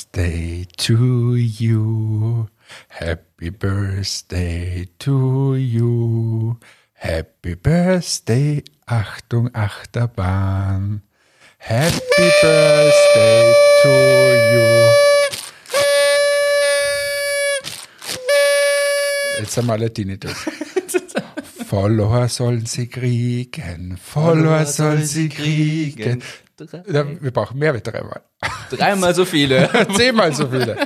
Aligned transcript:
birthday 0.00 0.64
to 0.78 1.34
you. 1.34 2.48
Happy 2.88 3.50
birthday 3.50 4.86
to 4.98 5.56
you. 5.56 6.58
Happy 6.94 7.54
birthday, 7.54 8.62
Achtung, 8.88 9.50
Achterbahn. 9.50 11.02
Happy 11.58 12.30
birthday 12.42 13.52
to 13.82 13.88
you. 14.52 14.70
Jetzt 19.40 19.56
haben 19.56 19.70
alle 19.70 19.92
Tinnitus. 19.92 20.32
Follower 21.66 22.28
sollen 22.28 22.66
sie 22.66 22.88
kriegen, 22.88 23.96
Follower 23.96 24.64
soll 24.66 25.02
sie 25.04 25.28
kriegen. 25.28 26.22
Ja, 26.92 27.22
wir 27.22 27.30
brauchen 27.30 27.58
mehr 27.58 27.74
wie 27.74 27.80
dreimal. 27.80 28.20
Dreimal 28.70 29.14
so 29.14 29.24
viele. 29.24 29.70
Zehnmal 29.96 30.34
so 30.34 30.48
viele. 30.48 30.76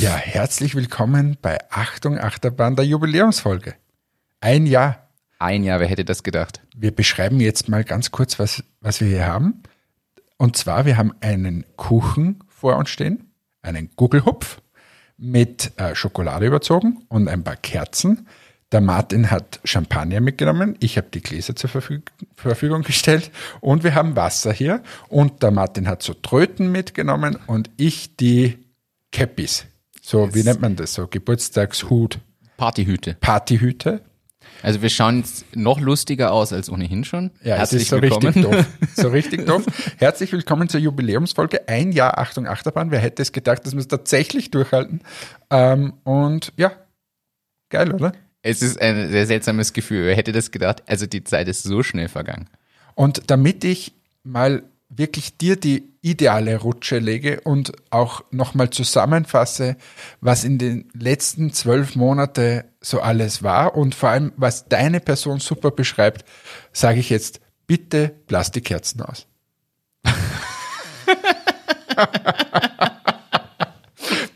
Ja, 0.00 0.10
herzlich 0.16 0.74
willkommen 0.74 1.36
bei 1.40 1.58
Achtung 1.70 2.18
Achterbahn 2.18 2.74
der 2.74 2.84
Jubiläumsfolge. 2.84 3.74
Ein 4.40 4.66
Jahr. 4.66 5.08
Ein 5.38 5.62
Jahr, 5.62 5.78
wer 5.78 5.86
hätte 5.86 6.04
das 6.04 6.24
gedacht? 6.24 6.62
Wir 6.76 6.90
beschreiben 6.90 7.38
jetzt 7.38 7.68
mal 7.68 7.84
ganz 7.84 8.10
kurz, 8.10 8.38
was, 8.40 8.64
was 8.80 9.00
wir 9.00 9.08
hier 9.08 9.26
haben. 9.26 9.62
Und 10.36 10.56
zwar, 10.56 10.84
wir 10.84 10.96
haben 10.96 11.14
einen 11.20 11.64
Kuchen 11.76 12.40
vor 12.48 12.76
uns 12.76 12.90
stehen, 12.90 13.30
einen 13.62 13.90
Gugelhupf 13.94 14.60
mit 15.16 15.72
äh, 15.76 15.94
Schokolade 15.94 16.46
überzogen 16.46 17.04
und 17.08 17.28
ein 17.28 17.44
paar 17.44 17.56
Kerzen. 17.56 18.26
Der 18.72 18.80
Martin 18.80 19.30
hat 19.30 19.60
Champagner 19.62 20.20
mitgenommen, 20.20 20.76
ich 20.80 20.96
habe 20.96 21.06
die 21.14 21.20
Gläser 21.20 21.54
zur 21.54 21.70
Verfüg 21.70 22.10
Verfügung 22.34 22.82
gestellt 22.82 23.30
und 23.60 23.84
wir 23.84 23.94
haben 23.94 24.16
Wasser 24.16 24.52
hier 24.52 24.82
und 25.08 25.42
der 25.44 25.52
Martin 25.52 25.86
hat 25.86 26.02
so 26.02 26.14
Tröten 26.14 26.72
mitgenommen 26.72 27.38
und 27.46 27.70
ich 27.76 28.16
die 28.16 28.58
Käppis. 29.12 29.66
So, 30.02 30.34
wie 30.34 30.42
nennt 30.42 30.60
man 30.60 30.74
das? 30.74 30.94
So 30.94 31.06
Geburtstagshut, 31.06 32.18
Partyhüte. 32.56 33.16
Partyhüte. 33.20 34.00
Also 34.62 34.82
wir 34.82 34.88
schauen 34.90 35.18
jetzt 35.18 35.44
noch 35.54 35.78
lustiger 35.78 36.32
aus 36.32 36.52
als 36.52 36.68
ohnehin 36.68 37.04
schon. 37.04 37.30
Ja, 37.44 37.56
Herzlich 37.56 37.82
es 37.82 37.84
ist 37.84 37.90
so 37.90 38.02
willkommen. 38.02 38.26
richtig 38.26 38.42
doof. 38.42 38.66
So 38.94 39.08
richtig 39.08 39.46
doof. 39.46 39.64
Herzlich 39.98 40.32
willkommen 40.32 40.68
zur 40.68 40.80
Jubiläumsfolge. 40.80 41.68
Ein 41.68 41.92
Jahr 41.92 42.18
Achtung 42.18 42.46
Achterbahn. 42.48 42.90
Wer 42.90 42.98
hätte 42.98 43.22
es 43.22 43.30
gedacht, 43.30 43.64
dass 43.64 43.74
wir 43.74 43.80
es 43.80 43.88
tatsächlich 43.88 44.50
durchhalten? 44.50 45.02
Ähm, 45.50 45.94
und 46.04 46.52
ja, 46.56 46.72
geil, 47.68 47.92
oder? 47.92 48.12
Es 48.46 48.62
ist 48.62 48.80
ein 48.80 49.10
sehr 49.10 49.26
seltsames 49.26 49.72
Gefühl. 49.72 50.06
Wer 50.06 50.14
hätte 50.14 50.30
das 50.30 50.52
gedacht? 50.52 50.84
Also 50.86 51.06
die 51.06 51.24
Zeit 51.24 51.48
ist 51.48 51.64
so 51.64 51.82
schnell 51.82 52.08
vergangen. 52.08 52.48
Und 52.94 53.28
damit 53.28 53.64
ich 53.64 53.92
mal 54.22 54.62
wirklich 54.88 55.36
dir 55.36 55.56
die 55.56 55.88
ideale 56.00 56.58
Rutsche 56.58 57.00
lege 57.00 57.40
und 57.40 57.72
auch 57.90 58.22
nochmal 58.30 58.70
zusammenfasse, 58.70 59.76
was 60.20 60.44
in 60.44 60.58
den 60.58 60.88
letzten 60.94 61.52
zwölf 61.52 61.96
Monate 61.96 62.66
so 62.80 63.00
alles 63.00 63.42
war 63.42 63.74
und 63.74 63.96
vor 63.96 64.10
allem, 64.10 64.32
was 64.36 64.68
deine 64.68 65.00
Person 65.00 65.40
super 65.40 65.72
beschreibt, 65.72 66.24
sage 66.72 67.00
ich 67.00 67.10
jetzt, 67.10 67.40
bitte 67.66 68.14
blass 68.28 68.52
die 68.52 68.60
Kerzen 68.60 69.02
aus. 69.02 69.26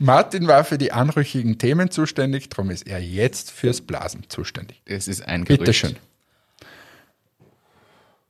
Martin 0.01 0.47
war 0.47 0.63
für 0.63 0.79
die 0.79 0.91
anrüchigen 0.91 1.59
Themen 1.59 1.91
zuständig, 1.91 2.49
darum 2.49 2.71
ist 2.71 2.87
er 2.87 2.99
jetzt 2.99 3.51
fürs 3.51 3.81
Blasen 3.81 4.23
zuständig. 4.29 4.81
Es 4.85 5.07
ist 5.07 5.27
ein 5.27 5.45
Gerücht. 5.45 5.59
Bitte 5.59 5.73
schön. 5.73 5.95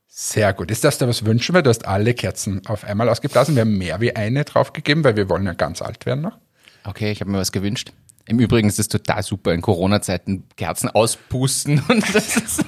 Sehr 0.06 0.52
gut. 0.52 0.68
Jetzt 0.68 0.84
darfst 0.84 1.00
du 1.00 1.08
was 1.08 1.24
wünschen, 1.24 1.54
weil 1.54 1.62
du 1.62 1.70
hast 1.70 1.86
alle 1.86 2.12
Kerzen 2.12 2.66
auf 2.66 2.84
einmal 2.84 3.08
ausgeblasen. 3.08 3.54
Wir 3.54 3.62
haben 3.62 3.78
mehr 3.78 4.02
wie 4.02 4.14
eine 4.14 4.44
draufgegeben, 4.44 5.02
weil 5.02 5.16
wir 5.16 5.30
wollen 5.30 5.46
ja 5.46 5.54
ganz 5.54 5.80
alt 5.80 6.04
werden 6.04 6.20
noch. 6.20 6.36
Okay, 6.84 7.10
ich 7.10 7.22
habe 7.22 7.30
mir 7.30 7.38
was 7.38 7.52
gewünscht. 7.52 7.92
Im 8.26 8.38
Übrigen 8.38 8.68
ist 8.68 8.78
es 8.78 8.88
total 8.88 9.22
super, 9.22 9.52
in 9.52 9.60
Corona-Zeiten 9.60 10.44
Kerzen 10.56 10.88
auspusten. 10.88 11.82
Und 11.88 12.14
das 12.14 12.36
ist, 12.36 12.64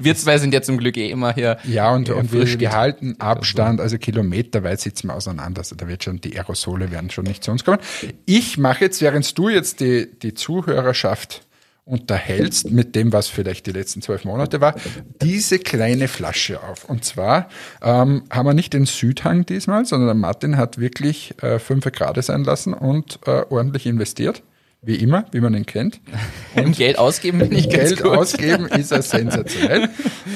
Wir, 0.00 0.14
zwei 0.16 0.38
sind 0.38 0.54
ja 0.54 0.62
zum 0.62 0.78
Glück 0.78 0.96
eh 0.96 1.10
immer 1.10 1.34
hier. 1.34 1.58
ja, 1.64 1.92
und, 1.92 2.08
und 2.08 2.32
wir, 2.32 2.60
wir 2.60 2.72
halten 2.72 3.16
Abstand, 3.20 3.80
also 3.80 3.98
kilometerweit 3.98 4.80
sitzen 4.80 5.08
wir 5.08 5.14
auseinander. 5.14 5.60
Also 5.60 5.76
da 5.76 5.88
wird 5.88 6.04
schon, 6.04 6.20
die 6.20 6.38
Aerosole 6.38 6.90
werden 6.90 7.10
schon 7.10 7.24
nicht 7.24 7.42
zu 7.42 7.50
uns 7.50 7.64
kommen. 7.64 7.78
Ich 8.26 8.58
mache 8.58 8.84
jetzt, 8.84 9.00
während 9.02 9.36
du 9.36 9.48
jetzt 9.48 9.80
die, 9.80 10.08
die 10.22 10.34
Zuhörerschaft 10.34 11.43
unterhältst 11.84 12.70
mit 12.70 12.94
dem, 12.94 13.12
was 13.12 13.28
vielleicht 13.28 13.66
die 13.66 13.72
letzten 13.72 14.00
zwölf 14.00 14.24
Monate 14.24 14.60
war, 14.60 14.74
diese 15.20 15.58
kleine 15.58 16.08
Flasche 16.08 16.62
auf. 16.62 16.84
Und 16.84 17.04
zwar 17.04 17.48
ähm, 17.82 18.24
haben 18.30 18.46
wir 18.46 18.54
nicht 18.54 18.72
den 18.72 18.86
Südhang 18.86 19.44
diesmal, 19.44 19.84
sondern 19.84 20.08
der 20.08 20.14
Martin 20.14 20.56
hat 20.56 20.78
wirklich 20.78 21.34
äh, 21.42 21.58
fünf 21.58 21.84
Grad 21.92 22.22
sein 22.24 22.44
lassen 22.44 22.72
und 22.72 23.18
äh, 23.26 23.42
ordentlich 23.50 23.86
investiert. 23.86 24.42
Wie 24.86 24.96
immer, 24.96 25.24
wie 25.32 25.40
man 25.40 25.54
ihn 25.54 25.64
kennt. 25.64 26.00
Im 26.54 26.72
Geld 26.72 26.98
ausgeben 26.98 27.38
bin 27.38 27.52
ich 27.52 27.70
ganz 27.70 27.88
Geld 27.88 28.02
gut. 28.02 28.16
ausgeben 28.16 28.66
ist 28.66 28.92
er 28.92 29.00
sensationell. 29.02 29.88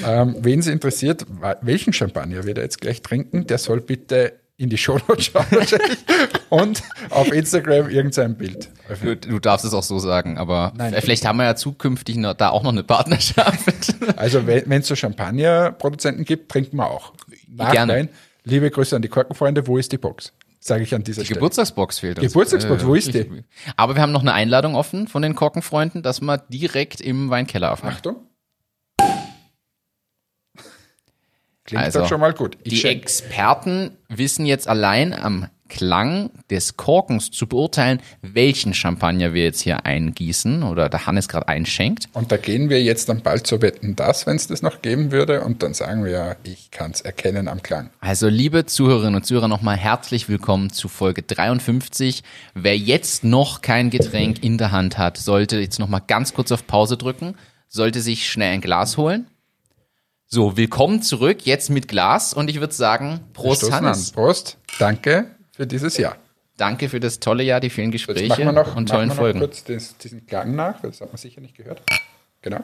ähm, 0.06 0.36
wen 0.40 0.60
es 0.60 0.66
interessiert, 0.66 1.26
welchen 1.60 1.92
Champagner 1.92 2.44
wir 2.44 2.54
da 2.54 2.62
jetzt 2.62 2.80
gleich 2.80 3.02
trinken, 3.02 3.46
der 3.46 3.58
soll 3.58 3.80
bitte 3.80 4.40
in 4.58 4.68
die 4.68 4.76
schauen 4.76 5.00
wahrscheinlich 5.06 5.74
und 6.50 6.82
auf 7.10 7.32
Instagram 7.32 7.88
irgendein 7.88 8.36
Bild. 8.36 8.68
Du, 9.02 9.16
du 9.16 9.38
darfst 9.38 9.64
es 9.64 9.72
auch 9.72 9.84
so 9.84 10.00
sagen, 10.00 10.36
aber 10.36 10.72
Nein. 10.76 10.94
vielleicht 10.98 11.24
haben 11.24 11.36
wir 11.36 11.44
ja 11.44 11.54
zukünftig 11.54 12.16
noch, 12.16 12.34
da 12.34 12.50
auch 12.50 12.64
noch 12.64 12.72
eine 12.72 12.82
Partnerschaft. 12.82 13.94
Also 14.16 14.46
wenn 14.46 14.72
es 14.72 14.88
so 14.88 14.96
Champagnerproduzenten 14.96 16.24
gibt, 16.24 16.50
trinken 16.50 16.78
wir 16.78 16.90
auch. 16.90 17.12
Gerne. 17.46 17.72
Nachhinein, 17.72 18.08
liebe 18.44 18.70
Grüße 18.70 18.96
an 18.96 19.02
die 19.02 19.08
Korkenfreunde, 19.08 19.66
wo 19.66 19.78
ist 19.78 19.92
die 19.92 19.98
Box? 19.98 20.32
Sage 20.58 20.82
ich 20.82 20.94
an 20.94 21.04
dieser 21.04 21.20
Die 21.20 21.26
Stelle. 21.26 21.38
Geburtstagsbox 21.38 22.00
fehlt 22.00 22.18
uns. 22.18 22.32
Geburtstagsbox, 22.32 22.84
wo 22.84 22.94
ist 22.94 23.14
die? 23.14 23.44
Aber 23.76 23.94
wir 23.94 24.02
haben 24.02 24.12
noch 24.12 24.22
eine 24.22 24.32
Einladung 24.32 24.74
offen 24.74 25.06
von 25.06 25.22
den 25.22 25.36
Korkenfreunden, 25.36 26.02
dass 26.02 26.20
wir 26.20 26.38
direkt 26.38 27.00
im 27.00 27.30
Weinkeller 27.30 27.72
aufmachen. 27.72 27.96
Achtung. 27.96 28.16
Klingt 31.68 31.84
Also, 31.84 32.00
doch 32.00 32.08
schon 32.08 32.20
mal 32.20 32.32
gut. 32.32 32.56
Ich 32.64 32.70
Die 32.70 32.76
schenk- 32.78 33.02
Experten 33.02 33.90
wissen 34.08 34.46
jetzt 34.46 34.66
allein 34.68 35.12
am 35.12 35.48
Klang 35.68 36.30
des 36.48 36.78
Korkens 36.78 37.30
zu 37.30 37.46
beurteilen, 37.46 38.00
welchen 38.22 38.72
Champagner 38.72 39.34
wir 39.34 39.44
jetzt 39.44 39.60
hier 39.60 39.84
eingießen 39.84 40.62
oder 40.62 40.88
der 40.88 41.04
Hannes 41.06 41.28
gerade 41.28 41.46
einschenkt. 41.46 42.06
Und 42.14 42.32
da 42.32 42.38
gehen 42.38 42.70
wir 42.70 42.82
jetzt 42.82 43.10
dann 43.10 43.20
bald 43.20 43.46
zu 43.46 43.60
Wetten 43.60 43.94
das, 43.94 44.26
wenn 44.26 44.36
es 44.36 44.46
das 44.46 44.62
noch 44.62 44.80
geben 44.80 45.12
würde. 45.12 45.42
Und 45.42 45.62
dann 45.62 45.74
sagen 45.74 46.04
wir 46.04 46.10
ja, 46.10 46.36
ich 46.42 46.70
kann 46.70 46.92
es 46.92 47.02
erkennen 47.02 47.48
am 47.48 47.62
Klang. 47.62 47.90
Also 48.00 48.28
liebe 48.28 48.64
Zuhörerinnen 48.64 49.16
und 49.16 49.26
Zuhörer, 49.26 49.48
nochmal 49.48 49.76
herzlich 49.76 50.30
willkommen 50.30 50.70
zu 50.70 50.88
Folge 50.88 51.20
53. 51.22 52.22
Wer 52.54 52.78
jetzt 52.78 53.22
noch 53.24 53.60
kein 53.60 53.90
Getränk 53.90 54.42
in 54.42 54.56
der 54.56 54.72
Hand 54.72 54.96
hat, 54.96 55.18
sollte 55.18 55.58
jetzt 55.60 55.78
nochmal 55.78 56.00
ganz 56.06 56.32
kurz 56.32 56.50
auf 56.50 56.66
Pause 56.66 56.96
drücken, 56.96 57.34
sollte 57.68 58.00
sich 58.00 58.26
schnell 58.26 58.54
ein 58.54 58.62
Glas 58.62 58.96
holen. 58.96 59.26
So, 60.30 60.58
willkommen 60.58 61.00
zurück, 61.00 61.46
jetzt 61.46 61.70
mit 61.70 61.88
Glas 61.88 62.34
und 62.34 62.50
ich 62.50 62.60
würde 62.60 62.74
sagen, 62.74 63.20
Prost 63.32 63.72
Hannes. 63.72 64.10
An. 64.10 64.14
Prost. 64.14 64.58
Danke 64.78 65.34
für 65.56 65.66
dieses 65.66 65.96
Jahr. 65.96 66.16
Danke 66.58 66.90
für 66.90 67.00
das 67.00 67.18
tolle 67.18 67.42
Jahr, 67.44 67.60
die 67.60 67.70
vielen 67.70 67.90
Gespräche 67.90 68.44
noch, 68.44 68.76
und 68.76 68.90
tollen 68.90 69.10
Folgen. 69.10 69.38
kurz 69.38 69.64
diesen 69.64 70.26
Klang 70.26 70.54
nach. 70.54 70.82
Das 70.82 71.00
hat 71.00 71.08
man 71.08 71.16
sicher 71.16 71.40
nicht 71.40 71.56
gehört. 71.56 71.80
Genau. 72.42 72.60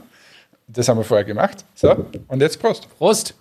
Das 0.67 0.89
haben 0.91 0.99
wir 0.99 1.05
vorher 1.05 1.25
gemacht. 1.25 1.65
So, 1.75 2.07
und 2.29 2.41
jetzt 2.43 2.61
Prost. 2.61 2.87
Prost! 2.99 3.35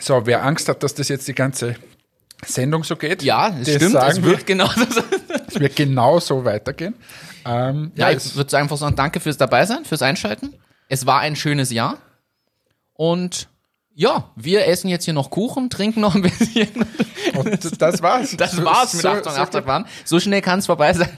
So, 0.00 0.26
wer 0.26 0.44
Angst 0.44 0.68
hat, 0.68 0.82
dass 0.82 0.94
das 0.94 1.08
jetzt 1.08 1.26
die 1.28 1.34
ganze 1.34 1.76
Sendung 2.44 2.84
so 2.84 2.94
geht, 2.96 3.22
Ja, 3.22 3.48
es 3.58 3.68
das 3.68 3.76
stimmt, 3.76 3.92
sagen 3.92 4.10
es 4.10 4.22
wir, 4.22 4.30
wird 4.32 4.46
genau 4.46 4.66
so. 4.66 5.02
es 5.48 5.58
wird 5.58 5.76
genau 5.76 6.20
so 6.20 6.44
weitergehen. 6.44 6.94
Ähm, 7.46 7.90
ja, 7.94 8.10
Ja, 8.10 8.16
ich 8.18 8.36
würde 8.36 8.54
einfach 8.58 8.76
sagen, 8.76 8.96
danke 8.96 9.18
fürs 9.18 9.38
Dabeisein, 9.38 9.86
fürs 9.86 10.02
Einschalten. 10.02 10.56
Es 10.92 11.06
war 11.06 11.20
ein 11.20 11.36
schönes 11.36 11.70
Jahr. 11.72 11.96
Und 12.92 13.48
ja, 13.94 14.28
wir 14.36 14.66
essen 14.66 14.88
jetzt 14.88 15.06
hier 15.06 15.14
noch 15.14 15.30
Kuchen, 15.30 15.70
trinken 15.70 16.02
noch 16.02 16.14
ein 16.14 16.20
bisschen. 16.20 16.68
und 17.34 17.80
das 17.80 18.02
war's. 18.02 18.36
Das 18.36 18.62
war's 18.62 18.92
mit 18.92 19.00
so- 19.02 19.08
Achtung, 19.08 19.32
Achterbahn. 19.32 19.86
So 20.04 20.20
schnell 20.20 20.42
kann 20.42 20.58
es 20.58 20.66
vorbei 20.66 20.92
sein. 20.92 21.08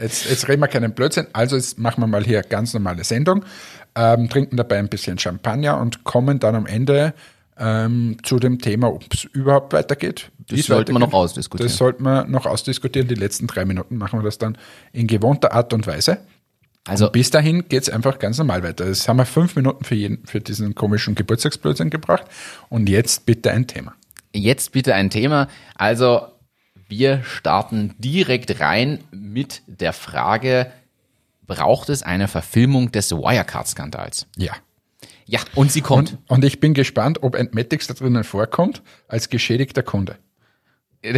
Jetzt, 0.00 0.30
jetzt 0.30 0.46
reden 0.46 0.62
wir 0.62 0.68
keinen 0.68 0.94
Blödsinn, 0.94 1.26
also 1.32 1.56
jetzt 1.56 1.80
machen 1.80 2.00
wir 2.00 2.06
mal 2.06 2.22
hier 2.22 2.42
ganz 2.42 2.74
normale 2.74 3.02
Sendung, 3.02 3.44
ähm, 3.96 4.28
trinken 4.28 4.56
dabei 4.56 4.78
ein 4.78 4.88
bisschen 4.88 5.18
Champagner 5.18 5.80
und 5.80 6.04
kommen 6.04 6.38
dann 6.38 6.54
am 6.54 6.66
Ende 6.66 7.12
ähm, 7.58 8.18
zu 8.22 8.38
dem 8.38 8.60
Thema, 8.60 8.92
ob 8.92 9.12
es 9.12 9.24
überhaupt 9.24 9.72
weitergeht. 9.72 10.30
es 10.52 10.66
sollten 10.66 10.92
wir 10.92 11.00
weitergeht. 11.00 11.00
noch 11.00 11.12
ausdiskutieren. 11.12 11.68
Das 11.68 11.76
sollten 11.76 12.04
wir 12.04 12.24
noch 12.26 12.46
ausdiskutieren. 12.46 13.08
Die 13.08 13.14
letzten 13.16 13.48
drei 13.48 13.64
Minuten 13.64 13.96
machen 13.96 14.20
wir 14.20 14.24
das 14.24 14.38
dann 14.38 14.56
in 14.92 15.08
gewohnter 15.08 15.52
Art 15.52 15.72
und 15.72 15.88
Weise. 15.88 16.18
Also, 16.86 17.10
Bis 17.10 17.30
dahin 17.30 17.68
geht's 17.68 17.88
einfach 17.88 18.18
ganz 18.18 18.38
normal 18.38 18.62
weiter. 18.62 18.86
Jetzt 18.86 19.08
haben 19.08 19.16
wir 19.16 19.26
fünf 19.26 19.56
Minuten 19.56 19.84
für, 19.84 19.96
jeden, 19.96 20.24
für 20.24 20.40
diesen 20.40 20.74
komischen 20.74 21.14
Geburtstagsblödsinn 21.16 21.90
gebracht. 21.90 22.24
Und 22.68 22.88
jetzt 22.88 23.26
bitte 23.26 23.50
ein 23.50 23.66
Thema. 23.66 23.94
jetzt 24.32 24.72
bitte 24.72 24.94
ein 24.94 25.10
Thema. 25.10 25.48
Also, 25.74 26.28
wir 26.88 27.24
starten 27.24 27.94
direkt 27.98 28.60
rein 28.60 29.00
mit 29.10 29.62
der 29.66 29.92
Frage, 29.92 30.70
braucht 31.46 31.88
es 31.88 32.02
eine 32.02 32.28
Verfilmung 32.28 32.92
des 32.92 33.10
Wirecard-Skandals? 33.10 34.26
Ja. 34.36 34.52
Ja, 35.26 35.40
und 35.56 35.72
sie 35.72 35.80
kommt. 35.80 36.12
Und, 36.12 36.30
und 36.30 36.44
ich 36.44 36.60
bin 36.60 36.72
gespannt, 36.72 37.22
ob 37.22 37.34
Entmetics 37.34 37.88
da 37.88 37.94
drinnen 37.94 38.22
vorkommt 38.22 38.82
als 39.08 39.28
geschädigter 39.28 39.82
Kunde. 39.82 40.16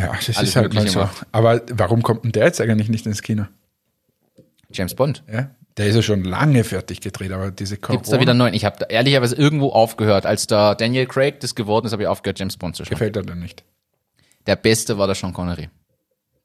Ja, 0.00 0.12
das 0.24 0.36
Alles 0.36 0.50
ist 0.50 0.54
halt 0.54 0.74
mal 0.74 0.86
so. 0.86 1.00
macht. 1.00 1.26
Aber 1.32 1.60
warum 1.72 2.04
kommt 2.04 2.22
denn 2.22 2.30
der 2.30 2.44
jetzt 2.44 2.60
eigentlich 2.60 2.88
nicht 2.88 3.04
ins 3.04 3.22
Kino? 3.22 3.46
James 4.72 4.94
Bond. 4.94 5.22
Ja? 5.30 5.50
Der 5.76 5.86
ist 5.86 5.94
ja 5.96 6.02
schon 6.02 6.24
lange 6.24 6.64
fertig 6.64 7.00
gedreht, 7.00 7.32
aber 7.32 7.50
diese 7.50 7.76
Corona 7.76 7.98
Gibt's 7.98 8.10
da 8.10 8.18
wieder 8.20 8.32
neuen? 8.34 8.54
Ich 8.54 8.64
habe 8.64 8.86
ehrlicherweise 8.88 9.36
irgendwo 9.36 9.70
aufgehört, 9.70 10.24
als 10.24 10.46
da 10.46 10.74
Daniel 10.74 11.06
Craig 11.06 11.40
das 11.40 11.54
geworden 11.54 11.86
ist, 11.86 11.92
habe 11.92 12.02
ich 12.02 12.08
aufgehört, 12.08 12.38
James 12.38 12.56
Bond 12.56 12.76
zu 12.76 12.84
schauen. 12.84 12.90
gefällt 12.90 13.16
er 13.16 13.22
dann 13.22 13.40
nicht. 13.40 13.62
Der 14.46 14.56
Beste 14.56 14.96
war 14.96 15.06
der 15.06 15.14
Sean 15.14 15.32
Connery. 15.34 15.68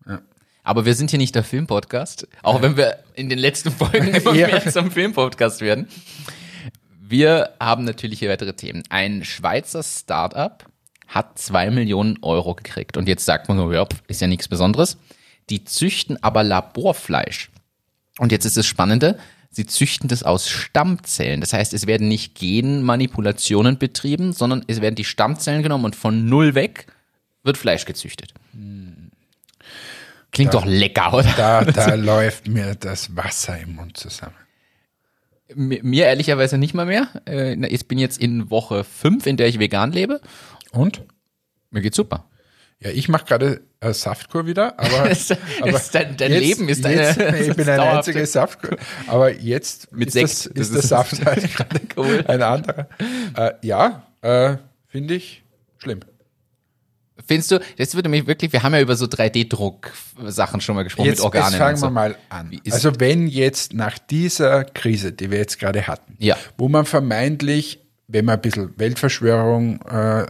Ja. 0.07 0.21
Aber 0.63 0.85
wir 0.85 0.95
sind 0.95 1.09
hier 1.11 1.19
nicht 1.19 1.33
der 1.35 1.43
Filmpodcast, 1.43 2.27
auch 2.43 2.61
wenn 2.61 2.75
wir 2.75 2.97
in 3.13 3.29
den 3.29 3.39
letzten 3.39 3.71
Folgen 3.71 4.07
immer 4.13 4.33
Ja. 4.33 4.47
mehr 4.47 4.69
zum 4.69 4.91
Filmpodcast 4.91 5.61
werden. 5.61 5.87
Wir 6.99 7.51
haben 7.59 7.83
natürlich 7.83 8.19
hier 8.19 8.29
weitere 8.29 8.53
Themen. 8.53 8.83
Ein 8.89 9.23
Schweizer 9.23 9.83
Startup 9.83 10.65
hat 11.07 11.37
zwei 11.37 11.69
Millionen 11.69 12.17
Euro 12.21 12.55
gekriegt. 12.55 12.95
Und 12.97 13.07
jetzt 13.07 13.25
sagt 13.25 13.49
man 13.49 13.57
so, 13.57 13.71
ja, 13.71 13.85
ist 14.07 14.21
ja 14.21 14.27
nichts 14.27 14.47
Besonderes. 14.47 14.97
Die 15.49 15.63
züchten 15.65 16.21
aber 16.23 16.43
Laborfleisch. 16.43 17.50
Und 18.21 18.31
jetzt 18.31 18.45
ist 18.45 18.55
das 18.55 18.67
Spannende, 18.67 19.17
sie 19.49 19.65
züchten 19.65 20.07
das 20.07 20.21
aus 20.21 20.47
Stammzellen. 20.47 21.41
Das 21.41 21.53
heißt, 21.53 21.73
es 21.73 21.87
werden 21.87 22.07
nicht 22.07 22.35
Genmanipulationen 22.35 23.79
betrieben, 23.79 24.31
sondern 24.31 24.63
es 24.67 24.79
werden 24.79 24.93
die 24.93 25.05
Stammzellen 25.05 25.63
genommen 25.63 25.85
und 25.85 25.95
von 25.95 26.29
null 26.29 26.53
weg 26.53 26.85
wird 27.43 27.57
Fleisch 27.57 27.85
gezüchtet. 27.85 28.33
Klingt 30.31 30.53
doch 30.53 30.65
lecker, 30.65 31.15
oder? 31.15 31.33
Da, 31.35 31.63
da 31.65 31.95
läuft 31.95 32.47
mir 32.47 32.75
das 32.75 33.15
Wasser 33.15 33.59
im 33.59 33.75
Mund 33.75 33.97
zusammen. 33.97 34.35
Mi- 35.55 35.81
Mir 35.83 36.05
ehrlicherweise 36.05 36.59
nicht 36.59 36.75
mal 36.75 36.85
mehr. 36.85 37.07
Äh, 37.27 37.55
Ich 37.73 37.87
bin 37.87 37.97
jetzt 37.97 38.19
in 38.19 38.51
Woche 38.51 38.83
fünf, 38.83 39.25
in 39.25 39.35
der 39.35 39.47
ich 39.47 39.57
vegan 39.57 39.91
lebe. 39.91 40.21
Und? 40.71 41.03
Mir 41.71 41.81
geht's 41.81 41.97
super. 41.97 42.29
Ja, 42.83 42.89
ich 42.89 43.07
mache 43.09 43.25
gerade 43.25 43.61
äh, 43.79 43.93
Saftkur 43.93 44.47
wieder, 44.47 44.79
aber, 44.79 45.09
Das- 45.09 45.27
das 45.29 45.37
aber 45.61 45.69
ist 45.75 45.93
dein- 45.95 46.17
dein 46.17 46.31
Leben 46.31 46.67
ist 46.67 46.83
eine- 46.85 46.95
jetzt, 47.03 47.19
das 47.19 47.39
Ich 47.47 47.55
bin 47.55 47.69
eine 47.69 47.81
einzige 47.83 48.25
Saftkur, 48.25 48.77
aber 49.07 49.31
jetzt 49.33 49.91
Mit 49.91 50.07
ist, 50.07 50.13
sechs. 50.13 50.43
das, 50.43 50.53
Das 50.53 50.61
ist 50.67 50.71
der 50.73 50.79
ist- 50.79 50.89
Saft 50.89 51.25
halt 51.25 51.53
gerade 51.55 51.81
Cool. 51.95 52.23
ein 52.27 52.41
anderer. 52.41 52.87
Äh, 53.37 53.51
ja, 53.61 54.07
äh, 54.21 54.57
finde 54.87 55.13
ich 55.15 55.43
schlimm. 55.77 55.99
Findest 57.27 57.51
du, 57.51 57.59
das 57.77 57.93
würde 57.93 58.09
mich 58.09 58.25
wirklich, 58.25 58.51
wir 58.51 58.63
haben 58.63 58.73
ja 58.73 58.81
über 58.81 58.95
so 58.95 59.05
3D-Druck-Sachen 59.05 60.59
schon 60.59 60.75
mal 60.75 60.83
gesprochen 60.83 61.05
Jetzt, 61.07 61.19
mit 61.19 61.25
Organen. 61.25 61.51
jetzt 61.51 61.57
fangen 61.59 61.77
so. 61.77 61.85
wir 61.85 61.91
mal 61.91 62.15
an. 62.29 62.59
Also 62.71 62.99
wenn 62.99 63.27
jetzt 63.27 63.73
nach 63.73 63.99
dieser 63.99 64.63
Krise, 64.63 65.11
die 65.11 65.29
wir 65.29 65.37
jetzt 65.37 65.59
gerade 65.59 65.85
hatten, 65.87 66.15
Ja. 66.19 66.35
wo 66.57 66.67
man 66.67 66.85
vermeintlich, 66.85 67.79
wenn 68.07 68.25
man 68.25 68.35
ein 68.35 68.41
bisschen 68.41 68.73
Weltverschwörung 68.77 69.81
äh, 69.83 70.25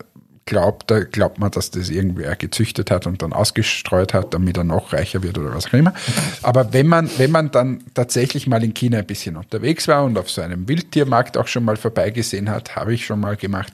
glaubt, 0.46 0.90
da 0.92 1.00
glaubt 1.04 1.40
man, 1.40 1.52
dass 1.52 1.72
das 1.72 1.90
irgendwer 1.90 2.36
gezüchtet 2.36 2.92
hat 2.92 3.08
und 3.08 3.22
dann 3.22 3.34
ausgestreut 3.34 4.14
hat, 4.14 4.34
damit 4.34 4.58
er 4.58 4.64
noch 4.64 4.94
reicher 4.94 5.24
wird 5.24 5.38
oder 5.38 5.54
was 5.54 5.68
auch 5.68 5.74
immer. 5.74 5.94
Aber 6.42 6.74
wenn 6.74 6.88
man, 6.88 7.10
wenn 7.18 7.32
man 7.32 7.52
dann 7.52 7.84
tatsächlich 7.94 8.48
mal 8.48 8.64
in 8.64 8.74
China 8.74 9.00
ein 9.00 9.06
bisschen 9.06 9.38
unterwegs 9.38 9.88
war 9.88 10.04
und 10.04 10.18
auf 10.18 10.30
so 10.30 10.42
einem 10.42 10.68
Wildtiermarkt 10.68 11.38
auch 11.38 11.48
schon 11.48 11.64
mal 11.64 11.78
vorbeigesehen 11.78 12.50
hat, 12.50 12.76
habe 12.76 12.94
ich 12.94 13.06
schon 13.06 13.20
mal 13.20 13.38
gemacht, 13.38 13.74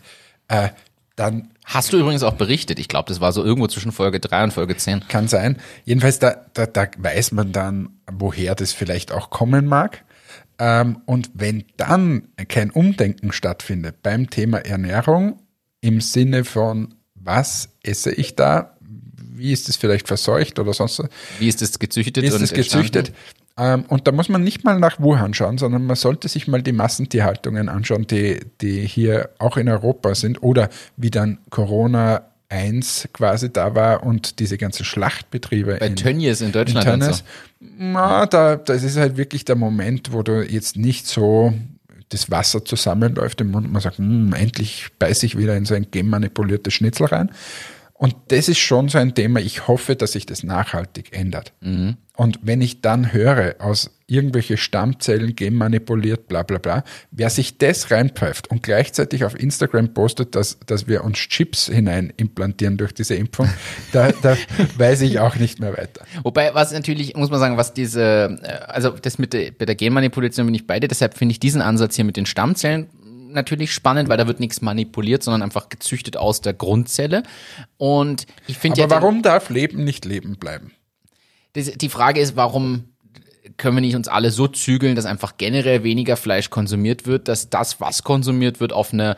äh, 0.49 0.69
dann 1.15 1.49
Hast 1.67 1.91
du 1.91 1.97
übrigens 1.97 2.23
auch 2.23 2.35
berichtet. 2.35 2.79
Ich 2.79 2.87
glaube, 2.87 3.09
das 3.09 3.19
war 3.19 3.33
so 3.33 3.43
irgendwo 3.43 3.67
zwischen 3.67 3.91
Folge 3.91 4.21
3 4.21 4.45
und 4.45 4.53
Folge 4.53 4.77
10. 4.77 5.09
Kann 5.09 5.27
sein. 5.27 5.57
Jedenfalls, 5.83 6.17
da, 6.17 6.45
da, 6.53 6.65
da 6.65 6.87
weiß 6.97 7.33
man 7.33 7.51
dann, 7.51 7.89
woher 8.09 8.55
das 8.55 8.71
vielleicht 8.71 9.11
auch 9.11 9.29
kommen 9.31 9.65
mag. 9.65 10.05
Ähm, 10.59 11.01
und 11.05 11.29
wenn 11.33 11.65
dann 11.75 12.29
kein 12.47 12.71
Umdenken 12.71 13.33
stattfindet 13.33 14.01
beim 14.01 14.29
Thema 14.29 14.59
Ernährung 14.59 15.39
im 15.87 16.01
Sinne 16.01 16.43
von, 16.43 16.93
was 17.15 17.69
esse 17.81 18.11
ich 18.11 18.35
da? 18.35 18.77
Wie 18.81 19.53
ist 19.53 19.69
es 19.69 19.77
vielleicht 19.77 20.07
verseucht 20.07 20.59
oder 20.59 20.73
sonst 20.73 20.99
was? 20.99 21.09
Wie 21.39 21.47
ist 21.47 21.61
das 21.61 21.79
gezüchtet? 21.79 22.23
Wie 22.23 22.27
ist 22.27 22.41
es 22.41 22.53
gezüchtet? 22.53 23.13
Ähm, 23.57 23.85
und 23.87 24.05
da 24.07 24.11
muss 24.11 24.29
man 24.29 24.43
nicht 24.43 24.63
mal 24.63 24.79
nach 24.79 24.99
Wuhan 24.99 25.33
schauen, 25.33 25.57
sondern 25.57 25.85
man 25.85 25.95
sollte 25.95 26.27
sich 26.27 26.47
mal 26.47 26.61
die 26.61 26.73
Massentierhaltungen 26.73 27.69
anschauen, 27.69 28.05
die, 28.05 28.41
die 28.61 28.85
hier 28.85 29.29
auch 29.39 29.57
in 29.57 29.69
Europa 29.69 30.13
sind 30.13 30.43
oder 30.43 30.69
wie 30.95 31.09
dann 31.09 31.39
Corona 31.49 32.23
1 32.49 33.09
quasi 33.13 33.51
da 33.51 33.75
war 33.75 34.03
und 34.03 34.39
diese 34.39 34.57
ganzen 34.57 34.85
Schlachtbetriebe 34.85 35.77
Bei 35.79 35.87
in, 35.87 35.95
Tönnies 35.95 36.41
in 36.41 36.51
Deutschland 36.51 36.85
und 36.87 36.99
Tönnies. 36.99 37.17
so. 37.17 37.23
Na, 37.59 38.25
da, 38.25 38.55
das 38.57 38.83
ist 38.83 38.97
halt 38.97 39.17
wirklich 39.17 39.45
der 39.45 39.55
Moment, 39.55 40.13
wo 40.13 40.21
du 40.21 40.43
jetzt 40.43 40.77
nicht 40.77 41.07
so 41.07 41.53
das 42.09 42.31
Wasser 42.31 42.63
zusammenläuft 42.63 43.41
im 43.41 43.51
Mund 43.51 43.67
und 43.67 43.73
man 43.73 43.81
sagt, 43.81 43.97
"Hm, 43.97 44.33
endlich 44.33 44.87
beiße 44.99 45.25
ich 45.25 45.37
wieder 45.37 45.55
in 45.57 45.65
so 45.65 45.75
ein 45.75 45.91
genmanipuliertes 45.91 46.73
Schnitzel 46.73 47.07
rein. 47.07 47.31
Und 47.97 48.15
das 48.27 48.47
ist 48.47 48.59
schon 48.59 48.89
so 48.89 48.99
ein 48.99 49.15
Thema. 49.15 49.39
Ich 49.39 49.67
hoffe, 49.67 49.95
dass 49.95 50.11
sich 50.11 50.27
das 50.27 50.43
nachhaltig 50.43 51.17
ändert. 51.17 51.53
Und 52.15 52.39
wenn 52.43 52.61
ich 52.61 52.81
dann 52.81 53.11
höre, 53.11 53.55
aus 53.59 53.91
irgendwelche 54.07 54.57
Stammzellen 54.57 55.35
genmanipuliert, 55.35 56.27
bla 56.27 56.43
bla 56.43 56.57
bla, 56.57 56.83
wer 57.11 57.29
sich 57.29 57.57
das 57.57 57.91
reinpfeift 57.91 58.49
und 58.49 58.63
gleichzeitig 58.63 59.25
auf 59.25 59.37
Instagram 59.37 59.93
postet, 59.93 60.33
dass, 60.33 60.57
dass 60.65 60.87
wir 60.87 61.03
uns 61.03 61.17
Chips 61.17 61.67
hinein 61.67 62.13
implantieren 62.15 62.77
durch 62.77 62.93
diese 62.93 63.15
Impfung, 63.15 63.49
da, 63.91 64.11
da 64.21 64.37
weiß 64.77 65.01
ich 65.01 65.19
auch 65.19 65.35
nicht 65.35 65.59
mehr 65.59 65.77
weiter. 65.77 66.05
Wobei, 66.23 66.55
was 66.55 66.71
natürlich, 66.71 67.15
muss 67.15 67.29
man 67.29 67.39
sagen, 67.39 67.57
was 67.57 67.73
diese, 67.73 68.39
äh, 68.41 68.47
also 68.67 68.91
das 68.91 69.19
mit 69.19 69.33
der, 69.33 69.51
bei 69.51 69.65
der 69.65 69.75
Genmanipulation 69.75 70.45
bin 70.47 70.55
ich 70.55 70.65
beide, 70.65 70.87
deshalb 70.87 71.17
finde 71.17 71.33
ich 71.33 71.39
diesen 71.39 71.61
Ansatz 71.61 71.95
hier 71.95 72.05
mit 72.05 72.15
den 72.15 72.25
Stammzellen 72.25 72.87
natürlich 73.27 73.73
spannend, 73.73 74.09
weil 74.09 74.17
da 74.17 74.27
wird 74.27 74.39
nichts 74.39 74.61
manipuliert, 74.61 75.23
sondern 75.23 75.41
einfach 75.41 75.69
gezüchtet 75.69 76.17
aus 76.17 76.41
der 76.41 76.53
Grundzelle. 76.53 77.23
Und 77.77 78.25
ich 78.47 78.57
finde 78.57 78.83
Aber 78.83 78.95
ja, 78.95 79.01
warum 79.01 79.21
darf 79.21 79.49
Leben 79.49 79.83
nicht 79.83 80.05
Leben 80.05 80.37
bleiben? 80.37 80.71
die 81.55 81.89
Frage 81.89 82.21
ist, 82.21 82.35
warum 82.35 82.89
können 83.57 83.77
wir 83.77 83.81
nicht 83.81 83.95
uns 83.95 84.07
alle 84.07 84.29
so 84.29 84.47
zügeln, 84.47 84.95
dass 84.95 85.05
einfach 85.05 85.37
generell 85.37 85.83
weniger 85.83 86.15
Fleisch 86.15 86.49
konsumiert 86.49 87.07
wird, 87.07 87.27
dass 87.27 87.49
das, 87.49 87.81
was 87.81 88.03
konsumiert 88.03 88.59
wird, 88.59 88.73
auf 88.73 88.93
eine 88.93 89.15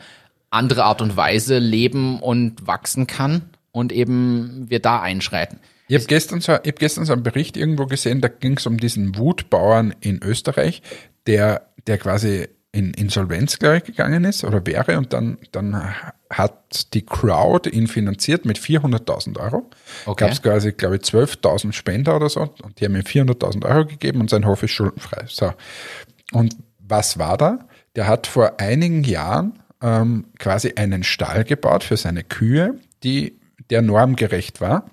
andere 0.48 0.84
Art 0.84 1.02
und 1.02 1.16
Weise 1.16 1.58
leben 1.58 2.20
und 2.20 2.66
wachsen 2.66 3.06
kann 3.06 3.42
und 3.72 3.92
eben 3.92 4.66
wir 4.68 4.80
da 4.80 5.00
einschreiten. 5.00 5.60
Ich 5.88 5.96
habe 5.96 6.06
gestern, 6.06 6.40
so, 6.40 6.52
ich 6.62 6.68
hab 6.68 6.78
gestern 6.78 7.04
so 7.04 7.12
einen 7.12 7.22
Bericht 7.22 7.56
irgendwo 7.56 7.86
gesehen, 7.86 8.20
da 8.20 8.28
ging 8.28 8.56
es 8.56 8.66
um 8.66 8.78
diesen 8.78 9.16
Wutbauern 9.16 9.94
in 10.00 10.22
Österreich, 10.22 10.82
der, 11.26 11.68
der 11.86 11.98
quasi 11.98 12.48
in 12.72 12.94
Insolvenz, 12.94 13.58
glaube 13.58 13.78
ich, 13.78 13.84
gegangen 13.84 14.24
ist 14.24 14.44
oder 14.44 14.64
wäre 14.64 14.96
und 14.96 15.12
dann, 15.12 15.38
dann 15.50 15.94
hat 16.30 16.94
die 16.94 17.04
Crowd 17.04 17.68
ihn 17.68 17.88
finanziert 17.88 18.44
mit 18.44 18.58
400.000 18.58 19.40
Euro. 19.40 19.68
Okay. 20.06 20.24
Gab 20.24 20.32
es 20.32 20.42
quasi, 20.42 20.72
glaube 20.72 20.96
ich, 20.96 21.02
12.000 21.02 21.72
Spender 21.72 22.14
oder 22.14 22.28
so 22.28 22.42
und 22.62 22.78
die 22.78 22.84
haben 22.84 22.94
ihm 22.94 23.02
400.000 23.02 23.64
Euro 23.66 23.86
gegeben 23.86 24.20
und 24.20 24.30
sein 24.30 24.46
Hof 24.46 24.62
ist 24.62 24.70
schuldenfrei. 24.70 25.24
So. 25.26 25.52
Und 26.32 26.56
was 26.78 27.18
war 27.18 27.36
da? 27.36 27.58
Der 27.96 28.06
hat 28.06 28.28
vor 28.28 28.60
einigen 28.60 29.02
Jahren 29.02 29.58
ähm, 29.82 30.26
quasi 30.38 30.74
einen 30.76 31.02
Stall 31.02 31.44
gebaut 31.44 31.82
für 31.82 31.96
seine 31.96 32.22
Kühe, 32.22 32.78
die 33.02 33.40
der 33.70 33.82
normgerecht 33.82 34.60
war 34.60 34.90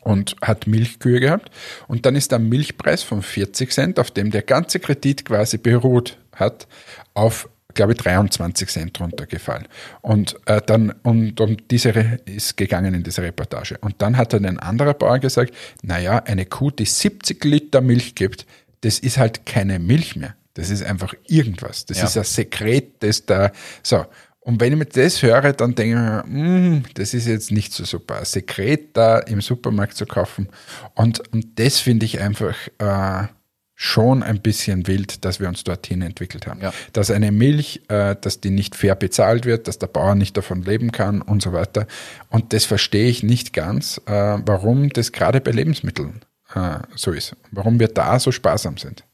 und 0.00 0.36
hat 0.42 0.66
Milchkühe 0.66 1.20
gehabt. 1.20 1.50
Und 1.88 2.06
dann 2.06 2.14
ist 2.14 2.32
der 2.32 2.38
Milchpreis 2.38 3.02
von 3.02 3.22
40 3.22 3.72
Cent, 3.72 3.98
auf 3.98 4.10
dem 4.10 4.30
der 4.30 4.42
ganze 4.42 4.78
Kredit 4.78 5.24
quasi 5.24 5.58
beruht 5.58 6.18
hat, 6.36 6.66
auf 7.14 7.48
glaube 7.74 7.92
ich 7.92 7.98
23 7.98 8.68
Cent 8.68 9.00
runtergefallen. 9.00 9.66
Und 10.00 10.36
äh, 10.46 10.60
dann 10.64 10.90
und 11.02 11.40
um 11.40 11.56
diese 11.68 11.94
Re 11.94 12.20
ist 12.24 12.56
gegangen 12.56 12.94
in 12.94 13.02
diese 13.02 13.22
Reportage. 13.22 13.76
Und 13.80 13.96
dann 14.00 14.16
hat 14.16 14.32
dann 14.32 14.46
ein 14.46 14.60
anderer 14.60 14.94
Bauer 14.94 15.18
gesagt, 15.18 15.52
naja, 15.82 16.18
eine 16.24 16.46
Kuh, 16.46 16.70
die 16.70 16.84
70 16.84 17.44
Liter 17.44 17.80
Milch 17.80 18.14
gibt, 18.14 18.46
das 18.82 19.00
ist 19.00 19.18
halt 19.18 19.44
keine 19.44 19.78
Milch 19.80 20.14
mehr. 20.14 20.36
Das 20.54 20.70
ist 20.70 20.84
einfach 20.84 21.14
irgendwas. 21.26 21.84
Das 21.86 21.98
Ja. 21.98 22.04
ist 22.04 22.16
ein 22.16 22.22
Sekret, 22.24 23.02
das 23.02 23.26
da 23.26 23.50
so. 23.82 24.06
Und 24.38 24.60
wenn 24.60 24.72
ich 24.74 24.78
mir 24.78 24.84
das 24.84 25.22
höre, 25.22 25.52
dann 25.54 25.74
denke 25.74 25.96
ich 25.96 26.32
mir, 26.32 26.78
"Mm, 26.78 26.84
das 26.94 27.14
ist 27.14 27.26
jetzt 27.26 27.50
nicht 27.50 27.72
so 27.72 27.84
super. 27.84 28.18
Ein 28.18 28.24
Sekret 28.26 28.96
da 28.96 29.18
im 29.18 29.40
Supermarkt 29.40 29.96
zu 29.96 30.04
kaufen. 30.06 30.48
Und, 30.94 31.26
und 31.32 31.58
das 31.58 31.80
finde 31.80 32.04
ich 32.06 32.20
einfach 32.20 32.54
äh, 32.78 33.26
schon 33.74 34.22
ein 34.22 34.40
bisschen 34.40 34.86
wild, 34.86 35.24
dass 35.24 35.40
wir 35.40 35.48
uns 35.48 35.64
dorthin 35.64 36.02
entwickelt 36.02 36.46
haben. 36.46 36.60
Ja. 36.60 36.72
Dass 36.92 37.10
eine 37.10 37.32
Milch, 37.32 37.82
äh, 37.88 38.14
dass 38.20 38.40
die 38.40 38.50
nicht 38.50 38.76
fair 38.76 38.94
bezahlt 38.94 39.46
wird, 39.46 39.66
dass 39.66 39.78
der 39.78 39.88
Bauer 39.88 40.14
nicht 40.14 40.36
davon 40.36 40.62
leben 40.62 40.92
kann 40.92 41.22
und 41.22 41.42
so 41.42 41.52
weiter. 41.52 41.86
Und 42.30 42.52
das 42.52 42.64
verstehe 42.64 43.08
ich 43.08 43.22
nicht 43.22 43.52
ganz, 43.52 44.00
äh, 44.06 44.38
warum 44.46 44.90
das 44.90 45.12
gerade 45.12 45.40
bei 45.40 45.50
Lebensmitteln 45.50 46.20
äh, 46.54 46.78
so 46.94 47.10
ist. 47.10 47.36
Warum 47.50 47.80
wir 47.80 47.88
da 47.88 48.18
so 48.20 48.30
sparsam 48.30 48.76
sind. 48.76 49.04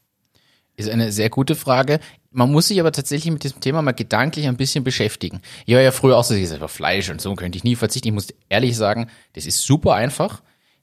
Ist 0.77 0.89
eine 0.89 1.11
sehr 1.11 1.29
gute 1.29 1.55
Frage. 1.55 1.99
Man 2.31 2.51
muss 2.51 2.69
sich 2.69 2.79
aber 2.79 2.91
tatsächlich 2.91 3.31
mit 3.31 3.43
diesem 3.43 3.59
Thema 3.59 3.81
mal 3.81 3.91
gedanklich 3.91 4.47
ein 4.47 4.57
bisschen 4.57 4.83
beschäftigen. 4.83 5.41
Ich 5.65 5.73
war 5.73 5.81
ja 5.81 5.91
früher 5.91 6.17
auch 6.17 6.23
so, 6.23 6.33
ich 6.33 6.47
sag, 6.47 6.61
auf 6.61 6.71
Fleisch 6.71 7.09
und 7.09 7.19
so 7.19 7.35
könnte 7.35 7.57
ich 7.57 7.63
nie 7.63 7.75
verzichten. 7.75 8.07
Ich 8.07 8.13
muss 8.13 8.33
ehrlich 8.47 8.77
sagen, 8.77 9.07
das 9.33 9.45
ist 9.45 9.63
super 9.63 9.95
einfach. 9.95 10.41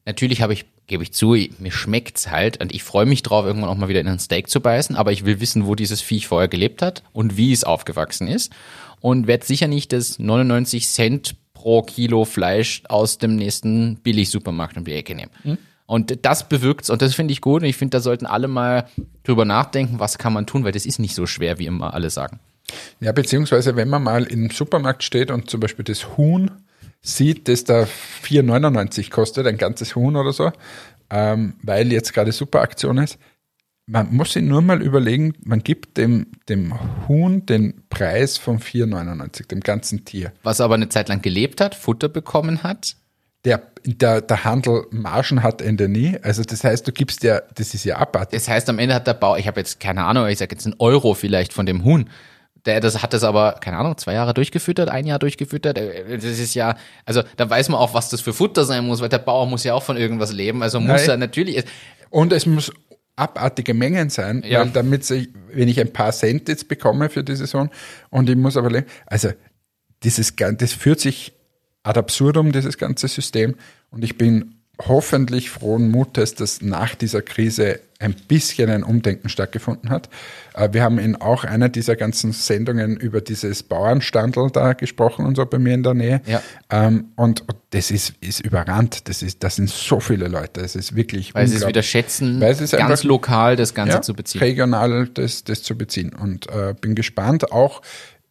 Natürlich 0.09 0.41
habe 0.41 0.53
ich, 0.53 0.65
gebe 0.87 1.03
ich 1.03 1.13
zu, 1.13 1.35
mir 1.59 1.71
schmeckt's 1.71 2.31
halt 2.31 2.59
und 2.59 2.73
ich 2.73 2.81
freue 2.81 3.05
mich 3.05 3.21
drauf, 3.21 3.45
irgendwann 3.45 3.69
auch 3.69 3.77
mal 3.77 3.89
wieder 3.89 3.99
in 3.99 4.07
ein 4.07 4.17
Steak 4.17 4.49
zu 4.49 4.59
beißen, 4.59 4.95
aber 4.95 5.11
ich 5.11 5.23
will 5.23 5.39
wissen, 5.39 5.67
wo 5.67 5.75
dieses 5.75 6.01
Viech 6.01 6.27
vorher 6.27 6.47
gelebt 6.47 6.81
hat 6.81 7.03
und 7.13 7.37
wie 7.37 7.53
es 7.53 7.63
aufgewachsen 7.63 8.27
ist 8.27 8.51
und 9.01 9.27
werde 9.27 9.45
sicher 9.45 9.67
nicht 9.67 9.93
das 9.93 10.17
99 10.17 10.87
Cent 10.87 11.35
pro 11.53 11.83
Kilo 11.83 12.25
Fleisch 12.25 12.81
aus 12.89 13.19
dem 13.19 13.35
nächsten 13.35 13.97
Billig-Supermarkt 13.97 14.77
um 14.77 14.83
die 14.83 14.93
Ecke 14.93 15.13
nehmen. 15.13 15.29
Und 15.85 16.25
das 16.25 16.49
bewirkt's 16.49 16.89
und 16.89 17.03
das 17.03 17.13
finde 17.13 17.33
ich 17.33 17.39
gut 17.39 17.61
und 17.61 17.67
ich 17.67 17.77
finde, 17.77 17.97
da 17.97 18.01
sollten 18.01 18.25
alle 18.25 18.47
mal 18.47 18.85
drüber 19.23 19.45
nachdenken, 19.45 19.99
was 19.99 20.17
kann 20.17 20.33
man 20.33 20.47
tun, 20.47 20.63
weil 20.63 20.71
das 20.71 20.87
ist 20.87 20.97
nicht 20.97 21.13
so 21.13 21.27
schwer, 21.27 21.59
wie 21.59 21.67
immer 21.67 21.93
alle 21.93 22.09
sagen. 22.09 22.39
Ja, 22.99 23.11
beziehungsweise 23.11 23.75
wenn 23.75 23.89
man 23.89 24.01
mal 24.01 24.23
im 24.23 24.49
Supermarkt 24.49 25.03
steht 25.03 25.29
und 25.29 25.51
zum 25.51 25.59
Beispiel 25.59 25.85
das 25.85 26.17
Huhn 26.17 26.49
sieht, 27.01 27.47
das 27.47 27.63
da 27.63 27.83
4,99 28.23 29.09
kostet, 29.09 29.47
ein 29.47 29.57
ganzes 29.57 29.95
Huhn 29.95 30.15
oder 30.15 30.33
so, 30.33 30.51
ähm, 31.09 31.55
weil 31.63 31.91
jetzt 31.91 32.13
gerade 32.13 32.31
Superaktion 32.31 32.97
ist, 32.97 33.17
man 33.85 34.13
muss 34.13 34.33
sich 34.33 34.43
nur 34.43 34.61
mal 34.61 34.83
überlegen, 34.83 35.33
man 35.43 35.63
gibt 35.63 35.97
dem, 35.97 36.27
dem 36.47 36.73
Huhn 37.07 37.45
den 37.47 37.81
Preis 37.89 38.37
von 38.37 38.59
4,99, 38.59 39.47
dem 39.47 39.61
ganzen 39.61 40.05
Tier. 40.05 40.31
Was 40.43 40.61
aber 40.61 40.75
eine 40.75 40.89
Zeit 40.89 41.09
lang 41.09 41.23
gelebt 41.23 41.59
hat, 41.59 41.73
Futter 41.73 42.07
bekommen 42.07 42.61
hat, 42.61 42.95
Der, 43.45 43.61
der, 43.85 44.21
der 44.21 44.43
Handel 44.43 44.85
Margen 44.91 45.41
hat 45.41 45.61
Ende 45.61 45.87
nie. 45.87 46.17
Also 46.21 46.43
das 46.43 46.63
heißt, 46.63 46.85
du 46.85 46.91
gibst 46.91 47.23
ja, 47.23 47.41
das 47.55 47.73
ist 47.73 47.85
ja 47.85 47.97
abartig. 47.97 48.37
Das 48.37 48.49
heißt, 48.49 48.69
am 48.69 48.79
Ende 48.79 48.93
hat 48.93 49.07
der 49.07 49.13
Bauer, 49.13 49.37
ich 49.37 49.47
habe 49.47 49.61
jetzt 49.61 49.79
keine 49.79 50.03
Ahnung, 50.03 50.27
ich 50.27 50.37
sage 50.37 50.53
jetzt 50.53 50.65
einen 50.65 50.75
Euro 50.77 51.13
vielleicht 51.13 51.53
von 51.53 51.65
dem 51.65 51.83
Huhn. 51.85 52.09
Der 52.65 52.81
das 52.81 53.01
hat 53.01 53.13
das 53.13 53.23
aber, 53.23 53.53
keine 53.53 53.77
Ahnung, 53.77 53.97
zwei 53.97 54.13
Jahre 54.13 54.33
durchgefüttert, 54.33 54.89
ein 54.89 55.05
Jahr 55.05 55.19
durchgefüttert. 55.19 55.77
Äh, 55.77 56.17
Das 56.17 56.25
ist 56.25 56.53
ja, 56.55 56.75
also 57.05 57.23
da 57.37 57.49
weiß 57.49 57.69
man 57.69 57.79
auch, 57.79 57.93
was 57.93 58.09
das 58.09 58.21
für 58.21 58.33
Futter 58.33 58.65
sein 58.65 58.85
muss, 58.85 58.99
weil 59.01 59.09
der 59.09 59.19
Bauer 59.19 59.45
muss 59.47 59.63
ja 59.63 59.73
auch 59.73 59.83
von 59.83 59.95
irgendwas 59.97 60.33
leben. 60.33 60.61
Also 60.61 60.79
muss 60.79 61.01
Nein. 61.01 61.09
er 61.09 61.17
natürlich. 61.17 61.63
Und 62.09 62.33
es 62.33 62.45
muss 62.45 62.71
abartige 63.15 63.73
Mengen 63.73 64.09
sein, 64.09 64.43
Ja. 64.47 64.59
weil 64.61 64.69
damit 64.69 65.09
ich, 65.11 65.29
wenn 65.53 65.67
ich 65.67 65.79
ein 65.79 65.91
paar 65.93 66.11
Cent 66.11 66.47
jetzt 66.49 66.67
bekomme 66.67 67.09
für 67.09 67.23
die 67.23 67.35
Saison 67.35 67.69
und 68.09 68.29
ich 68.29 68.35
muss 68.37 68.55
aber, 68.57 68.69
le- 68.69 68.85
also 69.05 69.29
dieses, 70.03 70.33
das 70.35 70.73
führt 70.73 70.99
sich 71.01 71.33
ad 71.83 71.99
absurdum, 71.99 72.51
dieses 72.51 72.77
ganze 72.77 73.07
System 73.07 73.55
und 73.91 74.03
ich 74.03 74.17
bin 74.17 74.55
hoffentlich 74.87 75.49
frohen 75.49 75.91
Mutes, 75.91 76.35
dass 76.35 76.61
nach 76.61 76.95
dieser 76.95 77.21
Krise 77.21 77.81
ein 78.01 78.13
bisschen 78.13 78.69
ein 78.69 78.83
Umdenken 78.83 79.27
stattgefunden 79.27 79.89
hat. 79.89 80.09
Äh, 80.53 80.69
Wir 80.71 80.83
haben 80.83 80.99
in 80.99 81.17
auch 81.17 81.43
einer 81.43 81.67
dieser 81.67 81.97
ganzen 81.97 82.31
Sendungen 82.31 82.95
über 82.95 83.19
dieses 83.19 83.61
Bauernstandel 83.63 84.49
da 84.51 84.71
gesprochen 84.71 85.25
und 85.25 85.35
so 85.35 85.45
bei 85.45 85.59
mir 85.59 85.73
in 85.73 85.83
der 85.83 85.93
Nähe. 85.93 86.21
Ja. 86.25 86.41
Ähm, 86.69 87.09
und 87.17 87.43
das 87.71 87.91
ist, 87.91 88.13
ist 88.21 88.39
überrannt. 88.39 89.09
Das 89.09 89.21
ist, 89.21 89.43
das 89.43 89.57
sind 89.57 89.69
so 89.69 89.99
viele 89.99 90.29
Leute. 90.29 90.61
Es 90.61 90.77
ist 90.77 90.95
wirklich 90.95 91.35
Weil 91.35 91.47
sie 91.47 91.57
es 91.57 91.67
wieder 91.67 91.83
schätzen, 91.83 92.39
Weil 92.39 92.51
es 92.53 92.59
ganz 92.71 92.73
einfach- 92.73 93.03
lokal 93.03 93.57
das 93.57 93.73
Ganze 93.73 93.95
ja, 93.97 94.01
zu 94.01 94.13
beziehen. 94.13 94.39
regional 94.39 95.09
das, 95.13 95.43
das 95.43 95.61
zu 95.61 95.77
beziehen. 95.77 96.13
Und 96.13 96.47
äh, 96.49 96.73
bin 96.79 96.95
gespannt, 96.95 97.51
auch 97.51 97.81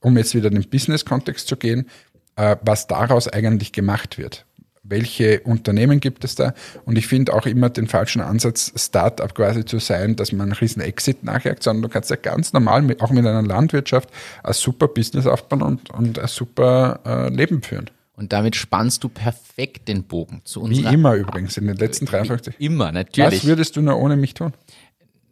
um 0.01 0.17
jetzt 0.17 0.35
wieder 0.35 0.49
in 0.49 0.55
den 0.55 0.69
Business-Kontext 0.71 1.47
zu 1.47 1.57
gehen, 1.57 1.89
äh, 2.37 2.57
was 2.63 2.87
daraus 2.87 3.29
eigentlich 3.29 3.73
gemacht 3.73 4.17
wird. 4.17 4.47
Welche 4.89 5.41
Unternehmen 5.41 6.01
gibt 6.01 6.25
es 6.25 6.35
da? 6.35 6.55
Und 6.85 6.97
ich 6.97 7.07
finde 7.07 7.35
auch 7.35 7.47
immer 7.47 7.69
den 7.69 7.87
falschen 7.87 8.23
Ansatz, 8.23 8.73
Start-up 8.75 9.35
quasi 9.35 9.65
zu 9.65 9.79
sein, 9.79 10.17
dass 10.17 10.33
man 10.33 10.43
einen 10.43 10.53
riesen 10.53 10.81
Exit 10.81 11.25
nachjagt, 11.25 11.63
sondern 11.63 11.83
du 11.83 11.89
kannst 11.89 12.11
ja 12.11 12.17
ganz 12.17 12.53
normal, 12.53 12.83
mit, 12.83 13.03
auch 13.03 13.11
mit 13.11 13.27
einer 13.27 13.43
Landwirtschaft, 13.43 14.09
ein 14.43 14.53
super 14.55 14.89
Business 14.89 15.27
aufbauen 15.27 15.63
und, 15.63 15.91
und 15.91 16.19
ein 16.19 16.29
super 16.29 17.01
äh, 17.05 17.29
Leben 17.29 17.63
führen. 17.63 17.91
Und 18.17 18.33
damit 18.33 18.57
spannst 18.57 19.05
du 19.05 19.09
perfekt 19.09 19.89
den 19.89 20.05
Bogen 20.05 20.41
zu 20.45 20.61
Wie 20.63 20.65
unserer. 20.65 20.93
immer 20.93 21.15
übrigens, 21.15 21.57
in 21.57 21.67
den 21.67 21.77
letzten 21.77 22.07
53. 22.07 22.57
Immer, 22.59 22.87
Was 22.87 22.93
natürlich. 22.95 23.45
würdest 23.47 23.77
du 23.77 23.83
nur 23.83 23.97
ohne 23.97 24.17
mich 24.17 24.35
tun? 24.35 24.55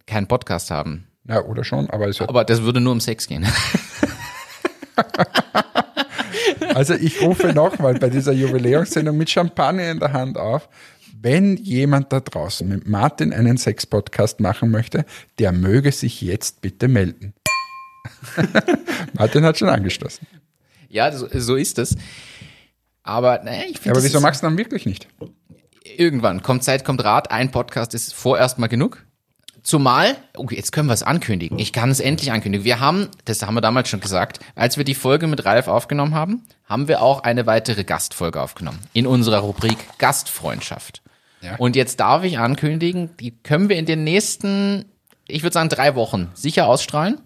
Keinen 0.07 0.29
Podcast 0.29 0.71
haben. 0.71 1.07
Ja, 1.29 1.43
oder 1.43 1.65
schon, 1.65 1.91
aber 1.91 2.07
es 2.07 2.21
Aber 2.21 2.45
das 2.45 2.63
würde 2.63 2.81
nur 2.81 2.93
um 2.93 3.01
Sex 3.01 3.27
gehen. 3.27 3.45
Also 6.75 6.95
ich 6.95 7.21
rufe 7.23 7.53
nochmal 7.53 7.95
bei 7.95 8.09
dieser 8.11 8.33
Jubiläumssendung 8.33 9.17
mit 9.17 9.31
Champagner 9.31 9.91
in 9.91 9.99
der 9.99 10.13
Hand 10.13 10.39
auf. 10.39 10.69
Wenn 11.21 11.57
jemand 11.57 12.13
da 12.13 12.21
draußen 12.21 12.69
mit 12.69 12.87
Martin 12.87 13.33
einen 13.33 13.57
Sex-Podcast 13.57 14.41
machen 14.41 14.71
möchte, 14.71 15.05
der 15.39 15.53
möge 15.53 15.91
sich 15.93 16.21
jetzt 16.21 16.61
bitte 16.61 16.89
melden. 16.89 17.35
Martin 19.15 19.45
hat 19.45 19.59
schon 19.59 19.69
angeschlossen. 19.69 20.27
ja, 20.89 21.11
so, 21.13 21.27
so 21.33 21.57
ist 21.57 21.79
es. 21.79 21.97
Aber 23.03 23.41
naja, 23.43 23.63
ich 23.69 23.79
finde, 23.79 23.97
Aber 23.97 24.05
wieso 24.05 24.21
magst 24.21 24.43
du 24.43 24.47
dann 24.47 24.59
wirklich 24.59 24.87
nicht? 24.87 25.09
irgendwann 25.85 26.43
kommt 26.43 26.65
Zeit, 26.65 26.85
kommt 26.85 27.03
Rat. 27.05 27.31
Ein 27.31 27.51
Podcast 27.51 27.95
ist 27.95 28.13
vorerst 28.13 28.59
mal 28.59 28.67
genug. 28.67 29.05
Zumal, 29.67 30.17
oh, 30.37 30.47
jetzt 30.49 30.71
können 30.71 30.89
wir 30.89 30.93
es 30.93 31.03
ankündigen. 31.03 31.59
Ich 31.59 31.73
kann 31.73 31.91
es 31.91 31.99
endlich 31.99 32.31
ankündigen. 32.31 32.65
Wir 32.65 32.79
haben, 32.79 33.09
das 33.25 33.43
haben 33.43 33.55
wir 33.55 33.61
damals 33.61 33.89
schon 33.89 33.99
gesagt, 33.99 34.39
als 34.55 34.77
wir 34.77 34.85
die 34.85 34.95
Folge 34.95 35.27
mit 35.27 35.45
Ralf 35.45 35.67
aufgenommen 35.67 36.15
haben, 36.15 36.45
haben 36.67 36.87
wir 36.87 37.03
auch 37.03 37.25
eine 37.25 37.47
weitere 37.47 37.83
Gastfolge 37.83 38.41
aufgenommen. 38.41 38.79
In 38.93 39.09
unserer 39.09 39.39
Rubrik 39.39 39.77
Gastfreundschaft. 39.99 41.03
Ja. 41.41 41.57
Und 41.57 41.75
jetzt 41.75 41.99
darf 41.99 42.23
ich 42.23 42.39
ankündigen, 42.39 43.17
die 43.17 43.33
können 43.33 43.69
wir 43.69 43.75
in 43.75 43.87
den 43.87 44.05
nächsten, 44.05 44.85
ich 45.27 45.43
würde 45.43 45.55
sagen, 45.55 45.69
drei 45.69 45.97
Wochen 45.97 46.31
sicher 46.35 46.69
ausstrahlen. 46.69 47.21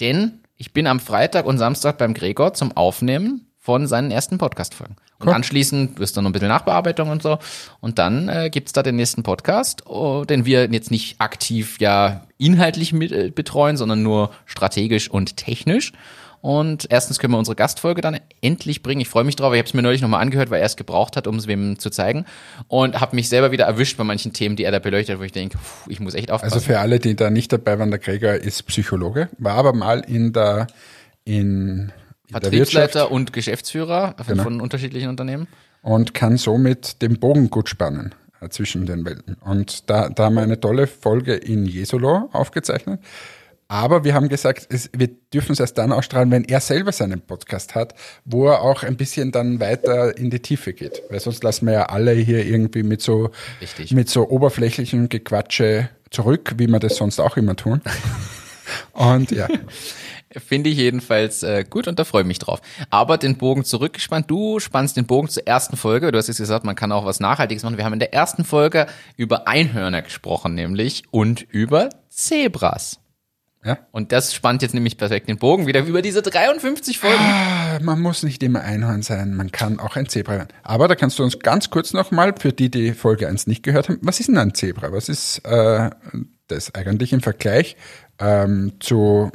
Denn 0.00 0.40
ich 0.56 0.72
bin 0.72 0.86
am 0.86 1.00
Freitag 1.00 1.44
und 1.44 1.58
Samstag 1.58 1.98
beim 1.98 2.14
Gregor 2.14 2.54
zum 2.54 2.74
Aufnehmen 2.74 3.51
von 3.62 3.86
seinen 3.86 4.10
ersten 4.10 4.38
Podcast-Folgen. 4.38 4.96
Und 5.20 5.28
anschließend 5.28 6.00
wirst 6.00 6.16
du 6.16 6.20
noch 6.20 6.30
ein 6.30 6.32
bisschen 6.32 6.48
Nachbearbeitung 6.48 7.10
und 7.10 7.22
so. 7.22 7.38
Und 7.78 8.00
dann 8.00 8.28
äh, 8.28 8.50
gibt's 8.50 8.72
da 8.72 8.82
den 8.82 8.96
nächsten 8.96 9.22
Podcast, 9.22 9.86
oh, 9.86 10.24
den 10.24 10.44
wir 10.44 10.68
jetzt 10.72 10.90
nicht 10.90 11.20
aktiv 11.20 11.76
ja 11.78 12.26
inhaltlich 12.38 12.92
mit, 12.92 13.12
äh, 13.12 13.30
betreuen, 13.30 13.76
sondern 13.76 14.02
nur 14.02 14.32
strategisch 14.46 15.08
und 15.08 15.36
technisch. 15.36 15.92
Und 16.40 16.88
erstens 16.90 17.20
können 17.20 17.34
wir 17.34 17.38
unsere 17.38 17.54
Gastfolge 17.54 18.00
dann 18.00 18.18
endlich 18.40 18.82
bringen. 18.82 19.00
Ich 19.00 19.08
freue 19.08 19.22
mich 19.22 19.36
drauf. 19.36 19.52
Ich 19.52 19.58
habe 19.58 19.68
es 19.68 19.74
mir 19.74 19.82
neulich 19.82 20.02
nochmal 20.02 20.22
angehört, 20.22 20.50
weil 20.50 20.58
er 20.58 20.66
es 20.66 20.74
gebraucht 20.74 21.16
hat, 21.16 21.28
um 21.28 21.36
es 21.36 21.46
wem 21.46 21.78
zu 21.78 21.88
zeigen. 21.88 22.24
Und 22.66 23.00
habe 23.00 23.14
mich 23.14 23.28
selber 23.28 23.52
wieder 23.52 23.66
erwischt 23.66 23.96
bei 23.96 24.02
manchen 24.02 24.32
Themen, 24.32 24.56
die 24.56 24.64
er 24.64 24.72
da 24.72 24.80
beleuchtet, 24.80 25.20
wo 25.20 25.22
ich 25.22 25.30
denke, 25.30 25.56
pff, 25.58 25.86
ich 25.86 26.00
muss 26.00 26.14
echt 26.14 26.32
aufpassen. 26.32 26.54
Also 26.54 26.66
für 26.66 26.80
alle, 26.80 26.98
die 26.98 27.14
da 27.14 27.30
nicht 27.30 27.52
dabei 27.52 27.78
waren, 27.78 27.90
der 27.90 28.00
Gregor 28.00 28.32
ist 28.32 28.66
Psychologe, 28.66 29.28
war 29.38 29.54
aber 29.54 29.72
mal 29.72 30.00
in 30.00 30.32
der 30.32 30.66
in 31.24 31.92
Vertriebsleiter 32.32 33.10
und 33.10 33.32
Geschäftsführer 33.32 34.14
Genau. 34.26 34.42
von 34.42 34.60
unterschiedlichen 34.60 35.08
Unternehmen. 35.08 35.46
und 35.82 36.14
kann 36.14 36.36
somit 36.36 37.02
den 37.02 37.18
Bogen 37.18 37.50
gut 37.50 37.68
spannen 37.68 38.14
äh, 38.40 38.48
zwischen 38.48 38.86
den 38.86 39.04
Welten. 39.04 39.36
Und 39.40 39.88
da, 39.90 40.08
da 40.08 40.24
haben 40.24 40.34
wir 40.34 40.42
eine 40.42 40.58
tolle 40.60 40.86
Folge 40.86 41.34
in 41.34 41.66
Jesolo 41.66 42.28
aufgezeichnet. 42.32 43.00
Aber 43.68 44.04
wir 44.04 44.12
haben 44.12 44.28
gesagt, 44.28 44.66
es, 44.70 44.90
wir 44.94 45.08
dürfen 45.32 45.52
es 45.52 45.60
erst 45.60 45.78
dann 45.78 45.92
ausstrahlen, 45.92 46.30
wenn 46.30 46.44
er 46.44 46.60
selber 46.60 46.92
seinen 46.92 47.22
Podcast 47.22 47.74
hat, 47.74 47.94
wo 48.26 48.48
er 48.48 48.60
auch 48.60 48.82
ein 48.82 48.96
bisschen 48.98 49.32
dann 49.32 49.60
weiter 49.60 50.14
in 50.18 50.28
die 50.28 50.40
Tiefe 50.40 50.74
geht. 50.74 51.02
Weil 51.08 51.20
sonst 51.20 51.42
lassen 51.42 51.64
wir 51.66 51.72
ja 51.72 51.82
alle 51.86 52.12
hier 52.12 52.44
irgendwie 52.44 52.82
mit 52.82 53.00
so, 53.00 53.30
Richtig. 53.62 53.92
mit 53.92 54.10
so 54.10 54.28
oberflächlichem 54.28 55.08
Gequatsche 55.08 55.88
zurück, 56.10 56.52
wie 56.58 56.66
wir 56.66 56.80
das 56.80 56.96
sonst 56.96 57.18
auch 57.18 57.38
immer 57.38 57.56
tun. 57.56 57.80
Und 58.92 59.30
ja, 59.30 59.48
Finde 60.40 60.70
ich 60.70 60.76
jedenfalls 60.78 61.42
äh, 61.42 61.64
gut 61.68 61.88
und 61.88 61.98
da 61.98 62.04
freue 62.04 62.22
ich 62.22 62.28
mich 62.28 62.38
drauf. 62.38 62.60
Aber 62.90 63.18
den 63.18 63.36
Bogen 63.36 63.64
zurückgespannt. 63.64 64.30
Du 64.30 64.58
spannst 64.60 64.96
den 64.96 65.06
Bogen 65.06 65.28
zur 65.28 65.46
ersten 65.46 65.76
Folge. 65.76 66.10
Du 66.12 66.18
hast 66.18 66.28
jetzt 66.28 66.38
gesagt, 66.38 66.64
man 66.64 66.74
kann 66.76 66.92
auch 66.92 67.04
was 67.04 67.20
Nachhaltiges 67.20 67.62
machen. 67.62 67.76
Wir 67.76 67.84
haben 67.84 67.92
in 67.94 67.98
der 67.98 68.14
ersten 68.14 68.44
Folge 68.44 68.86
über 69.16 69.46
Einhörner 69.48 70.02
gesprochen, 70.02 70.54
nämlich 70.54 71.04
und 71.10 71.42
über 71.42 71.88
Zebras. 72.08 72.98
ja. 73.64 73.78
Und 73.92 74.12
das 74.12 74.34
spannt 74.34 74.62
jetzt 74.62 74.74
nämlich 74.74 74.96
perfekt 74.98 75.28
den 75.28 75.38
Bogen 75.38 75.66
wieder 75.66 75.84
über 75.84 76.02
diese 76.02 76.22
53 76.22 76.98
Folgen. 76.98 77.18
Ah, 77.20 77.78
Man 77.82 78.00
muss 78.00 78.22
nicht 78.22 78.42
immer 78.42 78.60
Einhorn 78.62 79.02
sein, 79.02 79.34
man 79.34 79.50
kann 79.52 79.78
auch 79.80 79.96
ein 79.96 80.08
Zebra 80.08 80.32
werden. 80.34 80.48
Aber 80.62 80.88
da 80.88 80.94
kannst 80.94 81.18
du 81.18 81.22
uns 81.24 81.38
ganz 81.38 81.70
kurz 81.70 81.92
nochmal, 81.92 82.34
für 82.38 82.52
die, 82.52 82.70
die 82.70 82.92
Folge 82.92 83.28
1 83.28 83.46
nicht 83.46 83.62
gehört 83.62 83.88
haben, 83.88 83.98
was 84.02 84.20
ist 84.20 84.28
denn 84.28 84.38
ein 84.38 84.54
Zebra? 84.54 84.92
Was 84.92 85.08
ist 85.08 85.38
äh, 85.44 85.90
das 86.48 86.74
eigentlich 86.74 87.12
im 87.12 87.20
Vergleich 87.20 87.76
ähm, 88.18 88.72
zu, 88.80 89.30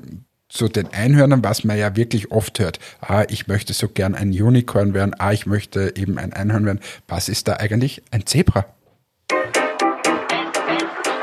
zu 0.57 0.67
den 0.67 0.91
Einhörnern, 0.91 1.43
was 1.43 1.63
man 1.63 1.77
ja 1.77 1.95
wirklich 1.95 2.31
oft 2.31 2.59
hört? 2.59 2.79
Ah, 2.99 3.23
ich 3.29 3.47
möchte 3.47 3.73
so 3.73 3.87
gern 3.87 4.15
ein 4.15 4.29
Unicorn 4.29 4.95
werden, 4.95 5.15
ah, 5.19 5.31
ich 5.31 5.45
möchte 5.45 5.93
eben 5.95 6.17
ein 6.17 6.33
Einhorn 6.33 6.65
werden. 6.65 6.79
Was 7.07 7.29
ist 7.29 7.47
da 7.47 7.53
eigentlich 7.53 8.01
ein 8.09 8.25
Zebra? 8.25 8.65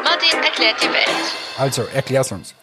Martin 0.05 0.39
erklärt 0.43 0.77
die 0.81 0.87
Welt. 0.87 1.35
Also, 1.59 1.83
erklär's 1.93 2.31
uns. 2.31 2.55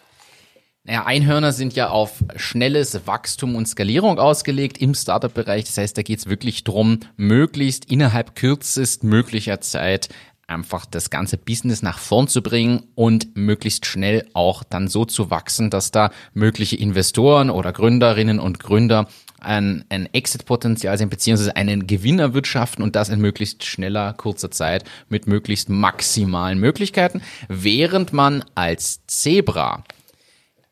Naja, 0.84 1.04
Einhörner 1.06 1.52
sind 1.52 1.74
ja 1.74 1.90
auf 1.90 2.24
schnelles 2.34 3.06
Wachstum 3.06 3.54
und 3.54 3.68
Skalierung 3.68 4.18
ausgelegt 4.18 4.78
im 4.78 4.94
Startup-Bereich. 4.94 5.64
Das 5.64 5.78
heißt, 5.78 5.96
da 5.96 6.02
geht's 6.02 6.26
wirklich 6.26 6.64
drum, 6.64 7.00
möglichst 7.16 7.84
innerhalb 7.84 8.34
kürzest 8.34 9.04
möglicher 9.04 9.60
Zeit 9.60 10.08
einfach 10.52 10.86
das 10.86 11.10
ganze 11.10 11.36
Business 11.36 11.82
nach 11.82 11.98
vorn 11.98 12.28
zu 12.28 12.42
bringen 12.42 12.84
und 12.94 13.36
möglichst 13.36 13.86
schnell 13.86 14.28
auch 14.34 14.62
dann 14.62 14.88
so 14.88 15.04
zu 15.04 15.30
wachsen, 15.30 15.70
dass 15.70 15.90
da 15.90 16.10
mögliche 16.34 16.76
Investoren 16.76 17.50
oder 17.50 17.72
Gründerinnen 17.72 18.38
und 18.38 18.60
Gründer 18.60 19.08
ein, 19.40 19.84
ein 19.88 20.06
Exit-Potenzial 20.12 20.96
sehen, 20.96 21.10
beziehungsweise 21.10 21.56
einen 21.56 21.86
Gewinn 21.86 22.18
erwirtschaften 22.18 22.82
und 22.82 22.96
das 22.96 23.08
in 23.08 23.20
möglichst 23.20 23.64
schneller, 23.64 24.12
kurzer 24.14 24.50
Zeit 24.50 24.84
mit 25.08 25.26
möglichst 25.26 25.68
maximalen 25.68 26.58
Möglichkeiten, 26.58 27.22
während 27.48 28.12
man 28.12 28.44
als 28.54 29.04
Zebra 29.06 29.84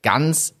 ganz 0.01 0.55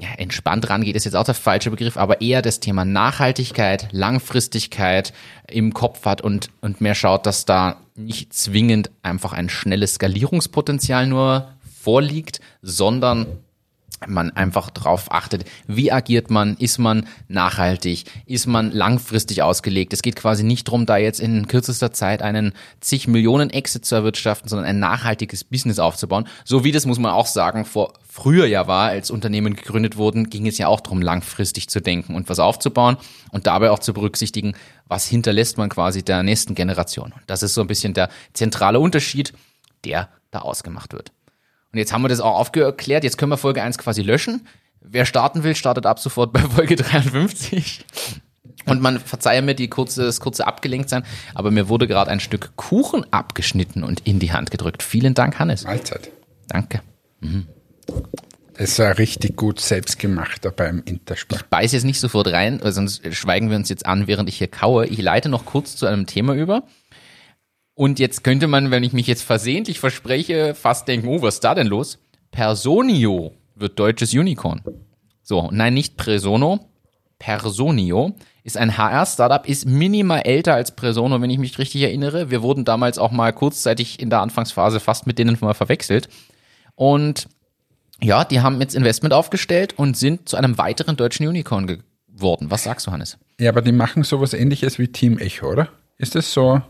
ja, 0.00 0.08
entspannt 0.16 0.70
rangeht, 0.70 0.96
ist 0.96 1.04
jetzt 1.04 1.14
auch 1.14 1.24
der 1.24 1.34
falsche 1.34 1.70
Begriff, 1.70 1.96
aber 1.96 2.20
eher 2.20 2.40
das 2.40 2.60
Thema 2.60 2.84
Nachhaltigkeit, 2.84 3.88
Langfristigkeit 3.92 5.12
im 5.46 5.74
Kopf 5.74 6.06
hat 6.06 6.22
und, 6.22 6.50
und 6.62 6.80
mehr 6.80 6.94
schaut, 6.94 7.26
dass 7.26 7.44
da 7.44 7.76
nicht 7.96 8.32
zwingend 8.32 8.90
einfach 9.02 9.34
ein 9.34 9.50
schnelles 9.50 9.94
Skalierungspotenzial 9.94 11.06
nur 11.06 11.48
vorliegt, 11.82 12.40
sondern 12.62 13.26
man 14.06 14.30
einfach 14.30 14.70
darauf 14.70 15.12
achtet, 15.12 15.44
wie 15.66 15.92
agiert 15.92 16.30
man, 16.30 16.56
ist 16.56 16.78
man 16.78 17.06
nachhaltig, 17.28 18.04
ist 18.26 18.46
man 18.46 18.70
langfristig 18.72 19.42
ausgelegt. 19.42 19.92
Es 19.92 20.02
geht 20.02 20.16
quasi 20.16 20.42
nicht 20.42 20.68
darum, 20.68 20.86
da 20.86 20.96
jetzt 20.96 21.20
in 21.20 21.46
kürzester 21.48 21.92
Zeit 21.92 22.22
einen 22.22 22.52
zig 22.80 23.08
Millionen 23.08 23.50
Exit 23.50 23.84
zu 23.84 23.94
erwirtschaften, 23.94 24.48
sondern 24.48 24.66
ein 24.66 24.78
nachhaltiges 24.78 25.44
Business 25.44 25.78
aufzubauen. 25.78 26.26
So 26.44 26.64
wie 26.64 26.72
das, 26.72 26.86
muss 26.86 26.98
man 26.98 27.12
auch 27.12 27.26
sagen, 27.26 27.64
vor 27.64 27.92
früher 28.08 28.46
ja 28.46 28.66
war, 28.66 28.88
als 28.88 29.10
Unternehmen 29.10 29.54
gegründet 29.54 29.96
wurden, 29.96 30.30
ging 30.30 30.46
es 30.46 30.58
ja 30.58 30.68
auch 30.68 30.80
darum, 30.80 31.02
langfristig 31.02 31.68
zu 31.68 31.80
denken 31.80 32.14
und 32.14 32.28
was 32.28 32.38
aufzubauen 32.38 32.96
und 33.30 33.46
dabei 33.46 33.70
auch 33.70 33.78
zu 33.78 33.92
berücksichtigen, 33.92 34.54
was 34.86 35.06
hinterlässt 35.06 35.58
man 35.58 35.68
quasi 35.68 36.02
der 36.02 36.22
nächsten 36.22 36.54
Generation. 36.54 37.12
Und 37.12 37.22
das 37.26 37.42
ist 37.42 37.54
so 37.54 37.60
ein 37.60 37.66
bisschen 37.66 37.94
der 37.94 38.08
zentrale 38.32 38.80
Unterschied, 38.80 39.34
der 39.84 40.08
da 40.30 40.40
ausgemacht 40.40 40.92
wird. 40.92 41.12
Und 41.72 41.78
jetzt 41.78 41.92
haben 41.92 42.02
wir 42.02 42.08
das 42.08 42.20
auch 42.20 42.38
aufgeklärt. 42.38 43.04
Jetzt 43.04 43.18
können 43.18 43.30
wir 43.30 43.36
Folge 43.36 43.62
1 43.62 43.78
quasi 43.78 44.02
löschen. 44.02 44.46
Wer 44.80 45.04
starten 45.04 45.44
will, 45.44 45.54
startet 45.54 45.86
ab 45.86 45.98
sofort 45.98 46.32
bei 46.32 46.40
Folge 46.56 46.76
53. 46.76 47.84
Und 48.66 48.82
man 48.82 48.98
verzeihe 48.98 49.42
mir 49.42 49.54
die 49.54 49.68
kurze, 49.68 50.04
das 50.04 50.20
kurze 50.20 50.46
Abgelenktsein, 50.46 51.04
aber 51.34 51.50
mir 51.50 51.68
wurde 51.68 51.86
gerade 51.86 52.10
ein 52.10 52.20
Stück 52.20 52.52
Kuchen 52.56 53.10
abgeschnitten 53.10 53.82
und 53.82 54.00
in 54.06 54.18
die 54.18 54.32
Hand 54.32 54.50
gedrückt. 54.50 54.82
Vielen 54.82 55.14
Dank, 55.14 55.38
Hannes. 55.38 55.64
Mahlzeit. 55.64 56.10
Danke. 56.48 56.82
Es 58.54 58.78
war 58.78 58.98
richtig 58.98 59.36
gut 59.36 59.60
selbst 59.60 59.98
gemacht 59.98 60.44
da 60.44 60.50
beim 60.50 60.82
Interspar. 60.84 61.38
Ich 61.38 61.46
beiß 61.46 61.72
jetzt 61.72 61.84
nicht 61.84 61.98
sofort 61.98 62.28
rein, 62.28 62.60
sonst 62.62 63.02
schweigen 63.14 63.48
wir 63.48 63.56
uns 63.56 63.70
jetzt 63.70 63.86
an, 63.86 64.06
während 64.06 64.28
ich 64.28 64.36
hier 64.36 64.48
kaue. 64.48 64.86
Ich 64.86 65.00
leite 65.00 65.30
noch 65.30 65.46
kurz 65.46 65.76
zu 65.76 65.86
einem 65.86 66.06
Thema 66.06 66.34
über. 66.34 66.64
Und 67.74 67.98
jetzt 67.98 68.24
könnte 68.24 68.46
man, 68.46 68.70
wenn 68.70 68.82
ich 68.82 68.92
mich 68.92 69.06
jetzt 69.06 69.22
versehentlich 69.22 69.80
verspreche, 69.80 70.54
fast 70.54 70.88
denken, 70.88 71.08
oh, 71.08 71.22
was 71.22 71.34
ist 71.34 71.44
da 71.44 71.54
denn 71.54 71.66
los? 71.66 71.98
Personio 72.30 73.32
wird 73.54 73.78
deutsches 73.78 74.12
Unicorn. 74.12 74.62
So, 75.22 75.48
nein, 75.52 75.74
nicht 75.74 75.96
Presono. 75.96 76.60
Personio 77.18 78.14
ist 78.42 78.56
ein 78.56 78.76
HR-Startup, 78.78 79.46
ist 79.46 79.66
minimal 79.66 80.22
älter 80.22 80.54
als 80.54 80.74
Presono, 80.74 81.20
wenn 81.20 81.30
ich 81.30 81.38
mich 81.38 81.58
richtig 81.58 81.82
erinnere. 81.82 82.30
Wir 82.30 82.42
wurden 82.42 82.64
damals 82.64 82.98
auch 82.98 83.10
mal 83.10 83.32
kurzzeitig 83.32 84.00
in 84.00 84.10
der 84.10 84.20
Anfangsphase 84.20 84.80
fast 84.80 85.06
mit 85.06 85.18
denen 85.18 85.36
mal 85.40 85.54
verwechselt. 85.54 86.08
Und 86.74 87.28
ja, 88.02 88.24
die 88.24 88.40
haben 88.40 88.60
jetzt 88.60 88.74
Investment 88.74 89.12
aufgestellt 89.12 89.78
und 89.78 89.96
sind 89.96 90.28
zu 90.28 90.36
einem 90.36 90.56
weiteren 90.56 90.96
deutschen 90.96 91.26
Unicorn 91.26 91.66
geworden. 91.66 92.50
Was 92.50 92.64
sagst 92.64 92.86
du, 92.86 92.90
Hannes? 92.90 93.18
Ja, 93.38 93.50
aber 93.50 93.60
die 93.60 93.72
machen 93.72 94.02
sowas 94.02 94.32
ähnliches 94.32 94.78
wie 94.78 94.88
Team 94.88 95.18
Echo, 95.18 95.50
oder? 95.50 95.68
Ist 95.98 96.14
das 96.14 96.32
so? 96.32 96.62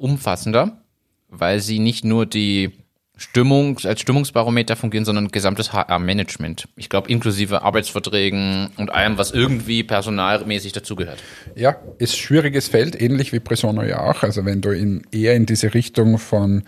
Umfassender, 0.00 0.82
weil 1.28 1.60
sie 1.60 1.78
nicht 1.78 2.04
nur 2.04 2.26
die 2.26 2.79
Stimmung 3.20 3.78
als 3.84 4.00
Stimmungsbarometer 4.00 4.76
fungieren, 4.76 5.04
sondern 5.04 5.28
gesamtes 5.28 5.74
HR-Management. 5.74 6.68
Ich 6.76 6.88
glaube, 6.88 7.10
inklusive 7.10 7.60
Arbeitsverträgen 7.60 8.70
und 8.78 8.90
allem, 8.90 9.18
was 9.18 9.30
irgendwie 9.32 9.82
personalmäßig 9.82 10.72
dazugehört. 10.72 11.22
Ja, 11.54 11.76
ist 11.98 12.16
schwieriges 12.16 12.68
Feld, 12.68 12.98
ähnlich 12.98 13.34
wie 13.34 13.38
Presono 13.38 13.82
ja 13.82 14.00
auch. 14.00 14.22
Also 14.22 14.46
wenn 14.46 14.62
du 14.62 14.70
in, 14.70 15.02
eher 15.12 15.34
in 15.34 15.44
diese 15.44 15.74
Richtung 15.74 16.16
von, 16.16 16.62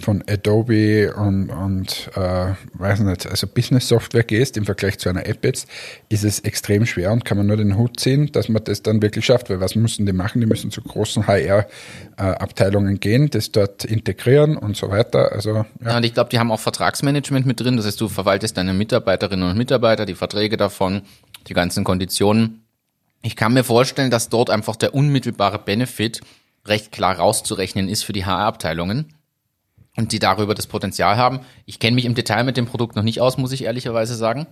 von 0.00 0.22
Adobe 0.28 1.12
und, 1.12 1.50
und 1.50 2.08
äh, 2.14 2.54
weiß 2.74 3.00
nicht, 3.00 3.26
also 3.26 3.48
Business 3.48 3.88
Software 3.88 4.22
gehst 4.22 4.56
im 4.56 4.64
Vergleich 4.64 5.00
zu 5.00 5.08
einer 5.08 5.26
App 5.26 5.44
jetzt, 5.44 5.68
ist 6.08 6.22
es 6.22 6.38
extrem 6.38 6.86
schwer 6.86 7.10
und 7.10 7.24
kann 7.24 7.36
man 7.36 7.48
nur 7.48 7.56
den 7.56 7.76
Hut 7.76 7.98
ziehen, 7.98 8.30
dass 8.30 8.48
man 8.48 8.62
das 8.62 8.80
dann 8.80 9.02
wirklich 9.02 9.26
schafft. 9.26 9.50
Weil 9.50 9.58
was 9.58 9.74
müssen 9.74 10.06
die 10.06 10.12
machen? 10.12 10.40
Die 10.40 10.46
müssen 10.46 10.70
zu 10.70 10.82
großen 10.82 11.26
HR-Abteilungen 11.26 13.00
gehen, 13.00 13.28
das 13.28 13.50
dort 13.50 13.84
integrieren 13.84 14.56
und 14.56 14.76
so 14.76 14.88
weiter. 14.88 15.32
Also 15.32 15.66
ja. 15.84 15.95
Und 15.96 16.04
ich 16.04 16.14
glaube, 16.14 16.30
die 16.30 16.38
haben 16.38 16.52
auch 16.52 16.60
Vertragsmanagement 16.60 17.46
mit 17.46 17.60
drin. 17.60 17.76
Das 17.76 17.86
heißt, 17.86 18.00
du 18.00 18.08
verwaltest 18.08 18.56
deine 18.56 18.74
Mitarbeiterinnen 18.74 19.50
und 19.50 19.56
Mitarbeiter, 19.56 20.06
die 20.06 20.14
Verträge 20.14 20.56
davon, 20.56 21.02
die 21.48 21.54
ganzen 21.54 21.84
Konditionen. 21.84 22.64
Ich 23.22 23.34
kann 23.34 23.54
mir 23.54 23.64
vorstellen, 23.64 24.10
dass 24.10 24.28
dort 24.28 24.50
einfach 24.50 24.76
der 24.76 24.94
unmittelbare 24.94 25.58
Benefit 25.58 26.20
recht 26.66 26.92
klar 26.92 27.16
rauszurechnen 27.16 27.88
ist 27.88 28.04
für 28.04 28.12
die 28.12 28.26
HR-Abteilungen 28.26 29.14
und 29.96 30.12
die 30.12 30.18
darüber 30.18 30.54
das 30.54 30.66
Potenzial 30.66 31.16
haben. 31.16 31.40
Ich 31.64 31.78
kenne 31.78 31.94
mich 31.94 32.04
im 32.04 32.14
Detail 32.14 32.44
mit 32.44 32.56
dem 32.56 32.66
Produkt 32.66 32.94
noch 32.96 33.02
nicht 33.02 33.20
aus, 33.20 33.38
muss 33.38 33.52
ich 33.52 33.64
ehrlicherweise 33.64 34.14
sagen. 34.14 34.46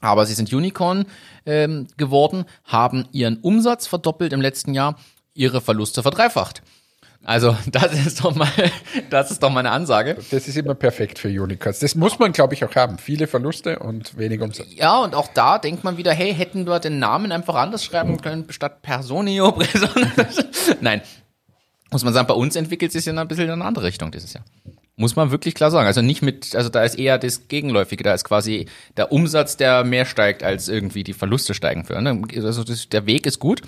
Aber 0.00 0.26
sie 0.26 0.34
sind 0.34 0.52
Unicorn 0.52 1.06
ähm, 1.46 1.88
geworden, 1.96 2.44
haben 2.64 3.08
ihren 3.12 3.38
Umsatz 3.38 3.86
verdoppelt 3.86 4.32
im 4.32 4.40
letzten 4.40 4.74
Jahr, 4.74 4.98
ihre 5.34 5.60
Verluste 5.60 6.02
verdreifacht. 6.02 6.62
Also 7.24 7.56
das 7.66 7.92
ist 8.06 8.22
doch 8.22 8.34
mal, 8.34 8.48
das 9.10 9.30
ist 9.30 9.42
doch 9.42 9.50
mal 9.50 9.60
eine 9.60 9.70
Ansage. 9.70 10.16
Das 10.30 10.46
ist 10.46 10.56
immer 10.56 10.74
perfekt 10.74 11.18
für 11.18 11.28
Unicorns. 11.28 11.78
Das 11.78 11.94
muss 11.94 12.18
man, 12.18 12.32
glaube 12.32 12.54
ich, 12.54 12.64
auch 12.64 12.74
haben. 12.76 12.98
Viele 12.98 13.26
Verluste 13.26 13.78
und 13.78 14.16
wenig 14.18 14.40
Umsatz. 14.40 14.66
Ja, 14.74 14.98
und 15.02 15.14
auch 15.14 15.28
da 15.32 15.58
denkt 15.58 15.84
man 15.84 15.96
wieder, 15.96 16.12
hey, 16.12 16.34
hätten 16.34 16.66
wir 16.66 16.78
den 16.80 16.98
Namen 16.98 17.32
einfach 17.32 17.54
anders 17.54 17.84
schreiben 17.84 18.20
können, 18.20 18.46
statt 18.50 18.82
Personio. 18.82 19.52
Person- 19.52 20.06
Nein, 20.80 21.00
muss 21.90 22.04
man 22.04 22.12
sagen, 22.12 22.26
bei 22.26 22.34
uns 22.34 22.56
entwickelt 22.56 22.92
sich 22.92 23.04
ja 23.06 23.12
ein 23.14 23.28
bisschen 23.28 23.44
in 23.46 23.50
eine 23.52 23.64
andere 23.64 23.86
Richtung 23.86 24.10
dieses 24.10 24.32
Jahr. 24.34 24.44
Muss 24.96 25.16
man 25.16 25.30
wirklich 25.32 25.54
klar 25.54 25.70
sagen. 25.72 25.86
Also 25.88 26.02
nicht 26.02 26.22
mit, 26.22 26.54
also 26.54 26.68
da 26.68 26.84
ist 26.84 26.96
eher 26.96 27.18
das 27.18 27.48
Gegenläufige. 27.48 28.04
Da 28.04 28.14
ist 28.14 28.22
quasi 28.24 28.66
der 28.96 29.10
Umsatz, 29.10 29.56
der 29.56 29.82
mehr 29.82 30.04
steigt, 30.04 30.44
als 30.44 30.68
irgendwie 30.68 31.02
die 31.02 31.14
Verluste 31.14 31.52
steigen 31.54 31.84
für. 31.84 32.00
Ne? 32.00 32.22
Also 32.36 32.62
das, 32.62 32.88
der 32.88 33.04
Weg 33.06 33.26
ist 33.26 33.40
gut. 33.40 33.62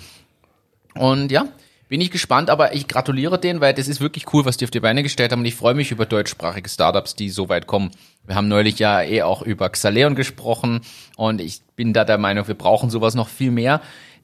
Und 0.93 1.31
ja, 1.31 1.47
bin 1.87 2.01
ich 2.01 2.11
gespannt, 2.11 2.49
aber 2.49 2.73
ich 2.73 2.87
gratuliere 2.87 3.39
denen, 3.39 3.61
weil 3.61 3.73
das 3.73 3.87
ist 3.87 4.01
wirklich 4.01 4.33
cool, 4.33 4.45
was 4.45 4.57
die 4.57 4.65
auf 4.65 4.71
die 4.71 4.79
Beine 4.79 5.03
gestellt 5.03 5.31
haben 5.31 5.39
und 5.39 5.45
ich 5.45 5.55
freue 5.55 5.73
mich 5.73 5.91
über 5.91 6.05
deutschsprachige 6.05 6.69
Startups, 6.69 7.15
die 7.15 7.29
so 7.29 7.49
weit 7.49 7.67
kommen. 7.67 7.91
Wir 8.25 8.35
haben 8.35 8.47
neulich 8.47 8.79
ja 8.79 9.01
eh 9.01 9.21
auch 9.21 9.41
über 9.41 9.69
Xaleon 9.69 10.15
gesprochen 10.15 10.81
und 11.15 11.39
ich 11.41 11.61
bin 11.75 11.93
da 11.93 12.03
der 12.03 12.17
Meinung, 12.17 12.47
wir 12.47 12.55
brauchen 12.55 12.89
sowas 12.89 13.15
noch 13.15 13.29
viel 13.29 13.51
mehr, 13.51 13.81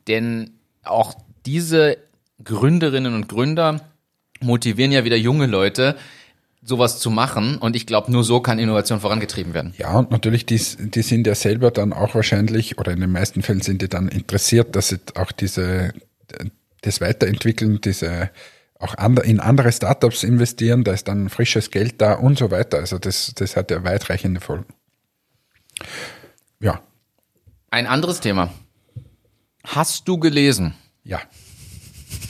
denn 0.07 0.51
auch 0.83 1.13
diese 1.45 1.97
Gründerinnen 2.43 3.13
und 3.13 3.29
Gründer 3.29 3.81
motivieren 4.41 4.91
ja 4.91 5.05
wieder 5.05 5.15
junge 5.15 5.45
Leute, 5.45 5.95
sowas 6.65 6.99
zu 6.99 7.09
machen. 7.09 7.57
Und 7.57 7.75
ich 7.75 7.85
glaube, 7.85 8.11
nur 8.11 8.23
so 8.23 8.39
kann 8.39 8.59
Innovation 8.59 8.99
vorangetrieben 8.99 9.53
werden. 9.53 9.73
Ja, 9.77 9.97
und 9.99 10.11
natürlich, 10.11 10.45
die, 10.45 10.57
die 10.57 11.01
sind 11.01 11.27
ja 11.27 11.35
selber 11.35 11.71
dann 11.71 11.93
auch 11.93 12.15
wahrscheinlich, 12.15 12.77
oder 12.77 12.91
in 12.91 13.01
den 13.01 13.11
meisten 13.11 13.41
Fällen 13.41 13.61
sind 13.61 13.81
die 13.81 13.89
dann 13.89 14.07
interessiert, 14.07 14.75
dass 14.75 14.89
sie 14.89 14.99
auch 15.15 15.31
diese, 15.31 15.93
das 16.83 17.01
Weiterentwickeln, 17.01 17.81
diese 17.81 18.29
auch 18.79 18.95
in 19.23 19.39
andere 19.39 19.71
Startups 19.71 20.23
investieren, 20.23 20.83
da 20.83 20.91
ist 20.91 21.07
dann 21.07 21.29
frisches 21.29 21.71
Geld 21.71 22.01
da 22.01 22.13
und 22.13 22.37
so 22.37 22.51
weiter. 22.51 22.79
Also 22.79 22.99
das, 22.99 23.33
das 23.35 23.55
hat 23.55 23.71
ja 23.71 23.83
weitreichende 23.83 24.41
Folgen. 24.41 24.73
Ja. 26.59 26.81
Ein 27.71 27.87
anderes 27.87 28.19
Thema. 28.19 28.53
Hast 29.63 30.07
du 30.07 30.17
gelesen? 30.17 30.75
Ja. 31.03 31.21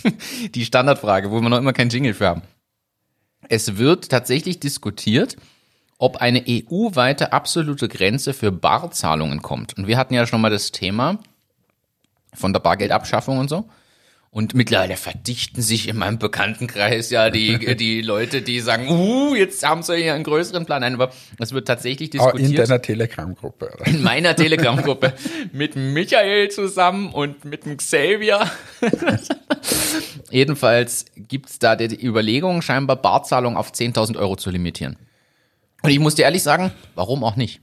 Die 0.55 0.65
Standardfrage, 0.65 1.31
wo 1.31 1.41
wir 1.41 1.49
noch 1.49 1.57
immer 1.57 1.73
kein 1.73 1.89
Jingle 1.89 2.13
für 2.13 2.27
haben. 2.27 2.43
Es 3.49 3.77
wird 3.77 4.09
tatsächlich 4.09 4.59
diskutiert, 4.59 5.35
ob 5.97 6.17
eine 6.17 6.43
EU-weite 6.47 7.33
absolute 7.33 7.87
Grenze 7.87 8.33
für 8.33 8.51
Barzahlungen 8.51 9.41
kommt. 9.41 9.77
Und 9.77 9.87
wir 9.87 9.97
hatten 9.97 10.13
ja 10.13 10.27
schon 10.27 10.41
mal 10.41 10.49
das 10.49 10.71
Thema 10.71 11.19
von 12.33 12.53
der 12.53 12.59
Bargeldabschaffung 12.59 13.39
und 13.39 13.49
so. 13.49 13.69
Und 14.33 14.55
mittlerweile 14.55 14.97
verdichten 14.97 15.61
sich 15.61 15.87
in 15.87 15.95
meinem 15.95 16.17
Bekanntenkreis 16.17 17.11
ja 17.11 17.29
die, 17.29 17.75
die 17.75 18.01
Leute, 18.01 18.41
die 18.41 18.61
sagen, 18.61 18.89
uh, 18.89 19.35
jetzt 19.35 19.63
haben 19.63 19.83
sie 19.83 19.97
hier 19.97 20.15
einen 20.15 20.23
größeren 20.23 20.65
Plan. 20.65 20.81
Nein, 20.81 20.95
aber 20.95 21.11
es 21.37 21.53
wird 21.53 21.67
tatsächlich 21.67 22.09
diskutiert. 22.09 22.49
in 22.49 22.55
deiner 22.55 22.81
Telegram-Gruppe. 22.81 23.77
In 23.85 24.01
meiner 24.01 24.35
Telegram-Gruppe. 24.35 25.13
mit 25.51 25.75
Michael 25.75 26.49
zusammen 26.49 27.13
und 27.13 27.45
mit 27.45 27.65
dem 27.65 27.77
Xavier. 27.77 28.49
Jedenfalls 30.31 31.05
gibt's 31.15 31.59
da 31.59 31.75
die 31.75 32.03
Überlegung, 32.03 32.63
scheinbar 32.63 32.95
Barzahlung 32.95 33.55
auf 33.55 33.71
10.000 33.71 34.17
Euro 34.17 34.35
zu 34.35 34.49
limitieren. 34.49 34.97
Und 35.83 35.91
ich 35.91 35.99
muss 35.99 36.15
dir 36.15 36.23
ehrlich 36.23 36.41
sagen, 36.41 36.71
warum 36.95 37.23
auch 37.23 37.35
nicht? 37.35 37.61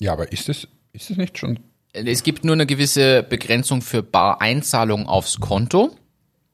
Ja, 0.00 0.12
aber 0.12 0.30
ist 0.30 0.48
es, 0.48 0.68
ist 0.92 1.10
es 1.10 1.16
nicht 1.16 1.36
schon 1.36 1.58
es 2.04 2.22
gibt 2.22 2.44
nur 2.44 2.54
eine 2.54 2.66
gewisse 2.66 3.22
Begrenzung 3.22 3.82
für 3.82 4.02
Bareinzahlung 4.02 5.06
aufs 5.06 5.40
Konto. 5.40 5.96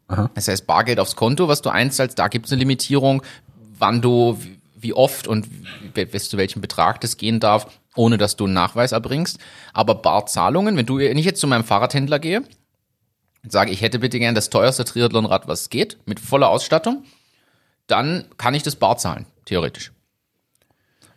Aha. 0.09 0.31
Das 0.35 0.49
heißt, 0.49 0.67
Bargeld 0.67 1.01
aufs 1.01 1.17
Konto, 1.17 1.49
was 1.49 1.63
du 1.63 1.71
einzahlst, 1.71 2.19
da 2.19 2.29
gibt 2.29 2.47
es 2.47 2.53
eine 2.53 2.61
Limitierung, 2.61 3.23
wann 3.79 4.01
du, 4.01 4.39
wie 4.77 4.93
oft 4.95 5.27
und 5.27 5.49
bis 5.95 6.29
zu 6.29 6.37
welchem 6.37 6.61
Betrag 6.61 7.01
das 7.01 7.17
gehen 7.17 7.41
darf, 7.41 7.67
ohne 7.97 8.19
dass 8.19 8.37
du 8.37 8.45
einen 8.45 8.55
Nachweis 8.55 8.93
erbringst. 8.93 9.39
Aber 9.73 9.95
Barzahlungen, 9.95 10.77
wenn 10.77 10.87
du, 10.87 10.99
wenn 10.99 11.19
ich 11.19 11.27
jetzt 11.27 11.41
zu 11.41 11.47
meinem 11.47 11.65
Fahrradhändler 11.65 12.19
gehe 12.19 12.43
und 13.43 13.53
sage, 13.53 13.71
ich 13.71 13.81
hätte 13.81 13.99
bitte 13.99 14.19
gern 14.19 14.35
das 14.35 14.51
teuerste 14.51 14.85
Triathlonrad, 14.85 15.49
was 15.49 15.71
geht, 15.71 15.99
mit 16.07 16.21
voller 16.21 16.49
Ausstattung, 16.49 17.05
dann 17.87 18.27
kann 18.37 18.55
ich 18.55 18.63
das 18.63 18.77
bar 18.77 18.97
zahlen, 18.97 19.27
theoretisch. 19.45 19.93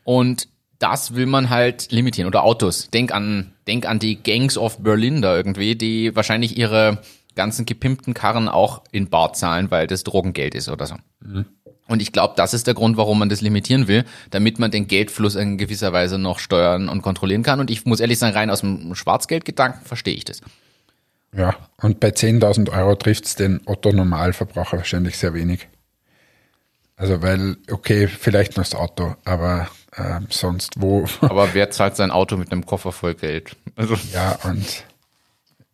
Und 0.03 0.47
das 0.79 1.15
will 1.15 1.25
man 1.25 1.49
halt 1.49 1.91
limitieren. 1.91 2.27
Oder 2.27 2.43
Autos. 2.43 2.89
Denk 2.89 3.11
an, 3.13 3.54
denk 3.67 3.86
an 3.88 3.99
die 3.99 4.21
Gangs 4.21 4.58
of 4.58 4.80
Berlin 4.80 5.21
da 5.21 5.36
irgendwie, 5.36 5.75
die 5.75 6.15
wahrscheinlich 6.15 6.58
ihre 6.58 6.99
ganzen 7.36 7.65
gepimpten 7.65 8.13
Karren 8.13 8.47
auch 8.47 8.84
in 8.91 9.10
Bar 9.10 9.34
zahlen, 9.34 9.69
weil 9.71 9.88
das 9.88 10.04
Drogengeld 10.04 10.56
ist 10.56 10.69
oder 10.69 10.88
so. 10.88 10.95
Mhm. 11.21 11.45
Und 11.88 12.01
ich 12.01 12.12
glaube, 12.12 12.34
das 12.36 12.54
ist 12.54 12.65
der 12.65 12.73
Grund, 12.73 12.97
warum 12.97 13.19
man 13.19 13.30
das 13.30 13.41
limitieren 13.41 13.88
will, 13.88 14.06
damit 14.32 14.58
man 14.58 14.71
den 14.71 14.88
Geldfluss 14.88 15.36
in 15.36 15.58
gewisser 15.58 15.93
Weise 15.93 16.17
noch 16.17 16.39
steuern 16.39 16.89
und 16.89 17.04
kontrollieren 17.04 17.43
kann. 17.43 17.60
Und 17.60 17.69
ich 17.69 17.86
muss 17.86 17.99
ehrlich 17.99 18.17
sagen, 18.17 18.36
rein 18.36 18.49
aus 18.49 18.62
dem 18.62 18.95
Schwarzgeldgedanken 18.95 19.86
verstehe 19.86 20.15
ich 20.15 20.25
das. 20.25 20.41
Ja, 21.36 21.56
und 21.82 21.99
bei 21.99 22.10
10.000 22.10 22.71
Euro 22.71 22.95
trifft 22.95 23.25
es 23.25 23.36
den 23.36 23.62
Otto-Normalverbraucher 23.65 24.78
wahrscheinlich 24.78 25.17
sehr 25.17 25.34
wenig. 25.34 25.67
Also 26.95 27.21
weil, 27.21 27.58
okay, 27.69 28.08
vielleicht 28.08 28.56
nur 28.56 28.63
das 28.63 28.73
Auto, 28.73 29.15
aber 29.25 29.67
äh, 29.95 30.19
sonst 30.29 30.81
wo. 30.81 31.05
Aber 31.21 31.53
wer 31.53 31.71
zahlt 31.71 31.95
sein 31.95 32.12
Auto 32.12 32.38
mit 32.38 32.51
einem 32.51 32.65
Koffer 32.65 32.91
voll 32.91 33.15
Geld? 33.15 33.55
Also. 33.75 33.97
Ja, 34.13 34.38
und 34.43 34.86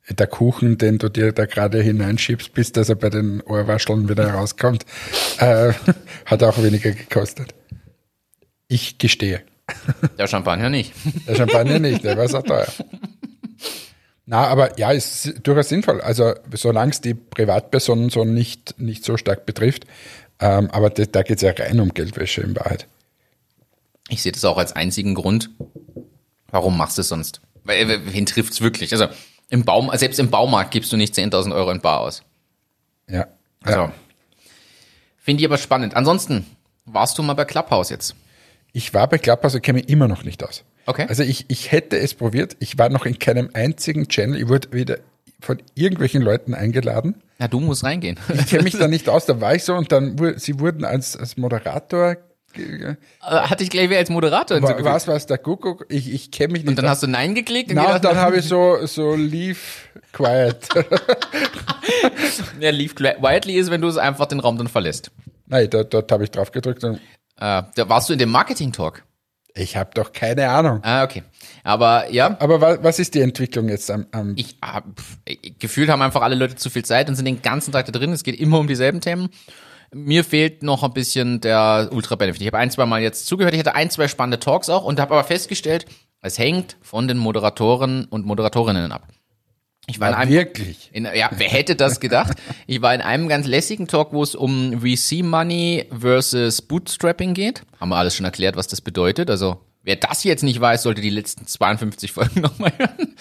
der 0.10 0.28
Kuchen, 0.28 0.78
den 0.78 0.98
du 0.98 1.10
dir 1.10 1.32
da 1.32 1.46
gerade 1.46 1.82
hineinschiebst, 1.82 2.54
bis 2.54 2.72
dass 2.72 2.90
er 2.90 2.96
bei 2.96 3.10
den 3.10 3.42
Ohrwascheln 3.42 4.10
wieder 4.10 4.34
rauskommt, 4.34 4.86
äh, 5.40 5.74
hat 6.26 6.44
auch 6.44 6.62
weniger 6.62 6.92
gekostet. 6.92 7.54
Ich 8.68 8.98
gestehe. 8.98 9.42
Der 10.18 10.28
Champagner 10.28 10.70
nicht. 10.70 10.94
Der 11.28 11.36
Champagner 11.36 11.80
nicht, 11.80 12.04
der 12.04 12.18
war 12.18 12.28
so 12.28 12.42
teuer. 12.42 12.68
Na, 14.26 14.48
aber 14.48 14.78
ja, 14.78 14.92
ist 14.92 15.34
durchaus 15.44 15.70
sinnvoll. 15.70 16.02
Also 16.02 16.34
solange 16.54 16.92
es 16.92 17.02
die 17.02 17.14
Privatpersonen 17.14 18.10
so 18.10 18.26
nicht, 18.26 18.80
nicht 18.80 19.04
so 19.04 19.18
stark 19.18 19.46
betrifft, 19.46 19.86
ähm, 20.40 20.70
aber 20.72 20.90
da, 20.90 21.06
da 21.06 21.22
geht 21.24 21.38
es 21.38 21.42
ja 21.42 21.52
rein 21.52 21.80
um 21.80 21.94
Geldwäsche 21.94 22.42
in 22.42 22.56
Wahrheit. 22.56 22.88
Ich 24.12 24.22
sehe 24.22 24.34
das 24.34 24.44
auch 24.44 24.58
als 24.58 24.74
einzigen 24.74 25.16
Grund. 25.16 25.50
Warum 26.50 26.78
machst 26.78 26.98
du 26.98 27.02
es 27.02 27.08
sonst? 27.08 27.40
Weil, 27.64 27.90
äh, 27.90 28.00
wen 28.14 28.26
trifft's 28.26 28.60
wirklich? 28.60 28.92
Also 28.92 29.08
im 29.50 29.64
Baum, 29.64 29.90
selbst 29.94 30.20
im 30.20 30.30
Baumarkt 30.30 30.72
gibst 30.72 30.92
du 30.92 30.98
nicht 30.98 31.16
10.000 31.16 31.56
Euro 31.56 31.72
in 31.72 31.80
Bar 31.80 32.02
aus. 32.02 32.22
Ja. 33.10 33.28
Also, 33.64 33.80
ja. 33.80 33.94
Finde 35.18 35.42
ich 35.42 35.48
aber 35.48 35.58
spannend. 35.58 35.96
Ansonsten, 35.96 36.46
warst 36.86 37.18
du 37.18 37.24
mal 37.24 37.36
bei 37.36 37.46
Clubhouse 37.46 37.90
jetzt? 37.90 38.16
Ich 38.74 38.94
war 38.94 39.08
bei 39.08 39.18
Clubhouse 39.18 39.56
und 39.56 39.62
kenne 39.62 39.80
mich 39.80 39.90
immer 39.90 40.10
noch 40.10 40.24
nicht 40.24 40.44
aus. 40.44 40.66
Okay. 40.88 41.06
Also 41.08 41.24
ich, 41.24 41.46
ich 41.48 41.72
hätte 41.72 41.98
es 41.98 42.14
probiert. 42.14 42.58
Ich 42.60 42.78
war 42.78 42.90
noch 42.90 43.06
in 43.06 43.18
keinem 43.18 43.50
einzigen 43.54 44.10
Channel. 44.10 44.42
Ich 44.42 44.50
wurde 44.50 44.74
wieder 44.74 44.98
von 45.40 45.62
irgendwelchen 45.74 46.22
Leuten 46.22 46.54
eingeladen. 46.54 47.16
Ja, 47.40 47.48
du 47.48 47.62
musst 47.62 47.86
reingehen. 47.86 48.20
Ich 48.34 48.48
kenne 48.48 48.64
mich 48.64 48.78
da 48.78 48.88
nicht 48.90 49.08
aus, 49.08 49.26
da 49.26 49.40
war 49.40 49.56
ich 49.56 49.64
so 49.64 49.74
und 49.74 49.92
dann, 49.92 50.18
sie 50.38 50.60
wurden 50.60 50.84
als, 50.84 51.16
als 51.16 51.38
Moderator 51.38 52.18
hatte 53.22 53.64
ich 53.64 53.70
gleich 53.70 53.90
wieder 53.90 54.00
als 54.00 54.10
Moderator 54.10 54.62
War, 54.62 54.84
Was 54.84 55.08
war 55.08 55.16
es, 55.16 55.26
der 55.26 55.38
Kuckuck? 55.38 55.86
Ich, 55.90 56.12
ich 56.14 56.32
kenne 56.32 56.54
mich 56.54 56.64
nicht. 56.64 56.70
Und 56.70 56.78
dann 56.78 56.90
hast 56.90 57.04
du 57.04 57.08
Nein 57.08 57.36
geklickt? 57.36 57.70
Und 57.70 57.76
Na, 57.76 58.00
dann 58.00 58.18
habe 58.18 58.38
ich 58.38 58.46
so, 58.46 58.86
so 58.86 59.16
Leave 59.16 59.60
Quiet. 60.12 60.68
ja, 62.60 62.70
Leave 62.72 62.96
Quietly 62.96 63.56
ist, 63.56 63.72
wenn 63.72 63.82
du 63.82 63.88
es 63.88 63.98
einfach 63.98 64.26
den 64.26 64.40
Raum 64.40 64.58
dann 64.58 64.68
verlässt. 64.68 65.12
Nein, 65.48 65.70
dort, 65.70 65.94
dort 65.94 66.12
habe 66.12 66.24
ich 66.24 66.32
drauf 66.32 66.52
gedrückt. 66.52 66.84
Und 66.84 66.96
äh, 66.96 67.00
da 67.76 67.90
warst 67.90 68.10
du 68.10 68.14
in 68.14 68.20
dem 68.20 68.30
Marketing-Talk? 68.30 69.04
Ich 69.54 69.76
habe 69.76 69.92
doch 69.94 70.14
keine 70.14 70.50
Ahnung. 70.50 70.80
Ah, 70.84 71.04
okay. 71.04 71.24
Aber 71.64 72.10
ja. 72.10 72.38
Aber 72.40 72.62
was, 72.62 72.84
was 72.84 73.00
ist 73.00 73.16
die 73.16 73.22
Entwicklung 73.22 73.68
jetzt 73.68 73.92
am, 73.92 74.08
am 74.12 74.34
Ich 74.38 74.58
hab, 74.62 74.86
gefühlt 75.60 75.90
haben 75.90 76.02
einfach 76.02 76.22
alle 76.22 76.36
Leute 76.36 76.56
zu 76.56 76.70
viel 76.70 76.86
Zeit 76.86 77.10
und 77.10 77.16
sind 77.16 77.26
den 77.26 77.42
ganzen 77.42 77.72
Tag 77.72 77.86
da 77.86 77.92
drin. 77.92 78.14
Es 78.14 78.24
geht 78.24 78.40
immer 78.40 78.60
um 78.60 78.68
dieselben 78.68 79.02
Themen. 79.02 79.30
Mir 79.94 80.24
fehlt 80.24 80.64
noch 80.64 80.84
ein 80.84 80.94
bisschen 80.94 81.42
der 81.42 81.90
Ultra-Benefit. 81.92 82.42
Ich 82.42 82.48
habe 82.48 82.58
ein, 82.58 82.72
zwei 82.72 82.86
Mal 82.86 83.02
jetzt 83.02 83.28
zugehört. 83.28 83.54
Ich 83.54 83.60
hatte 83.60 83.76
ein, 83.76 83.90
zwei 83.90 84.08
spannende 84.08 84.40
Talks 84.40 84.70
auch 84.70 84.86
und 84.86 85.00
habe 85.00 85.14
aber 85.14 85.24
festgestellt, 85.26 85.86
es 86.22 86.38
hängt 86.38 86.78
von 86.82 87.08
den 87.08 87.18
Moderatoren 87.18 88.06
und 88.06 88.26
Moderatorinnen 88.26 88.92
ab. 88.92 89.08
Ich 89.88 90.00
war 90.00 90.10
in 90.10 90.16
einem, 90.16 90.32
wirklich? 90.32 90.90
In, 90.94 91.06
ja, 91.06 91.30
wer 91.32 91.50
hätte 91.50 91.76
das 91.76 92.00
gedacht? 92.00 92.38
ich 92.68 92.82
war 92.82 92.94
in 92.94 93.02
einem 93.02 93.28
ganz 93.28 93.48
lässigen 93.48 93.88
Talk, 93.88 94.14
wo 94.14 94.24
es 94.24 94.36
um 94.36 94.80
VC 94.80 95.24
Money 95.24 95.88
versus 95.92 96.62
Bootstrapping 96.62 97.34
geht. 97.34 97.64
Haben 97.80 97.90
wir 97.90 97.98
alles 97.98 98.16
schon 98.16 98.26
erklärt, 98.26 98.56
was 98.56 98.68
das 98.68 98.80
bedeutet. 98.80 99.30
Also, 99.30 99.60
wer 99.84 99.96
das 99.96 100.24
jetzt 100.24 100.44
nicht 100.44 100.62
weiß, 100.62 100.84
sollte 100.84 101.02
die 101.02 101.10
letzten 101.10 101.48
52 101.48 102.12
Folgen 102.12 102.42
nochmal 102.42 102.72
hören. 102.78 103.16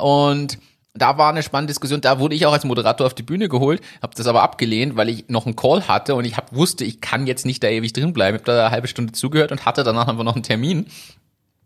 Und 0.00 0.58
da 0.98 1.18
war 1.18 1.30
eine 1.30 1.42
spannende 1.42 1.72
Diskussion. 1.72 2.00
Da 2.00 2.18
wurde 2.18 2.34
ich 2.34 2.46
auch 2.46 2.52
als 2.52 2.64
Moderator 2.64 3.06
auf 3.06 3.14
die 3.14 3.22
Bühne 3.22 3.48
geholt, 3.48 3.80
habe 4.02 4.14
das 4.14 4.26
aber 4.26 4.42
abgelehnt, 4.42 4.96
weil 4.96 5.08
ich 5.08 5.28
noch 5.28 5.46
einen 5.46 5.56
Call 5.56 5.88
hatte 5.88 6.14
und 6.14 6.24
ich 6.24 6.36
hab, 6.36 6.54
wusste, 6.54 6.84
ich 6.84 7.00
kann 7.00 7.26
jetzt 7.26 7.46
nicht 7.46 7.62
da 7.62 7.68
ewig 7.68 7.92
drin 7.92 8.12
bleiben. 8.12 8.36
Ich 8.36 8.42
habe 8.42 8.52
da 8.52 8.66
eine 8.66 8.70
halbe 8.70 8.88
Stunde 8.88 9.12
zugehört 9.12 9.52
und 9.52 9.64
hatte 9.64 9.84
danach 9.84 10.08
einfach 10.08 10.24
noch 10.24 10.34
einen 10.34 10.42
Termin. 10.42 10.86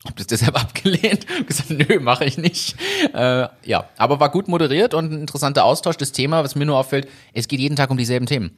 Hab 0.04 0.16
das 0.16 0.26
deshalb 0.28 0.60
abgelehnt 0.60 1.26
gesagt, 1.46 1.70
nö, 1.70 2.00
mache 2.00 2.24
ich 2.24 2.38
nicht. 2.38 2.76
Äh, 3.14 3.48
ja, 3.64 3.88
aber 3.96 4.20
war 4.20 4.30
gut 4.30 4.48
moderiert 4.48 4.94
und 4.94 5.12
ein 5.12 5.20
interessanter 5.20 5.64
Austausch. 5.64 5.96
Das 5.96 6.12
Thema, 6.12 6.42
was 6.44 6.54
mir 6.54 6.66
nur 6.66 6.78
auffällt, 6.78 7.08
es 7.32 7.48
geht 7.48 7.60
jeden 7.60 7.76
Tag 7.76 7.90
um 7.90 7.96
dieselben 7.96 8.26
Themen 8.26 8.56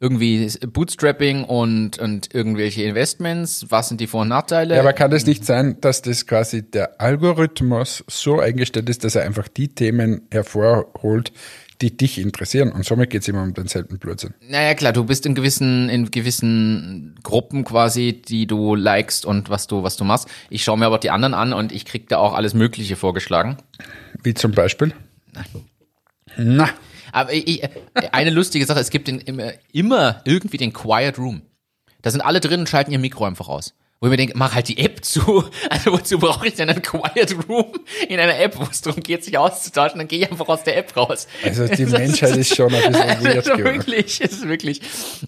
irgendwie 0.00 0.48
Bootstrapping 0.66 1.44
und, 1.44 1.98
und 1.98 2.32
irgendwelche 2.32 2.84
Investments, 2.84 3.66
was 3.68 3.88
sind 3.88 4.00
die 4.00 4.06
Vor- 4.06 4.22
und 4.22 4.28
Nachteile? 4.28 4.74
Ja, 4.74 4.80
aber 4.80 4.92
kann 4.92 5.10
es 5.12 5.26
nicht 5.26 5.44
sein, 5.44 5.80
dass 5.80 6.02
das 6.02 6.26
quasi 6.26 6.62
der 6.62 7.00
Algorithmus 7.00 8.04
so 8.06 8.38
eingestellt 8.38 8.88
ist, 8.88 9.02
dass 9.02 9.16
er 9.16 9.24
einfach 9.24 9.48
die 9.48 9.68
Themen 9.68 10.22
hervorholt, 10.30 11.32
die 11.80 11.96
dich 11.96 12.18
interessieren. 12.18 12.70
Und 12.70 12.84
somit 12.84 13.10
geht 13.10 13.22
es 13.22 13.28
immer 13.28 13.42
um 13.42 13.54
denselben 13.54 13.98
Blödsinn. 13.98 14.34
Naja, 14.48 14.74
klar, 14.74 14.92
du 14.92 15.04
bist 15.04 15.26
in 15.26 15.34
gewissen, 15.34 15.88
in 15.88 16.10
gewissen 16.10 17.16
Gruppen 17.24 17.64
quasi, 17.64 18.22
die 18.22 18.46
du 18.46 18.76
likest 18.76 19.26
und 19.26 19.50
was 19.50 19.66
du, 19.66 19.82
was 19.82 19.96
du 19.96 20.04
machst. 20.04 20.28
Ich 20.48 20.62
schaue 20.62 20.78
mir 20.78 20.86
aber 20.86 20.98
die 20.98 21.10
anderen 21.10 21.34
an 21.34 21.52
und 21.52 21.72
ich 21.72 21.84
krieg 21.84 22.08
da 22.08 22.18
auch 22.18 22.34
alles 22.34 22.54
Mögliche 22.54 22.94
vorgeschlagen. 22.94 23.56
Wie 24.22 24.34
zum 24.34 24.52
Beispiel? 24.52 24.92
Na, 26.36 26.68
Aber 27.12 27.32
ich, 27.32 27.62
eine 28.12 28.30
lustige 28.30 28.66
Sache, 28.66 28.80
es 28.80 28.90
gibt 28.90 29.08
den, 29.08 29.20
immer, 29.20 29.52
immer 29.72 30.22
irgendwie 30.24 30.56
den 30.56 30.72
Quiet 30.72 31.18
Room. 31.18 31.42
Da 32.02 32.10
sind 32.10 32.20
alle 32.20 32.40
drin 32.40 32.60
und 32.60 32.68
schalten 32.68 32.92
ihr 32.92 32.98
Mikro 32.98 33.24
einfach 33.24 33.48
aus. 33.48 33.74
Wo 34.00 34.06
ich 34.06 34.10
mir 34.10 34.16
denke, 34.16 34.34
mach 34.38 34.54
halt 34.54 34.68
die 34.68 34.78
App 34.78 35.04
zu. 35.04 35.44
Also 35.70 35.92
wozu 35.92 36.18
brauche 36.18 36.46
ich 36.46 36.54
denn 36.54 36.70
einen 36.70 36.82
Quiet 36.82 37.36
Room 37.48 37.72
in 38.08 38.20
einer 38.20 38.38
App, 38.38 38.56
wo 38.56 38.62
es 38.70 38.80
darum 38.80 39.02
geht, 39.02 39.24
sich 39.24 39.36
auszutauschen? 39.36 39.98
Dann 39.98 40.06
gehe 40.06 40.20
ich 40.20 40.30
einfach 40.30 40.48
aus 40.48 40.62
der 40.62 40.76
App 40.76 40.96
raus. 40.96 41.26
also 41.42 41.66
die 41.66 41.84
Das 41.84 41.92
Menschheit 41.92 42.36
ist 42.36 42.54
schon 42.54 42.72
ein 42.72 42.92
bisschen 42.92 42.94
also 43.08 43.24
weird 43.24 43.44
geworden. 43.44 43.64
wirklich, 43.64 44.20
ist 44.20 44.48
wirklich. 44.48 44.80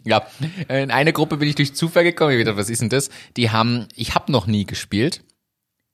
Ja, 0.04 0.26
in 0.68 0.90
eine 0.92 1.12
Gruppe 1.12 1.36
bin 1.36 1.48
ich 1.48 1.56
durch 1.56 1.74
Zufall 1.74 2.04
gekommen. 2.04 2.32
Ich 2.32 2.38
gedacht, 2.38 2.56
was 2.56 2.70
ist 2.70 2.80
denn 2.80 2.88
das? 2.88 3.10
Die 3.36 3.50
haben, 3.50 3.88
ich 3.96 4.14
habe 4.14 4.30
noch 4.30 4.46
nie 4.46 4.64
gespielt 4.64 5.22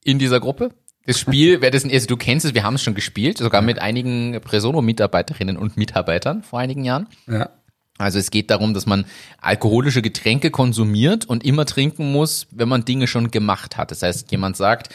in 0.04 0.18
dieser 0.18 0.40
Gruppe. 0.40 0.70
Das 1.06 1.18
Spiel, 1.18 1.60
wer 1.60 1.70
das, 1.70 1.84
also 1.84 2.06
du 2.06 2.16
kennst 2.16 2.44
es, 2.44 2.54
wir 2.54 2.64
haben 2.64 2.74
es 2.74 2.82
schon 2.82 2.94
gespielt, 2.94 3.38
sogar 3.38 3.62
mit 3.62 3.78
einigen 3.78 4.40
Presono-Mitarbeiterinnen 4.40 5.56
und 5.56 5.76
Mitarbeitern 5.76 6.42
vor 6.42 6.58
einigen 6.58 6.84
Jahren. 6.84 7.06
Ja. 7.28 7.50
Also 7.98 8.18
es 8.18 8.30
geht 8.30 8.50
darum, 8.50 8.74
dass 8.74 8.86
man 8.86 9.06
alkoholische 9.40 10.02
Getränke 10.02 10.50
konsumiert 10.50 11.24
und 11.24 11.44
immer 11.44 11.64
trinken 11.64 12.12
muss, 12.12 12.48
wenn 12.50 12.68
man 12.68 12.84
Dinge 12.84 13.06
schon 13.06 13.30
gemacht 13.30 13.76
hat. 13.76 13.90
Das 13.90 14.02
heißt, 14.02 14.30
jemand 14.30 14.56
sagt, 14.56 14.92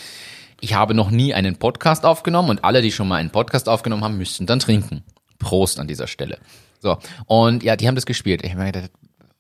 ich 0.60 0.76
habe 0.76 0.94
noch 0.94 1.10
nie 1.10 1.34
einen 1.34 1.56
Podcast 1.56 2.06
aufgenommen 2.06 2.50
und 2.50 2.64
alle, 2.64 2.82
die 2.82 2.92
schon 2.92 3.08
mal 3.08 3.16
einen 3.16 3.32
Podcast 3.32 3.68
aufgenommen 3.68 4.04
haben, 4.04 4.18
müssten 4.18 4.46
dann 4.46 4.60
trinken. 4.60 5.04
Prost 5.40 5.80
an 5.80 5.88
dieser 5.88 6.08
Stelle. 6.08 6.38
So. 6.80 6.98
Und 7.26 7.64
ja, 7.64 7.76
die 7.76 7.88
haben 7.88 7.96
das 7.96 8.06
gespielt. 8.06 8.44
Ich 8.44 8.52
habe 8.52 8.62
mir 8.62 8.72
gedacht, 8.72 8.92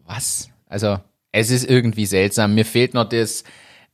was? 0.05 0.49
Also, 0.67 0.99
es 1.31 1.51
ist 1.51 1.69
irgendwie 1.69 2.07
seltsam. 2.07 2.55
Mir 2.55 2.65
fehlt 2.65 2.95
noch 2.95 3.07
das 3.07 3.43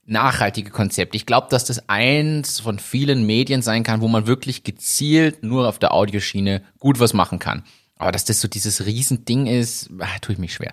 nachhaltige 0.08 0.70
Konzept. 0.70 1.14
Ich 1.14 1.26
glaube, 1.26 1.48
dass 1.50 1.64
das 1.64 1.88
eins 1.88 2.60
von 2.60 2.78
vielen 2.78 3.26
Medien 3.26 3.62
sein 3.62 3.82
kann, 3.84 4.00
wo 4.00 4.08
man 4.08 4.26
wirklich 4.26 4.64
gezielt 4.64 5.42
nur 5.42 5.68
auf 5.68 5.78
der 5.78 5.92
Audioschiene 5.94 6.62
gut 6.78 6.98
was 7.00 7.12
machen 7.14 7.38
kann. 7.38 7.62
Aber 7.96 8.12
dass 8.12 8.24
das 8.24 8.40
so 8.40 8.48
dieses 8.48 8.86
Riesending 8.86 9.46
ist, 9.46 9.90
ah, 9.98 10.18
tue 10.20 10.32
ich 10.34 10.38
mich 10.38 10.54
schwer. 10.54 10.72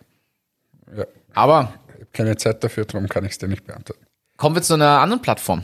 ja. 0.96 1.06
Aber 1.34 1.74
Ich 1.88 1.94
habe 1.96 2.06
keine 2.14 2.38
Zeit 2.38 2.64
dafür, 2.64 2.86
darum 2.86 3.10
kann 3.10 3.26
ich 3.26 3.32
es 3.34 3.38
dir 3.40 3.48
nicht 3.48 3.66
beantworten. 3.66 4.06
kommen 4.38 4.56
wir 4.56 4.62
zu 4.62 4.74
einer 4.76 5.00
anderen 5.00 5.22
Plattform. 5.22 5.64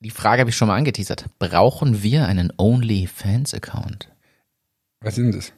Die 0.00 0.10
Frage 0.10 0.40
habe 0.40 0.50
ich 0.50 0.56
schon 0.56 0.68
mal 0.68 0.76
angeteasert. 0.76 1.26
Brauchen 1.40 2.02
wir 2.04 2.26
einen 2.28 2.52
OnlyFans-Account? 2.56 4.08
Was 5.00 5.18
ist 5.18 5.24
denn 5.24 5.32
das? 5.32 5.52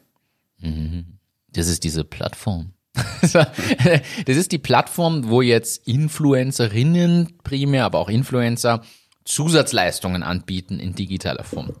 Das 1.47 1.67
ist 1.67 1.83
diese 1.83 2.03
Plattform. 2.03 2.73
das 3.21 4.37
ist 4.37 4.51
die 4.51 4.57
Plattform, 4.57 5.29
wo 5.29 5.41
jetzt 5.41 5.87
Influencerinnen 5.87 7.37
primär, 7.43 7.85
aber 7.85 7.99
auch 7.99 8.09
Influencer 8.09 8.81
Zusatzleistungen 9.23 10.23
anbieten 10.23 10.79
in 10.79 10.95
digitaler 10.95 11.43
Form. 11.43 11.75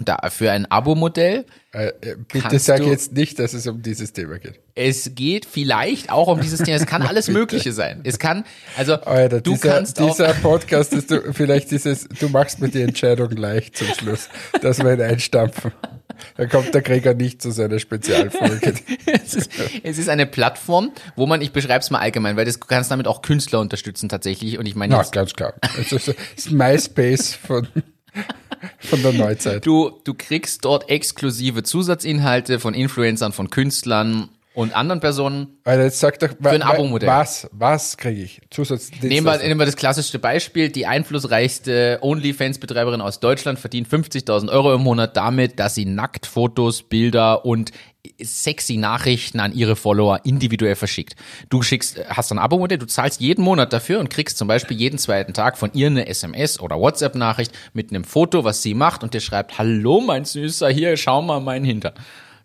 Da 0.00 0.30
für 0.30 0.50
ein 0.50 0.66
Abo-Modell. 0.66 1.44
Äh, 1.72 1.88
äh, 2.00 2.16
bitte 2.32 2.58
sag 2.58 2.78
du- 2.80 2.86
jetzt 2.86 3.12
nicht, 3.12 3.38
dass 3.38 3.52
es 3.52 3.66
um 3.66 3.82
dieses 3.82 4.12
Thema 4.12 4.38
geht. 4.38 4.58
Es 4.74 5.14
geht 5.14 5.44
vielleicht 5.44 6.10
auch 6.10 6.28
um 6.28 6.40
dieses 6.40 6.60
Thema. 6.62 6.76
Es 6.78 6.86
kann 6.86 7.02
alles 7.06 7.28
Mögliche 7.28 7.72
sein. 7.72 8.00
Es 8.04 8.18
kann, 8.18 8.44
also 8.76 8.94
Alter, 8.94 9.40
du 9.40 9.52
dieser, 9.52 9.68
kannst 9.68 10.00
auch, 10.00 10.10
dieser 10.10 10.32
Podcast 10.34 10.94
ist 10.94 11.10
du, 11.10 11.32
vielleicht 11.32 11.70
dieses, 11.70 12.08
du 12.08 12.28
machst 12.28 12.60
mir 12.60 12.70
die 12.70 12.82
Entscheidung 12.82 13.30
leicht 13.32 13.76
zum 13.76 13.88
Schluss, 13.88 14.28
dass 14.62 14.78
wir 14.78 14.94
ihn 14.94 15.02
einstampfen. 15.02 15.72
Da 16.36 16.46
kommt 16.46 16.74
der 16.74 16.82
Gregor 16.82 17.14
nicht 17.14 17.40
zu 17.40 17.50
seiner 17.50 17.78
Spezialfolge. 17.78 18.74
es, 19.06 19.34
ist, 19.34 19.50
es 19.82 19.98
ist 19.98 20.08
eine 20.08 20.26
Plattform, 20.26 20.92
wo 21.16 21.26
man, 21.26 21.40
ich 21.40 21.52
beschreibe 21.52 21.80
es 21.80 21.90
mal 21.90 21.98
allgemein, 21.98 22.36
weil 22.36 22.44
das 22.44 22.58
du 22.58 22.66
kannst 22.66 22.90
damit 22.90 23.06
auch 23.06 23.22
Künstler 23.22 23.60
unterstützen 23.60 24.08
tatsächlich. 24.08 24.58
Und 24.58 24.66
ich 24.66 24.74
meine, 24.74 24.94
Ja, 24.94 25.02
ganz 25.02 25.34
klar. 25.34 25.54
Ist 25.78 26.50
MySpace 26.50 27.34
von, 27.34 27.68
von 28.78 29.02
der 29.02 29.12
Neuzeit. 29.12 29.64
du, 29.66 29.90
du 30.04 30.14
kriegst 30.14 30.64
dort 30.64 30.88
exklusive 30.90 31.62
Zusatzinhalte 31.62 32.60
von 32.60 32.74
Influencern, 32.74 33.32
von 33.32 33.50
Künstlern 33.50 34.28
und 34.52 34.74
anderen 34.74 35.00
Personen. 35.00 35.58
Alter, 35.64 35.84
jetzt 35.84 36.00
sag 36.00 36.18
doch, 36.18 36.30
ein 36.42 36.62
Abo-Modell. 36.62 37.08
was, 37.08 37.48
was 37.52 37.96
kriege 37.96 38.22
ich? 38.22 38.40
Zusatzdienst. 38.50 39.04
Nehmen 39.04 39.26
wir, 39.26 39.38
nehmen 39.38 39.60
wir 39.60 39.66
das 39.66 39.76
klassischste 39.76 40.18
Beispiel. 40.18 40.70
Die 40.70 40.86
einflussreichste 40.86 41.98
OnlyFans-Betreiberin 42.02 43.00
aus 43.00 43.20
Deutschland 43.20 43.58
verdient 43.58 43.88
50.000 43.88 44.50
Euro 44.50 44.74
im 44.74 44.82
Monat 44.82 45.16
damit, 45.16 45.58
dass 45.60 45.76
sie 45.76 45.84
Nacktfotos, 45.84 46.82
Bilder 46.82 47.44
und 47.44 47.70
sexy 48.22 48.76
Nachrichten 48.76 49.40
an 49.40 49.52
ihre 49.52 49.76
Follower 49.76 50.20
individuell 50.24 50.76
verschickt. 50.76 51.16
Du 51.48 51.62
schickst, 51.62 52.00
hast 52.08 52.30
ein 52.32 52.38
Abo-Modell, 52.38 52.78
du 52.78 52.86
zahlst 52.86 53.20
jeden 53.20 53.42
Monat 53.42 53.72
dafür 53.72 54.00
und 54.00 54.10
kriegst 54.10 54.38
zum 54.38 54.48
Beispiel 54.48 54.76
jeden 54.76 54.98
zweiten 54.98 55.34
Tag 55.34 55.58
von 55.58 55.70
ihr 55.74 55.88
eine 55.88 56.06
SMS 56.06 56.60
oder 56.60 56.78
WhatsApp-Nachricht 56.78 57.52
mit 57.72 57.90
einem 57.90 58.04
Foto, 58.04 58.44
was 58.44 58.62
sie 58.62 58.74
macht 58.74 59.02
und 59.02 59.14
dir 59.14 59.20
schreibt, 59.20 59.58
hallo 59.58 60.00
mein 60.00 60.24
Süßer, 60.24 60.68
hier, 60.70 60.96
schau 60.96 61.22
mal 61.22 61.40
meinen 61.40 61.64
Hintern. 61.64 61.94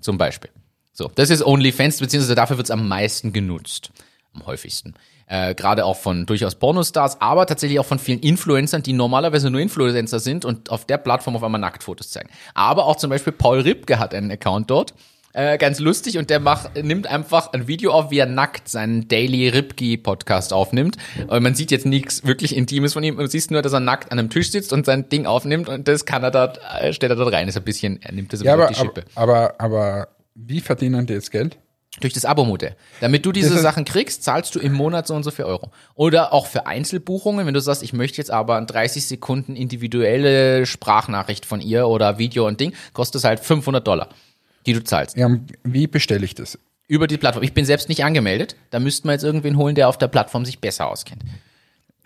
Zum 0.01 0.17
Beispiel. 0.17 0.51
So, 0.93 1.11
das 1.13 1.29
ist 1.29 1.45
OnlyFans, 1.45 1.99
beziehungsweise 1.99 2.35
dafür 2.35 2.57
wird 2.57 2.67
es 2.67 2.71
am 2.71 2.87
meisten 2.87 3.33
genutzt. 3.33 3.91
Am 4.33 4.45
häufigsten. 4.45 4.93
Äh, 5.27 5.55
Gerade 5.55 5.85
auch 5.85 5.97
von 5.97 6.25
durchaus 6.25 6.55
Pornostars, 6.55 7.19
aber 7.19 7.45
tatsächlich 7.47 7.79
auch 7.79 7.85
von 7.85 7.99
vielen 7.99 8.19
Influencern, 8.19 8.83
die 8.83 8.93
normalerweise 8.93 9.49
nur 9.49 9.59
Influencer 9.59 10.19
sind 10.19 10.45
und 10.45 10.69
auf 10.69 10.85
der 10.85 10.97
Plattform 10.97 11.35
auf 11.35 11.43
einmal 11.43 11.59
Nacktfotos 11.59 12.11
zeigen. 12.11 12.29
Aber 12.53 12.85
auch 12.85 12.97
zum 12.97 13.09
Beispiel 13.09 13.33
Paul 13.33 13.61
Ripke 13.61 13.97
hat 13.97 14.13
einen 14.13 14.31
Account 14.31 14.69
dort. 14.69 14.93
Äh, 15.35 15.57
ganz 15.57 15.79
lustig 15.79 16.17
und 16.17 16.29
der 16.29 16.39
macht, 16.39 16.81
nimmt 16.81 17.07
einfach 17.07 17.51
ein 17.51 17.67
Video 17.67 17.91
auf, 17.91 18.09
wie 18.09 18.19
er 18.19 18.25
nackt 18.25 18.69
seinen 18.69 19.09
Daily 19.09 19.49
Ripke 19.49 19.97
Podcast 19.97 20.53
aufnimmt. 20.53 20.95
Und 21.27 21.43
man 21.43 21.55
sieht 21.55 21.71
jetzt 21.71 21.85
nichts 21.85 22.25
wirklich 22.25 22.55
Intimes 22.55 22.93
von 22.93 23.03
ihm. 23.03 23.17
Du 23.17 23.27
siehst 23.27 23.51
nur, 23.51 23.61
dass 23.61 23.73
er 23.73 23.81
nackt 23.81 24.13
an 24.13 24.19
einem 24.19 24.29
Tisch 24.29 24.49
sitzt 24.51 24.71
und 24.71 24.85
sein 24.85 25.09
Ding 25.09 25.25
aufnimmt 25.25 25.67
und 25.67 25.87
das 25.89 26.05
kann 26.05 26.23
er 26.23 26.31
dort, 26.31 26.59
äh, 26.79 26.93
stellt 26.93 27.11
er 27.11 27.17
dort 27.17 27.33
rein. 27.33 27.49
Ist 27.49 27.57
ein 27.57 27.63
bisschen, 27.63 28.01
er 28.01 28.13
nimmt 28.13 28.31
das 28.31 28.39
ein 28.41 28.45
Ja, 28.45 28.55
bisschen 28.55 28.75
aber, 28.77 28.87
auf 28.87 28.93
die 28.93 28.99
Schippe. 29.01 29.11
aber, 29.15 29.55
aber, 29.57 29.61
aber 29.61 30.07
wie 30.35 30.61
verdienen 30.61 31.05
die 31.05 31.13
jetzt 31.13 31.31
Geld? 31.31 31.57
Durch 32.01 32.11
das 32.13 32.25
Abo-Modell. 32.25 32.75
Damit 32.99 33.25
du 33.25 33.31
diese 33.31 33.57
Sachen 33.57 33.85
kriegst, 33.85 34.23
zahlst 34.23 34.53
du 34.53 34.59
im 34.59 34.73
Monat 34.73 35.07
so 35.07 35.15
und 35.15 35.23
so 35.23 35.31
viel 35.31 35.45
Euro. 35.45 35.71
Oder 35.95 36.33
auch 36.33 36.45
für 36.47 36.65
Einzelbuchungen, 36.67 37.45
wenn 37.47 37.53
du 37.53 37.61
sagst, 37.61 37.83
ich 37.83 37.93
möchte 37.93 38.17
jetzt 38.17 38.31
aber 38.31 38.57
eine 38.57 38.65
30 38.65 39.05
Sekunden 39.05 39.55
individuelle 39.55 40.65
Sprachnachricht 40.65 41.45
von 41.45 41.61
ihr 41.61 41.87
oder 41.87 42.17
Video 42.17 42.47
und 42.47 42.59
Ding, 42.59 42.73
kostet 42.91 43.19
es 43.19 43.23
halt 43.23 43.39
500 43.39 43.87
Dollar, 43.87 44.09
die 44.65 44.73
du 44.73 44.83
zahlst. 44.83 45.17
Ja, 45.17 45.29
wie 45.63 45.87
bestelle 45.87 46.25
ich 46.25 46.35
das? 46.35 46.57
Über 46.87 47.07
die 47.07 47.17
Plattform. 47.17 47.43
Ich 47.43 47.53
bin 47.53 47.65
selbst 47.65 47.89
nicht 47.89 48.03
angemeldet. 48.03 48.55
Da 48.69 48.79
müssten 48.79 49.07
wir 49.07 49.13
jetzt 49.13 49.23
irgendwen 49.23 49.57
holen, 49.57 49.75
der 49.75 49.89
auf 49.89 49.97
der 49.97 50.07
Plattform 50.07 50.45
sich 50.45 50.59
besser 50.59 50.87
auskennt. 50.87 51.23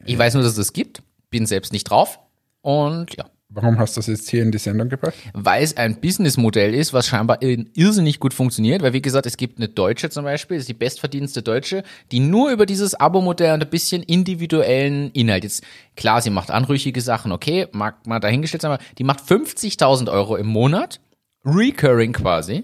Ich 0.05 0.17
weiß 0.17 0.33
nur, 0.35 0.43
dass 0.43 0.53
es 0.53 0.57
das 0.57 0.73
gibt, 0.73 1.01
bin 1.29 1.45
selbst 1.45 1.73
nicht 1.73 1.83
drauf. 1.85 2.19
Und 2.61 3.15
ja, 3.17 3.25
Warum 3.51 3.79
hast 3.79 3.97
du 3.97 3.99
das 3.99 4.05
jetzt 4.07 4.29
hier 4.29 4.43
in 4.43 4.51
die 4.51 4.59
Sendung 4.59 4.89
gebracht? 4.89 5.15
weil 5.33 5.63
es 5.63 5.75
ein 5.75 5.99
Businessmodell 5.99 6.73
ist, 6.75 6.93
was 6.93 7.07
scheinbar 7.07 7.41
in- 7.41 7.67
irrsinnig 7.73 8.19
gut 8.19 8.31
funktioniert, 8.33 8.83
weil 8.83 8.93
wie 8.93 9.01
gesagt, 9.01 9.25
es 9.25 9.37
gibt 9.37 9.57
eine 9.57 9.67
Deutsche 9.67 10.11
zum 10.11 10.23
Beispiel, 10.23 10.57
das 10.57 10.63
ist 10.63 10.69
die 10.69 10.73
bestverdienste 10.75 11.41
Deutsche, 11.41 11.83
die 12.11 12.19
nur 12.19 12.51
über 12.51 12.67
dieses 12.67 12.93
Abo-Modell 12.93 13.55
und 13.55 13.63
ein 13.63 13.69
bisschen 13.69 14.03
individuellen 14.03 15.09
Inhalt, 15.11 15.43
jetzt 15.43 15.63
klar, 15.95 16.21
sie 16.21 16.29
macht 16.29 16.51
anrüchige 16.51 17.01
Sachen, 17.01 17.31
okay, 17.31 17.67
mag 17.71 18.05
mal 18.05 18.19
dahingestellt 18.19 18.61
sein, 18.61 18.71
aber 18.71 18.83
die 18.99 19.03
macht 19.03 19.21
50.000 19.21 20.11
Euro 20.11 20.35
im 20.35 20.45
Monat, 20.47 20.99
recurring 21.45 22.13
quasi, 22.13 22.63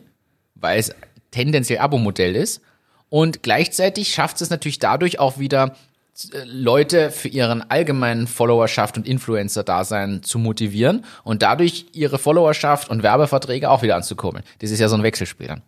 weil 0.55 0.79
es 0.79 0.93
tendenziell 1.31 1.79
Abo-Modell 1.79 2.35
ist 2.35 2.61
und 3.09 3.43
gleichzeitig 3.43 4.09
schafft 4.13 4.41
es 4.41 4.49
natürlich 4.49 4.79
dadurch 4.79 5.19
auch 5.19 5.37
wieder 5.37 5.75
äh, 6.33 6.43
Leute 6.45 7.11
für 7.11 7.27
ihren 7.27 7.69
allgemeinen 7.69 8.27
Followerschaft 8.27 8.97
und 8.97 9.07
Influencer-Dasein 9.07 10.23
zu 10.23 10.39
motivieren 10.39 11.05
und 11.23 11.41
dadurch 11.41 11.87
ihre 11.93 12.17
Followerschaft 12.17 12.89
und 12.89 13.03
Werbeverträge 13.03 13.69
auch 13.69 13.81
wieder 13.81 13.95
anzukurbeln. 13.95 14.43
Das 14.59 14.71
ist 14.71 14.79
ja 14.79 14.87
so 14.87 14.95
ein 14.95 15.03
Wechselspiel 15.03 15.47
dann. 15.47 15.61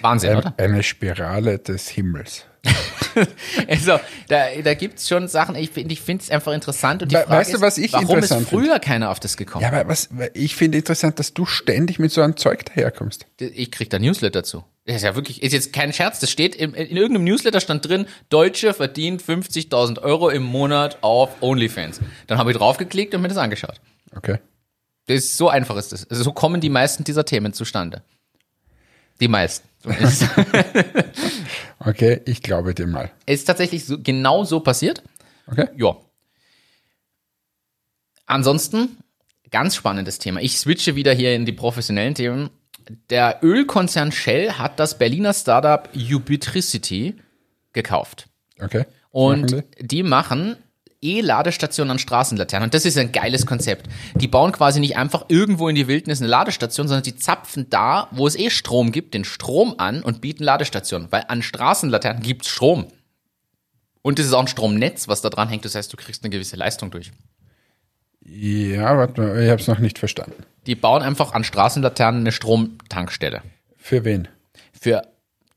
Wahnsinn, 0.00 0.30
Ein, 0.30 0.36
oder? 0.38 0.54
eine 0.56 0.82
Spirale 0.82 1.58
des 1.58 1.88
Himmels. 1.88 2.46
Also, 3.68 3.98
da, 4.28 4.46
da 4.62 4.74
gibt's 4.74 5.08
schon 5.08 5.28
Sachen, 5.28 5.54
ich 5.56 5.70
finde 5.70 5.92
ich 5.92 6.00
finde 6.00 6.24
es 6.24 6.30
einfach 6.30 6.52
interessant 6.52 7.02
und 7.02 7.10
die 7.12 7.16
Frage 7.16 7.30
weißt 7.30 7.52
du, 7.52 7.56
ist, 7.56 7.60
was 7.62 7.78
ich 7.78 7.92
warum 7.92 8.18
ist 8.18 8.34
früher 8.48 8.78
keiner 8.78 9.10
auf 9.10 9.20
das 9.20 9.36
gekommen? 9.36 9.62
Ja, 9.62 9.68
aber 9.68 9.88
was, 9.88 10.08
ich 10.34 10.56
finde 10.56 10.78
interessant, 10.78 11.18
dass 11.18 11.34
du 11.34 11.46
ständig 11.46 11.98
mit 11.98 12.12
so 12.12 12.20
einem 12.22 12.36
Zeug 12.36 12.64
daherkommst. 12.64 13.26
Ich 13.38 13.70
krieg 13.70 13.90
da 13.90 13.98
Newsletter 13.98 14.44
zu. 14.44 14.64
Das 14.86 14.96
ist 14.96 15.02
ja 15.02 15.14
wirklich, 15.14 15.42
ist 15.42 15.52
jetzt 15.52 15.72
kein 15.72 15.92
Scherz, 15.92 16.20
das 16.20 16.30
steht 16.30 16.54
im, 16.54 16.74
in 16.74 16.96
irgendeinem 16.96 17.24
Newsletter 17.24 17.60
stand 17.60 17.88
drin, 17.88 18.06
Deutsche 18.28 18.74
verdient 18.74 19.22
50.000 19.22 20.02
Euro 20.02 20.28
im 20.28 20.42
Monat 20.42 20.98
auf 21.00 21.42
OnlyFans. 21.42 22.00
Dann 22.26 22.38
habe 22.38 22.52
ich 22.52 22.58
draufgeklickt 22.58 23.14
und 23.14 23.22
mir 23.22 23.28
das 23.28 23.38
angeschaut. 23.38 23.80
Okay. 24.14 24.38
Das 25.06 25.16
ist 25.16 25.36
so 25.36 25.48
einfach 25.48 25.76
ist 25.76 25.92
das. 25.92 26.08
Also 26.10 26.22
so 26.22 26.32
kommen 26.32 26.60
die 26.60 26.68
meisten 26.68 27.04
dieser 27.04 27.24
Themen 27.24 27.52
zustande. 27.52 28.02
Die 29.20 29.28
meisten. 29.28 29.68
Zumindest. 29.84 30.28
Okay, 31.86 32.22
ich 32.24 32.42
glaube 32.42 32.72
dir 32.72 32.86
mal. 32.86 33.10
es 33.26 33.40
ist 33.40 33.44
tatsächlich 33.44 33.84
so, 33.84 33.98
genau 34.00 34.44
so 34.44 34.60
passiert. 34.60 35.02
Okay? 35.46 35.68
Ja. 35.76 35.98
Ansonsten 38.24 38.96
Ganz 39.54 39.76
spannendes 39.76 40.18
Thema. 40.18 40.40
Ich 40.40 40.58
switche 40.58 40.96
wieder 40.96 41.12
hier 41.12 41.32
in 41.32 41.46
die 41.46 41.52
professionellen 41.52 42.16
Themen. 42.16 42.50
Der 43.08 43.38
Ölkonzern 43.40 44.10
Shell 44.10 44.54
hat 44.54 44.80
das 44.80 44.98
Berliner 44.98 45.32
Startup 45.32 45.88
Ubitricity 45.94 47.14
gekauft. 47.72 48.26
Okay. 48.60 48.84
Und 49.12 49.52
Machen 49.52 49.64
die 49.78 50.02
machen 50.02 50.56
E-Ladestationen 51.04 51.92
an 51.92 51.98
Straßenlaternen. 51.98 52.68
Und 52.68 52.74
das 52.74 52.84
ist 52.84 52.98
ein 52.98 53.12
geiles 53.12 53.46
Konzept. 53.46 53.88
Die 54.14 54.28
bauen 54.28 54.52
quasi 54.52 54.80
nicht 54.80 54.96
einfach 54.96 55.26
irgendwo 55.28 55.68
in 55.68 55.74
die 55.74 55.86
Wildnis 55.86 56.20
eine 56.20 56.30
Ladestation, 56.30 56.88
sondern 56.88 57.04
die 57.04 57.16
zapfen 57.16 57.68
da, 57.70 58.08
wo 58.10 58.26
es 58.26 58.36
eh 58.36 58.50
Strom 58.50 58.90
gibt, 58.90 59.14
den 59.14 59.24
Strom 59.24 59.74
an 59.78 60.02
und 60.02 60.20
bieten 60.20 60.44
Ladestationen. 60.44 61.08
Weil 61.10 61.24
an 61.28 61.42
Straßenlaternen 61.42 62.22
gibt's 62.22 62.48
Strom. 62.48 62.86
Und 64.02 64.18
es 64.18 64.26
ist 64.26 64.32
auch 64.32 64.40
ein 64.40 64.48
Stromnetz, 64.48 65.08
was 65.08 65.20
da 65.20 65.30
dran 65.30 65.48
hängt. 65.48 65.64
Das 65.64 65.74
heißt, 65.74 65.92
du 65.92 65.96
kriegst 65.96 66.24
eine 66.24 66.30
gewisse 66.30 66.56
Leistung 66.56 66.90
durch. 66.90 67.12
Ja, 68.20 68.96
warte 68.96 69.20
mal, 69.20 69.42
ich 69.42 69.50
habe 69.50 69.60
es 69.60 69.68
noch 69.68 69.78
nicht 69.78 69.98
verstanden. 69.98 70.44
Die 70.66 70.74
bauen 70.74 71.02
einfach 71.02 71.32
an 71.32 71.44
Straßenlaternen 71.44 72.22
eine 72.22 72.32
Stromtankstelle. 72.32 73.42
Für 73.76 74.04
wen? 74.04 74.28
Für 74.72 75.02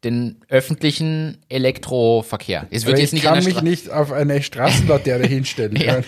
den 0.04 0.42
öffentlichen 0.48 1.40
Elektroverkehr. 1.50 2.68
Es 2.70 2.86
wird 2.86 2.94
Aber 2.94 3.02
jetzt 3.02 3.14
ich 3.14 3.24
nicht 3.24 3.26
kann 3.26 3.44
mich 3.44 3.62
nicht 3.64 3.90
auf 3.90 4.12
eine 4.12 4.44
Straßenlaterne 4.44 5.26
hinstellen. 5.26 5.76
Ja, 5.88 6.02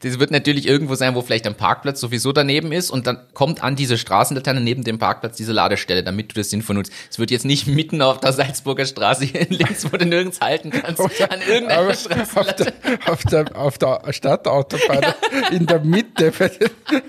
das 0.00 0.18
wird 0.18 0.30
natürlich 0.30 0.68
irgendwo 0.68 0.94
sein, 0.94 1.14
wo 1.14 1.22
vielleicht 1.22 1.46
ein 1.46 1.56
Parkplatz 1.56 2.00
sowieso 2.00 2.32
daneben 2.32 2.70
ist 2.70 2.90
und 2.90 3.06
dann 3.06 3.18
kommt 3.34 3.62
an 3.62 3.74
diese 3.74 3.98
Straßenlaterne 3.98 4.60
neben 4.60 4.84
dem 4.84 4.98
Parkplatz 4.98 5.36
diese 5.36 5.52
Ladestelle, 5.52 6.04
damit 6.04 6.30
du 6.30 6.34
das 6.34 6.50
sinnvoll 6.50 6.76
nutzt. 6.76 6.92
Es 7.10 7.18
wird 7.18 7.30
jetzt 7.30 7.44
nicht 7.44 7.66
mitten 7.66 8.02
auf 8.02 8.20
der 8.20 8.32
Salzburger 8.32 8.86
Straße 8.86 9.24
hier 9.24 9.40
in 9.48 9.56
Linz, 9.56 9.86
wo 9.90 9.96
du 9.96 10.06
nirgends 10.06 10.40
halten 10.40 10.70
kannst, 10.70 11.00
an 11.00 11.40
irgendeiner 11.48 11.94
Straßenlaterne. 11.94 12.72
auf, 13.06 13.24
der, 13.24 13.56
auf, 13.56 13.78
der, 13.78 13.96
auf 13.96 14.04
der 14.04 14.12
Stadtautobahn 14.12 15.14
in 15.50 15.66
der 15.66 15.80
Mitte, 15.80 16.32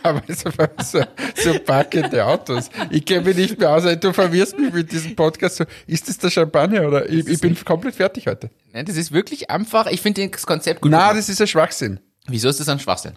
aber 0.03 0.23
so, 0.27 0.49
so, 0.83 1.03
so 1.35 1.59
parkende 1.59 2.25
Autos. 2.25 2.69
Ich 2.89 3.05
kenne 3.05 3.25
mich 3.25 3.37
nicht 3.37 3.59
mehr 3.59 3.71
aus, 3.71 3.83
du 3.83 4.13
verwirrst 4.13 4.57
mich 4.57 4.73
mit 4.73 4.91
diesem 4.91 5.15
Podcast. 5.15 5.57
So, 5.57 5.65
ist 5.85 6.07
das 6.07 6.16
der 6.23 6.29
Champagner 6.29 6.87
oder? 6.87 7.09
Ich, 7.09 7.27
ich 7.27 7.39
bin 7.39 7.55
komplett 7.63 7.95
fertig 7.95 8.27
heute. 8.27 8.49
Nein, 8.73 8.85
das 8.85 8.97
ist 8.97 9.11
wirklich 9.11 9.49
einfach, 9.49 9.87
ich 9.87 10.01
finde 10.01 10.27
das 10.29 10.45
Konzept 10.45 10.81
gut. 10.81 10.91
Na, 10.91 11.13
das 11.13 11.29
ist 11.29 11.41
ein 11.41 11.47
Schwachsinn. 11.47 11.99
Wieso 12.27 12.49
ist 12.49 12.59
das 12.59 12.69
ein 12.69 12.79
Schwachsinn? 12.79 13.13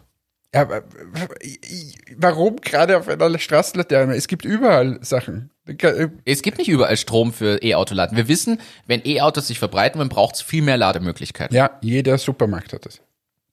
Ja, 0.54 0.68
warum 2.16 2.56
gerade 2.56 2.98
auf 2.98 3.08
einer 3.08 3.38
Straßenlaterne? 3.38 4.16
Es 4.16 4.26
gibt 4.26 4.44
überall 4.44 4.98
Sachen. 5.02 5.50
Es 6.24 6.42
gibt 6.42 6.58
nicht 6.58 6.68
überall 6.68 6.96
Strom 6.96 7.32
für 7.32 7.62
E-Autoladen. 7.62 8.16
Wir 8.16 8.26
wissen, 8.26 8.60
wenn 8.86 9.00
E-Autos 9.04 9.46
sich 9.46 9.60
verbreiten, 9.60 10.00
dann 10.00 10.08
braucht 10.08 10.34
es 10.34 10.42
viel 10.42 10.62
mehr 10.62 10.76
Lademöglichkeiten. 10.76 11.54
Ja, 11.56 11.78
jeder 11.82 12.18
Supermarkt 12.18 12.72
hat 12.72 12.84
das. 12.84 13.00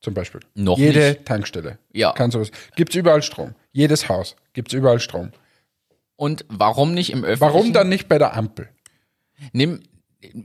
Zum 0.02 0.14
Beispiel. 0.14 0.42
Noch 0.56 0.78
Jede 0.78 1.10
nicht. 1.10 1.26
Tankstelle. 1.26 1.78
Ja. 1.92 2.14
Kann 2.14 2.32
sowas. 2.32 2.52
Gibt's 2.76 2.96
überall 2.96 3.22
Strom. 3.22 3.54
Jedes 3.72 4.10
Haus 4.10 4.36
gibt's 4.54 4.74
überall 4.74 5.00
Strom. 5.00 5.32
Und 6.16 6.46
warum 6.50 6.94
nicht 6.94 7.12
im 7.12 7.24
öffentlichen? 7.24 7.42
Warum 7.42 7.74
dann 7.74 7.90
nicht 7.90 8.08
bei 8.08 8.18
der 8.18 8.36
Ampel? 8.36 8.70
Nimm, 9.54 9.82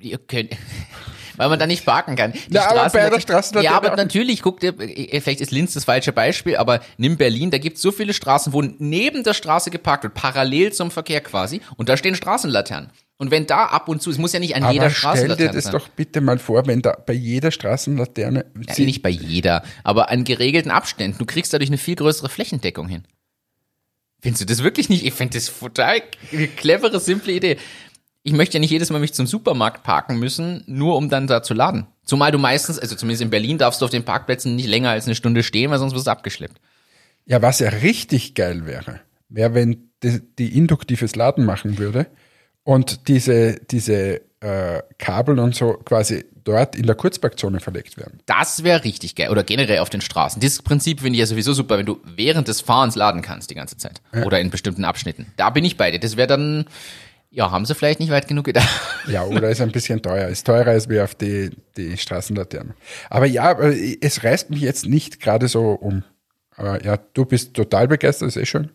ihr 0.01 0.19
könnt, 0.19 0.53
weil 1.37 1.49
man 1.49 1.59
da 1.59 1.67
nicht 1.67 1.85
parken 1.85 2.15
kann. 2.17 2.33
Die 2.33 2.41
Na, 2.51 2.69
aber 2.69 2.89
bei 2.91 3.09
der 3.09 3.19
Straßenlaterne- 3.19 3.21
Straßenlaterne 3.21 3.65
Ja, 3.65 3.73
aber 3.77 3.97
natürlich, 3.97 4.43
guck 4.43 4.61
dir, 4.61 4.75
vielleicht 4.75 5.41
ist 5.41 5.51
Linz 5.51 5.73
das 5.73 5.85
falsche 5.85 6.13
Beispiel, 6.13 6.57
aber 6.57 6.81
nimm 6.99 7.17
Berlin, 7.17 7.51
da 7.51 7.59
gibt 7.59 7.77
es 7.77 7.83
so 7.83 7.91
viele 7.93 8.13
Straßen, 8.13 8.53
wo 8.53 8.61
neben 8.63 9.25
der 9.25 9.35
Straße 9.35 9.71
geparkt 9.71 10.05
wird, 10.05 10.15
parallel 10.15 10.73
zum 10.73 10.91
Verkehr 10.91 11.21
quasi, 11.21 11.61
und 11.77 11.89
da 11.89 11.97
stehen 11.97 12.15
Straßenlaternen. 12.15 12.91
Und 13.19 13.31
wenn 13.31 13.47
da 13.47 13.67
ab 13.67 13.89
und 13.89 14.03
zu, 14.03 14.11
es 14.11 14.19
muss 14.19 14.33
ja 14.33 14.41
nicht 14.41 14.57
an 14.57 14.73
jeder 14.73 14.87
Aber 14.87 14.91
stell 14.91 15.13
dir 15.13 15.19
Straßenlaterne 15.19 15.53
das 15.53 15.65
sein. 15.65 15.73
doch 15.73 15.89
bitte 15.91 16.21
mal 16.21 16.39
vor, 16.39 16.67
wenn 16.67 16.83
da 16.83 16.93
bei 17.07 17.13
jeder 17.13 17.53
Straßenlaterne 17.53 18.47
ja, 18.77 18.85
nicht 18.85 19.01
bei 19.03 19.11
jeder, 19.11 19.63
aber 19.85 20.11
an 20.11 20.25
geregelten 20.25 20.73
Abständen. 20.73 21.19
Du 21.19 21.25
kriegst 21.25 21.53
dadurch 21.53 21.71
eine 21.71 21.79
viel 21.79 21.95
größere 21.95 22.29
Flächendeckung 22.29 22.89
hin. 22.89 23.05
Findest 24.21 24.43
du 24.43 24.47
das 24.47 24.63
wirklich 24.65 24.89
nicht? 24.89 25.05
Ich 25.05 25.15
finde 25.15 25.39
das 25.39 25.57
total 25.57 26.03
clevere, 26.57 26.99
simple 27.01 27.33
Idee. 27.33 27.59
Ich 28.25 28.33
möchte 28.33 28.55
ja 28.55 28.61
nicht 28.61 28.71
jedes 28.71 28.91
Mal 28.91 29.01
mich 29.01 29.15
zum 29.15 29.27
Supermarkt 29.27 29.83
parken 29.83 30.19
müssen, 30.19 30.63
nur 30.67 30.97
um 30.97 31.09
dann 31.09 31.27
da 31.27 31.43
zu 31.43 31.55
laden. 31.55 31.87
Zumal 32.05 32.31
du 32.31 32.39
meistens, 32.39 32.79
also 32.79 32.95
zumindest 32.95 33.23
in 33.23 33.31
Berlin, 33.31 33.59
darfst 33.59 33.81
du 33.81 33.85
auf 33.85 33.91
den 33.91 34.05
Parkplätzen 34.05 34.55
nicht 34.55 34.69
länger 34.69 34.91
als 34.91 35.07
eine 35.07 35.15
Stunde 35.15 35.43
stehen, 35.43 35.71
weil 35.71 35.79
sonst 35.79 35.95
wirst 35.95 36.07
du 36.07 36.11
abgeschleppt. 36.11 36.61
Ja, 37.27 37.43
was 37.43 37.59
ja 37.59 37.69
richtig 37.69 38.35
geil 38.35 38.67
wäre, 38.67 39.01
wäre, 39.29 39.55
wenn 39.55 39.91
die, 40.03 40.21
die 40.39 40.57
induktives 40.57 41.17
Laden 41.17 41.45
machen 41.45 41.79
würde 41.79 42.07
und 42.65 43.09
diese, 43.09 43.61
diese 43.71 44.21
äh, 44.41 44.83
Kabel 44.99 45.39
und 45.39 45.55
so 45.55 45.75
quasi 45.85 46.25
dort 46.45 46.75
in 46.75 46.87
der 46.87 46.97
Kurzparkzone 46.97 47.61
verlegt 47.61 47.97
werden. 47.97 48.21
Das 48.27 48.65
wäre 48.65 48.85
richtig 48.85 49.15
geil. 49.15 49.31
Oder 49.31 49.45
generell 49.45 49.79
auf 49.79 49.91
den 49.91 50.01
Straßen. 50.01 50.41
Dieses 50.41 50.63
Prinzip 50.63 51.01
finde 51.01 51.15
ich 51.15 51.21
ja 51.21 51.27
sowieso 51.27 51.53
super, 51.53 51.79
wenn 51.79 51.87
du 51.87 52.01
während 52.05 52.49
des 52.49 52.61
Fahrens 52.61 52.97
laden 52.97 53.23
kannst 53.23 53.51
die 53.51 53.55
ganze 53.55 53.77
Zeit. 53.77 54.01
Oder 54.25 54.41
in 54.41 54.51
bestimmten 54.51 54.85
Abschnitten. 54.85 55.27
Da 55.37 55.51
bin 55.51 55.65
ich 55.65 55.77
bei 55.77 55.91
dir. 55.91 56.01
Das 56.01 56.17
wäre 56.17 56.27
dann, 56.27 56.65
ja, 57.33 57.51
haben 57.51 57.65
sie 57.65 57.75
vielleicht 57.75 57.99
nicht 57.99 58.11
weit 58.11 58.29
genug 58.29 58.45
gedacht. 58.45 58.69
Ja, 59.09 59.25
oder 59.25 59.51
ist 59.51 59.61
ein 59.61 59.73
bisschen 59.73 60.01
teuer. 60.01 60.29
Ist 60.29 60.47
teurer 60.47 60.71
als 60.71 60.89
wie 60.89 61.01
auf 61.01 61.15
die, 61.15 61.51
die 61.77 61.97
Straßenlaternen. 61.97 62.75
Aber 63.11 63.27
ja, 63.27 63.59
es 63.59 64.23
reißt 64.23 64.51
mich 64.51 64.61
jetzt 64.61 64.87
nicht 64.87 65.19
gerade 65.19 65.49
so 65.49 65.71
um. 65.73 66.05
Aber 66.57 66.85
ja, 66.85 66.99
du 67.15 67.25
bist 67.25 67.55
total 67.55 67.89
begeistert, 67.89 68.29
ist 68.29 68.37
eh 68.37 68.47
schön. 68.47 68.71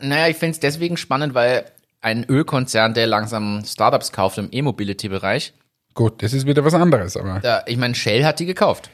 Naja, 0.00 0.28
ich 0.28 0.36
finde 0.36 0.52
es 0.52 0.60
deswegen 0.60 0.96
spannend, 0.96 1.34
weil 1.34 1.64
ein 2.00 2.24
Ölkonzern, 2.24 2.94
der 2.94 3.06
langsam 3.06 3.64
Startups 3.66 4.12
kauft 4.12 4.38
im 4.38 4.48
E-Mobility-Bereich, 4.50 5.52
Gut, 5.94 6.22
das 6.22 6.32
ist 6.32 6.46
wieder 6.46 6.64
was 6.64 6.74
anderes, 6.74 7.16
aber 7.16 7.40
da, 7.40 7.64
ich 7.66 7.76
meine, 7.76 7.94
Shell 7.94 8.24
hat 8.24 8.38
die 8.38 8.46
gekauft. 8.46 8.90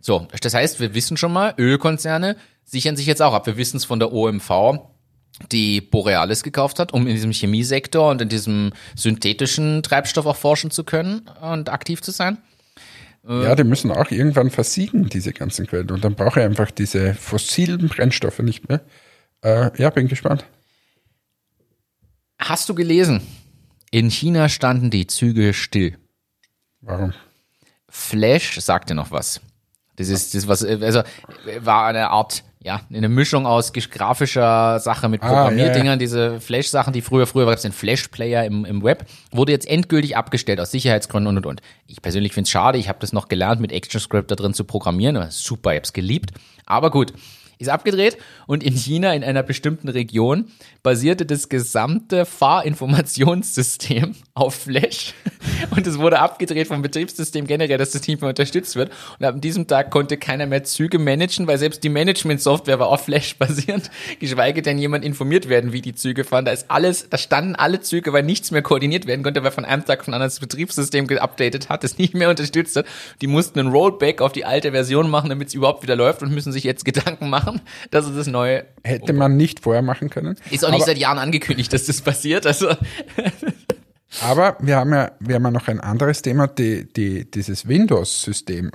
So, 0.00 0.28
das 0.40 0.54
heißt, 0.54 0.78
wir 0.78 0.94
wissen 0.94 1.16
schon 1.16 1.32
mal, 1.32 1.54
Ölkonzerne 1.58 2.36
sichern 2.64 2.96
sich 2.96 3.06
jetzt 3.06 3.22
auch 3.22 3.34
ab. 3.34 3.46
Wir 3.46 3.56
wissen 3.56 3.76
es 3.76 3.84
von 3.84 3.98
der 3.98 4.12
OMV, 4.12 4.50
die 5.52 5.80
Borealis 5.80 6.42
gekauft 6.42 6.78
hat, 6.78 6.92
um 6.92 7.06
in 7.06 7.14
diesem 7.14 7.32
Chemiesektor 7.32 8.10
und 8.10 8.22
in 8.22 8.28
diesem 8.28 8.72
synthetischen 8.94 9.82
Treibstoff 9.82 10.26
auch 10.26 10.36
forschen 10.36 10.70
zu 10.70 10.84
können 10.84 11.28
und 11.40 11.68
aktiv 11.68 12.00
zu 12.02 12.10
sein. 12.10 12.38
ja, 13.28 13.54
die 13.54 13.64
müssen 13.64 13.90
auch 13.90 14.10
irgendwann 14.10 14.50
versiegen, 14.50 15.08
diese 15.08 15.32
ganzen 15.32 15.66
Quellen. 15.66 15.90
Und 15.90 16.04
dann 16.04 16.14
brauche 16.14 16.40
ich 16.40 16.46
einfach 16.46 16.70
diese 16.70 17.14
fossilen 17.14 17.88
Brennstoffe 17.88 18.38
nicht 18.38 18.68
mehr. 18.68 18.80
Äh, 19.42 19.70
ja, 19.80 19.90
bin 19.90 20.08
gespannt. 20.08 20.46
Hast 22.38 22.68
du 22.68 22.74
gelesen? 22.74 23.20
In 23.90 24.10
China 24.10 24.48
standen 24.48 24.90
die 24.90 25.06
Züge 25.06 25.54
still. 25.54 25.96
Warum? 26.80 27.12
Flash 27.88 28.60
sagte 28.60 28.94
noch 28.94 29.10
was. 29.10 29.40
Das 29.96 30.08
ist 30.08 30.34
das 30.34 30.46
was 30.46 30.62
also 30.62 31.02
war 31.60 31.86
eine 31.86 32.10
Art 32.10 32.44
ja 32.66 32.80
eine 32.92 33.08
Mischung 33.08 33.46
aus 33.46 33.72
grafischer 33.72 34.80
Sache 34.80 35.08
mit 35.08 35.22
Ah, 35.22 35.28
Programmierdingern, 35.28 35.86
ja, 35.86 35.92
ja. 35.92 35.96
diese 35.96 36.40
Flash-Sachen, 36.40 36.92
die 36.92 37.00
früher 37.00 37.26
früher 37.26 37.46
gab 37.46 37.54
es 37.54 37.62
den 37.62 37.72
Flash-Player 37.72 38.44
im, 38.44 38.64
im 38.64 38.82
Web, 38.82 39.06
wurde 39.30 39.52
jetzt 39.52 39.68
endgültig 39.68 40.16
abgestellt 40.16 40.60
aus 40.60 40.72
Sicherheitsgründen 40.72 41.28
und 41.28 41.36
und 41.38 41.46
und. 41.46 41.60
Ich 41.86 42.02
persönlich 42.02 42.32
finde 42.34 42.46
es 42.46 42.50
schade. 42.50 42.78
Ich 42.78 42.88
habe 42.88 42.98
das 43.00 43.12
noch 43.12 43.28
gelernt 43.28 43.60
mit 43.60 43.72
ActionScript 43.72 44.30
da 44.30 44.34
drin 44.34 44.52
zu 44.52 44.64
programmieren, 44.64 45.30
super, 45.30 45.70
ich 45.70 45.76
habe 45.76 45.84
es 45.84 45.92
geliebt. 45.92 46.32
Aber 46.66 46.90
gut. 46.90 47.12
Ist 47.58 47.68
abgedreht 47.68 48.18
und 48.46 48.62
in 48.62 48.74
China, 48.74 49.14
in 49.14 49.24
einer 49.24 49.42
bestimmten 49.42 49.88
Region, 49.88 50.46
basierte 50.82 51.24
das 51.26 51.48
gesamte 51.48 52.26
Fahrinformationssystem 52.26 54.14
auf 54.34 54.54
Flash. 54.54 55.14
Und 55.70 55.86
es 55.86 55.98
wurde 55.98 56.18
abgedreht 56.18 56.68
vom 56.68 56.82
Betriebssystem 56.82 57.46
generell, 57.46 57.78
dass 57.78 57.92
das 57.92 58.06
nicht 58.06 58.20
mehr 58.20 58.28
unterstützt 58.28 58.76
wird. 58.76 58.92
Und 59.18 59.24
ab 59.24 59.40
diesem 59.40 59.66
Tag 59.66 59.90
konnte 59.90 60.16
keiner 60.16 60.46
mehr 60.46 60.64
Züge 60.64 60.98
managen, 60.98 61.46
weil 61.46 61.58
selbst 61.58 61.82
die 61.82 61.88
Management-Software 61.88 62.78
war 62.78 62.88
auf 62.88 63.04
Flash 63.04 63.36
basierend, 63.36 63.90
geschweige 64.20 64.62
denn 64.62 64.78
jemand 64.78 65.04
informiert 65.04 65.48
werden, 65.48 65.72
wie 65.72 65.80
die 65.80 65.94
Züge 65.94 66.24
fahren. 66.24 66.44
Da 66.44 66.52
ist 66.52 66.70
alles, 66.70 67.08
da 67.08 67.18
standen 67.18 67.54
alle 67.54 67.80
Züge, 67.80 68.12
weil 68.12 68.22
nichts 68.22 68.50
mehr 68.50 68.62
koordiniert 68.62 69.06
werden 69.06 69.22
konnte, 69.22 69.42
weil 69.42 69.50
von 69.50 69.64
einem 69.64 69.84
Tag 69.84 70.04
den 70.04 70.14
anderen 70.14 70.30
das 70.30 70.40
Betriebssystem 70.40 71.06
geupdatet 71.06 71.68
hat, 71.68 71.84
es 71.84 71.98
nicht 71.98 72.14
mehr 72.14 72.28
unterstützt 72.28 72.76
hat. 72.76 72.86
Die 73.20 73.26
mussten 73.26 73.58
einen 73.58 73.70
Rollback 73.70 74.20
auf 74.20 74.32
die 74.32 74.44
alte 74.44 74.72
Version 74.72 75.10
machen, 75.10 75.30
damit 75.30 75.48
es 75.48 75.54
überhaupt 75.54 75.82
wieder 75.82 75.96
läuft 75.96 76.22
und 76.22 76.32
müssen 76.32 76.52
sich 76.52 76.64
jetzt 76.64 76.84
Gedanken 76.84 77.28
machen, 77.30 77.45
dass 77.90 78.06
es 78.06 78.14
das 78.16 78.26
neue 78.26 78.64
Hätte 78.84 79.12
man 79.12 79.36
nicht 79.36 79.60
vorher 79.60 79.82
machen 79.82 80.10
können. 80.10 80.36
ist 80.50 80.64
auch 80.64 80.70
nicht 80.70 80.82
aber, 80.82 80.86
seit 80.86 80.98
Jahren 80.98 81.18
angekündigt, 81.18 81.72
dass 81.72 81.86
das 81.86 82.00
passiert. 82.00 82.46
Also 82.46 82.68
aber 84.22 84.56
wir 84.60 84.76
haben 84.76 84.92
ja, 84.92 85.12
wir 85.20 85.34
haben 85.34 85.44
ja 85.44 85.50
noch 85.50 85.68
ein 85.68 85.80
anderes 85.80 86.22
Thema, 86.22 86.46
die, 86.46 86.90
die, 86.92 87.30
dieses 87.30 87.66
Windows-System, 87.68 88.70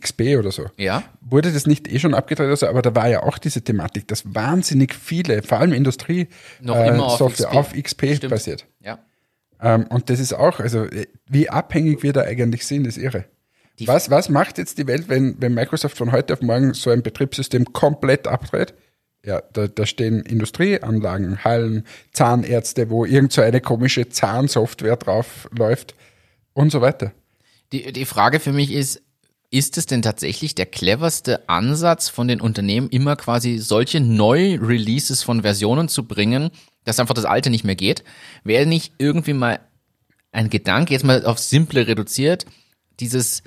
XP 0.00 0.36
oder 0.38 0.50
so. 0.52 0.66
ja, 0.76 1.02
Wurde 1.20 1.52
das 1.52 1.66
nicht 1.66 1.90
eh 1.92 1.98
schon 1.98 2.14
abgedreht? 2.14 2.48
Also, 2.48 2.68
aber 2.68 2.82
da 2.82 2.94
war 2.94 3.08
ja 3.08 3.22
auch 3.22 3.38
diese 3.38 3.62
Thematik, 3.62 4.08
dass 4.08 4.22
wahnsinnig 4.34 4.94
viele, 4.94 5.42
vor 5.42 5.58
allem 5.58 5.72
Industrie, 5.72 6.28
Noch 6.60 6.76
äh, 6.76 6.88
immer 6.88 7.06
auf 7.06 7.18
Software 7.18 7.48
XP. 7.48 7.56
auf 7.56 7.72
XP 7.72 8.16
Stimmt. 8.16 8.30
basiert. 8.30 8.66
ja. 8.80 8.98
Ähm, 9.60 9.86
und 9.88 10.10
das 10.10 10.20
ist 10.20 10.34
auch, 10.34 10.60
also 10.60 10.84
äh, 10.84 11.06
wie 11.28 11.48
abhängig 11.48 12.02
wir 12.02 12.12
da 12.12 12.20
eigentlich 12.22 12.66
sind, 12.66 12.86
ist 12.86 12.98
irre. 12.98 13.24
Was, 13.84 14.10
was 14.10 14.28
macht 14.28 14.58
jetzt 14.58 14.78
die 14.78 14.86
Welt, 14.86 15.08
wenn, 15.08 15.36
wenn 15.40 15.52
Microsoft 15.52 15.98
von 15.98 16.12
heute 16.12 16.32
auf 16.32 16.40
morgen 16.40 16.72
so 16.72 16.90
ein 16.90 17.02
Betriebssystem 17.02 17.72
komplett 17.72 18.26
abdreht? 18.26 18.74
Ja, 19.24 19.42
da, 19.52 19.66
da 19.66 19.86
stehen 19.86 20.20
Industrieanlagen, 20.20 21.44
Hallen, 21.44 21.84
Zahnärzte, 22.12 22.88
wo 22.90 23.04
irgend 23.04 23.32
so 23.32 23.42
eine 23.42 23.60
komische 23.60 24.08
Zahnsoftware 24.08 24.96
drauf 24.96 25.48
läuft 25.56 25.94
und 26.52 26.70
so 26.70 26.80
weiter. 26.80 27.12
Die, 27.72 27.92
die 27.92 28.04
Frage 28.04 28.40
für 28.40 28.52
mich 28.52 28.72
ist, 28.72 29.02
Ist 29.50 29.78
es 29.78 29.86
denn 29.86 30.02
tatsächlich 30.02 30.54
der 30.54 30.66
cleverste 30.66 31.48
Ansatz 31.48 32.08
von 32.08 32.28
den 32.28 32.40
Unternehmen, 32.40 32.88
immer 32.90 33.16
quasi 33.16 33.58
solche 33.58 34.00
Neu-Releases 34.00 35.22
von 35.22 35.42
Versionen 35.42 35.88
zu 35.88 36.04
bringen, 36.04 36.50
dass 36.84 36.98
einfach 36.98 37.14
das 37.14 37.24
alte 37.24 37.50
nicht 37.50 37.64
mehr 37.64 37.76
geht? 37.76 38.02
Wäre 38.42 38.66
nicht 38.66 38.94
irgendwie 38.98 39.34
mal 39.34 39.60
ein 40.32 40.50
Gedanke, 40.50 40.92
jetzt 40.92 41.04
mal 41.04 41.24
auf 41.24 41.38
simple 41.38 41.86
reduziert, 41.86 42.44
dieses 42.98 43.42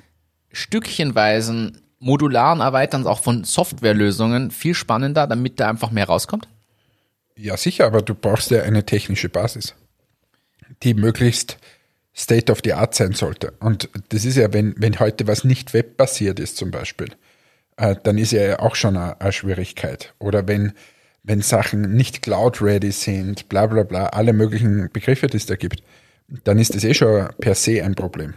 stückchenweisen 0.52 1.80
modularen 1.98 2.60
Erweiterns 2.60 3.06
auch 3.06 3.22
von 3.22 3.44
Softwarelösungen 3.44 4.50
viel 4.50 4.74
spannender, 4.74 5.26
damit 5.26 5.60
da 5.60 5.68
einfach 5.68 5.90
mehr 5.90 6.06
rauskommt? 6.06 6.48
Ja, 7.36 7.56
sicher, 7.56 7.86
aber 7.86 8.02
du 8.02 8.14
brauchst 8.14 8.50
ja 8.50 8.62
eine 8.62 8.84
technische 8.84 9.28
Basis, 9.28 9.74
die 10.82 10.94
möglichst 10.94 11.58
State 12.14 12.50
of 12.50 12.60
the 12.64 12.72
Art 12.72 12.94
sein 12.94 13.12
sollte. 13.12 13.52
Und 13.60 13.88
das 14.08 14.24
ist 14.24 14.36
ja, 14.36 14.52
wenn, 14.52 14.74
wenn 14.76 14.98
heute 14.98 15.26
was 15.26 15.44
nicht 15.44 15.72
webbasiert 15.72 16.40
ist 16.40 16.56
zum 16.56 16.70
Beispiel, 16.70 17.08
äh, 17.76 17.96
dann 18.02 18.18
ist 18.18 18.32
ja 18.32 18.58
auch 18.58 18.74
schon 18.74 18.96
eine, 18.96 19.20
eine 19.20 19.32
Schwierigkeit. 19.32 20.14
Oder 20.18 20.48
wenn, 20.48 20.72
wenn 21.22 21.40
Sachen 21.40 21.94
nicht 21.94 22.22
cloud-ready 22.22 22.92
sind, 22.92 23.48
bla 23.48 23.66
bla 23.66 23.84
bla, 23.84 24.06
alle 24.08 24.32
möglichen 24.32 24.90
Begriffe, 24.92 25.28
die 25.28 25.36
es 25.36 25.46
da 25.46 25.56
gibt, 25.56 25.82
dann 26.44 26.58
ist 26.58 26.74
das 26.74 26.84
eh 26.84 26.94
schon 26.94 27.28
per 27.40 27.54
se 27.54 27.82
ein 27.82 27.94
Problem. 27.94 28.34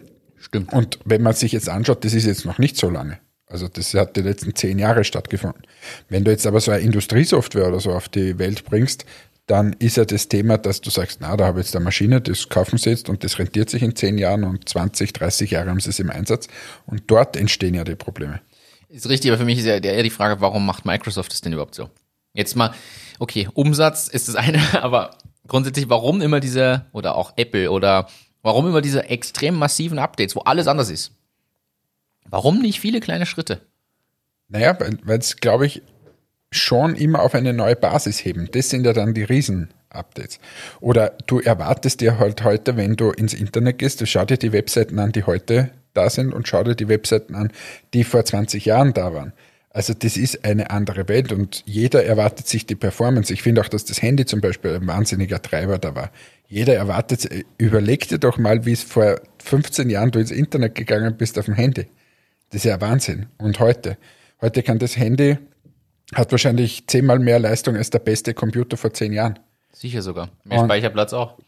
Stimmt. 0.53 0.71
Und 0.71 0.99
wenn 1.03 1.23
man 1.23 1.33
sich 1.33 1.51
jetzt 1.51 1.67
anschaut, 1.67 2.05
das 2.05 2.13
ist 2.13 2.25
jetzt 2.25 2.45
noch 2.45 2.59
nicht 2.59 2.77
so 2.77 2.89
lange. 2.89 3.17
Also 3.47 3.67
das 3.67 3.93
hat 3.95 4.15
die 4.15 4.21
letzten 4.21 4.53
zehn 4.53 4.77
Jahre 4.77 5.03
stattgefunden. 5.03 5.63
Wenn 6.09 6.23
du 6.23 6.31
jetzt 6.31 6.45
aber 6.45 6.59
so 6.59 6.71
eine 6.71 6.83
Industriesoftware 6.83 7.67
oder 7.67 7.79
so 7.79 7.91
auf 7.91 8.07
die 8.07 8.37
Welt 8.37 8.63
bringst, 8.65 9.05
dann 9.47 9.73
ist 9.73 9.97
ja 9.97 10.05
das 10.05 10.29
Thema, 10.29 10.57
dass 10.59 10.81
du 10.81 10.91
sagst, 10.91 11.19
na, 11.21 11.35
da 11.35 11.45
habe 11.45 11.59
ich 11.59 11.65
jetzt 11.65 11.75
eine 11.75 11.83
Maschine, 11.83 12.21
das 12.21 12.49
kaufen 12.49 12.77
sie 12.77 12.91
jetzt 12.91 13.09
und 13.09 13.23
das 13.23 13.39
rentiert 13.39 13.69
sich 13.69 13.81
in 13.81 13.95
zehn 13.95 14.17
Jahren 14.17 14.43
und 14.43 14.69
20, 14.69 15.11
30 15.11 15.51
Jahre 15.51 15.71
haben 15.71 15.79
sie 15.79 15.89
es 15.89 15.99
im 15.99 16.11
Einsatz. 16.11 16.47
Und 16.85 17.03
dort 17.07 17.35
entstehen 17.35 17.73
ja 17.73 17.83
die 17.83 17.95
Probleme. 17.95 18.41
Ist 18.89 19.09
richtig, 19.09 19.31
aber 19.31 19.39
für 19.39 19.45
mich 19.45 19.57
ist 19.57 19.65
ja 19.65 19.77
eher 19.77 20.03
die 20.03 20.11
Frage, 20.11 20.39
warum 20.39 20.65
macht 20.67 20.85
Microsoft 20.85 21.31
das 21.31 21.41
denn 21.41 21.53
überhaupt 21.53 21.73
so? 21.73 21.89
Jetzt 22.33 22.55
mal, 22.55 22.73
okay, 23.19 23.49
Umsatz 23.53 24.07
ist 24.07 24.27
das 24.27 24.35
eine, 24.35 24.59
aber 24.83 25.17
grundsätzlich, 25.47 25.89
warum 25.89 26.21
immer 26.21 26.39
diese, 26.39 26.85
oder 26.91 27.15
auch 27.15 27.33
Apple, 27.35 27.71
oder 27.71 28.07
warum 28.43 28.67
immer 28.67 28.81
diese 28.81 29.09
extrem 29.09 29.55
massiven 29.55 29.97
Updates, 29.97 30.35
wo 30.35 30.41
alles 30.41 30.67
anders 30.67 30.91
ist? 30.91 31.11
Warum 32.29 32.61
nicht 32.61 32.79
viele 32.79 32.99
kleine 32.99 33.25
Schritte? 33.25 33.61
Naja, 34.49 34.77
weil 34.79 35.17
es, 35.17 35.37
glaube 35.37 35.65
ich, 35.65 35.81
schon 36.51 36.95
immer 36.95 37.21
auf 37.21 37.33
eine 37.33 37.53
neue 37.53 37.75
Basis 37.75 38.23
heben. 38.23 38.49
Das 38.51 38.69
sind 38.69 38.85
ja 38.85 38.93
dann 38.93 39.13
die 39.13 39.23
Riesen-Updates. 39.23 40.39
Oder 40.79 41.17
du 41.25 41.39
erwartest 41.39 42.01
dir 42.01 42.19
halt 42.19 42.43
heute, 42.43 42.77
wenn 42.77 42.95
du 42.95 43.09
ins 43.09 43.33
Internet 43.33 43.79
gehst, 43.79 44.01
du 44.01 44.05
schau 44.05 44.25
dir 44.25 44.37
die 44.37 44.51
Webseiten 44.51 44.99
an, 44.99 45.11
die 45.11 45.23
heute 45.23 45.71
da 45.93 46.09
sind 46.09 46.33
und 46.33 46.47
schau 46.47 46.63
dir 46.63 46.75
die 46.75 46.87
Webseiten 46.87 47.35
an, 47.35 47.51
die 47.93 48.03
vor 48.03 48.23
20 48.23 48.65
Jahren 48.65 48.93
da 48.93 49.13
waren. 49.13 49.33
Also 49.75 49.93
das 49.95 50.17
ist 50.17 50.45
eine 50.45 50.69
andere 50.69 51.07
Welt 51.09 51.31
und 51.31 51.63
jeder 51.65 52.05
erwartet 52.05 52.47
sich 52.47 52.67
die 52.67 52.75
Performance. 52.75 53.33
Ich 53.33 53.41
finde 53.41 53.61
auch, 53.61 53.67
dass 53.67 53.85
das 53.85 54.01
Handy 54.03 54.23
zum 54.25 54.39
Beispiel 54.39 54.75
ein 54.75 54.85
wahnsinniger 54.87 55.41
Treiber 55.41 55.79
da 55.79 55.95
war. 55.95 56.11
Jeder 56.47 56.75
erwartet, 56.75 57.27
überleg 57.57 58.07
dir 58.07 58.19
doch 58.19 58.37
mal, 58.37 58.65
wie 58.67 58.73
es 58.73 58.83
vor 58.83 59.19
15 59.43 59.89
Jahren 59.89 60.11
du 60.11 60.19
ins 60.19 60.29
Internet 60.29 60.75
gegangen 60.75 61.17
bist 61.17 61.39
auf 61.39 61.45
dem 61.45 61.55
Handy. 61.55 61.87
Das 62.51 62.57
ist 62.63 62.65
ja 62.65 62.79
Wahnsinn. 62.81 63.25
Und 63.39 63.59
heute? 63.59 63.97
Heute 64.41 64.61
kann 64.61 64.77
das 64.77 64.95
Handy, 64.95 65.37
hat 66.13 66.31
wahrscheinlich 66.31 66.85
zehnmal 66.85 67.17
mehr 67.17 67.39
Leistung 67.39 67.75
als 67.75 67.89
der 67.89 67.99
beste 67.99 68.35
Computer 68.35 68.77
vor 68.77 68.93
zehn 68.93 69.11
Jahren. 69.11 69.39
Sicher 69.71 70.03
sogar. 70.03 70.29
Mehr 70.43 70.59
Und- 70.59 70.67
Speicherplatz 70.67 71.13
auch. 71.13 71.39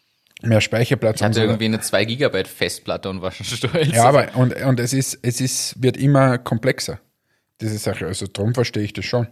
Mehr 0.41 0.61
Speicherplatz 0.61 1.17
Ich 1.17 1.21
hatte 1.23 1.29
und 1.29 1.33
so. 1.35 1.41
irgendwie 1.41 1.65
eine 1.65 1.79
2 1.79 2.05
Gigabyte 2.05 2.47
Festplatte 2.47 3.09
und 3.09 3.21
war 3.21 3.31
schon 3.31 3.45
stolz. 3.57 3.89
Ja, 3.93 4.05
aber 4.05 4.35
und, 4.35 4.53
und 4.63 4.79
es 4.79 4.93
ist, 4.93 5.19
es 5.21 5.39
ist, 5.39 5.81
wird 5.81 5.95
immer 5.95 6.37
komplexer, 6.39 6.99
diese 7.61 7.77
Sache. 7.77 8.07
Also 8.07 8.27
darum 8.27 8.53
verstehe 8.53 8.83
ich 8.83 8.93
das 8.93 9.05
schon. 9.05 9.27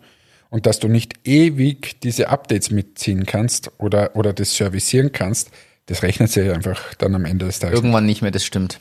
Und 0.49 0.65
dass 0.65 0.79
du 0.79 0.87
nicht 0.87 1.27
ewig 1.27 1.99
diese 2.01 2.29
Updates 2.29 2.69
mitziehen 2.69 3.25
kannst 3.25 3.71
oder, 3.79 4.15
oder 4.15 4.33
das 4.33 4.55
servicieren 4.55 5.11
kannst, 5.11 5.51
das 5.87 6.03
rechnet 6.03 6.29
sich 6.29 6.49
einfach 6.51 6.93
dann 6.95 7.15
am 7.15 7.25
Ende 7.25 7.45
des 7.47 7.59
Tages. 7.59 7.79
Irgendwann 7.79 8.05
nicht 8.05 8.21
mehr, 8.21 8.31
das 8.31 8.45
stimmt. 8.45 8.79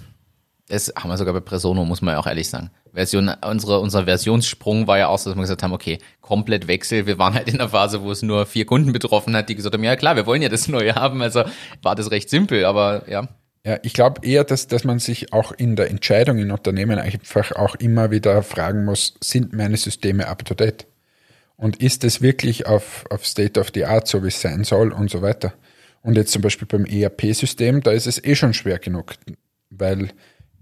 Das 0.69 0.93
haben 0.97 1.09
wir 1.11 1.17
sogar 1.17 1.35
bei 1.35 1.41
Presono, 1.41 1.85
muss 1.85 2.03
man 2.03 2.15
ja 2.15 2.21
auch 2.21 2.27
ehrlich 2.27 2.49
sagen. 2.49 2.71
Version, 2.93 3.31
unsere, 3.45 3.81
unser 3.81 4.05
Versionssprung 4.05 4.87
war 4.87 4.99
ja 4.99 5.09
auch 5.09 5.19
so, 5.19 5.31
dass 5.31 5.37
wir 5.37 5.43
gesagt 5.43 5.63
haben, 5.63 5.73
okay, 5.73 5.99
komplett 6.21 6.69
Wechsel. 6.69 7.07
Wir 7.07 7.19
waren 7.19 7.35
halt 7.35 7.49
in 7.49 7.59
einer 7.59 7.71
Phase, 7.71 8.03
wo 8.03 8.11
es 8.11 8.23
nur 8.23 8.47
vier 8.47 8.67
Kunden 8.67 8.93
betroffen 8.93 9.35
hat, 9.35 9.49
die 9.49 9.55
gesagt 9.55 9.75
haben, 9.75 9.83
ja 9.83 9.97
klar, 9.97 10.15
wir 10.15 10.27
wollen 10.27 10.43
ja 10.43 10.49
das 10.49 10.69
Neue 10.69 10.95
haben. 10.95 11.23
Also 11.23 11.45
war 11.83 11.95
das 11.95 12.11
recht 12.11 12.31
simpel, 12.31 12.65
aber 12.65 13.09
ja. 13.09 13.29
Ja, 13.65 13.79
ich 13.83 13.93
glaube 13.93 14.27
eher, 14.27 14.43
dass, 14.43 14.67
dass 14.67 14.83
man 14.83 14.99
sich 14.99 15.33
auch 15.33 15.53
in 15.53 15.77
der 15.77 15.89
Entscheidung 15.89 16.39
in 16.39 16.51
Unternehmen 16.51 16.99
einfach 16.99 17.53
auch 17.53 17.77
immer 17.77 18.11
wieder 18.11 18.43
fragen 18.43 18.85
muss, 18.85 19.15
sind 19.23 19.53
meine 19.53 19.77
Systeme 19.77 20.27
up 20.27 20.45
to 20.45 20.55
date? 20.55 20.87
Und 21.57 21.81
ist 21.81 22.03
es 22.03 22.21
wirklich 22.21 22.67
auf, 22.67 23.05
auf 23.09 23.25
State 23.25 23.61
of 23.61 23.71
the 23.73 23.85
Art, 23.85 24.09
so 24.09 24.25
wie 24.25 24.29
es 24.29 24.41
sein 24.41 24.65
soll 24.65 24.93
und 24.93 25.11
so 25.11 25.23
weiter? 25.23 25.55
Und 26.03 26.17
jetzt 26.17 26.33
zum 26.33 26.43
Beispiel 26.43 26.67
beim 26.67 26.85
ERP-System, 26.85 27.83
da 27.83 27.93
ist 27.93 28.09
es 28.09 28.23
eh 28.25 28.35
schon 28.35 28.53
schwer 28.53 28.81
genug, 28.81 29.15
weil 29.71 30.09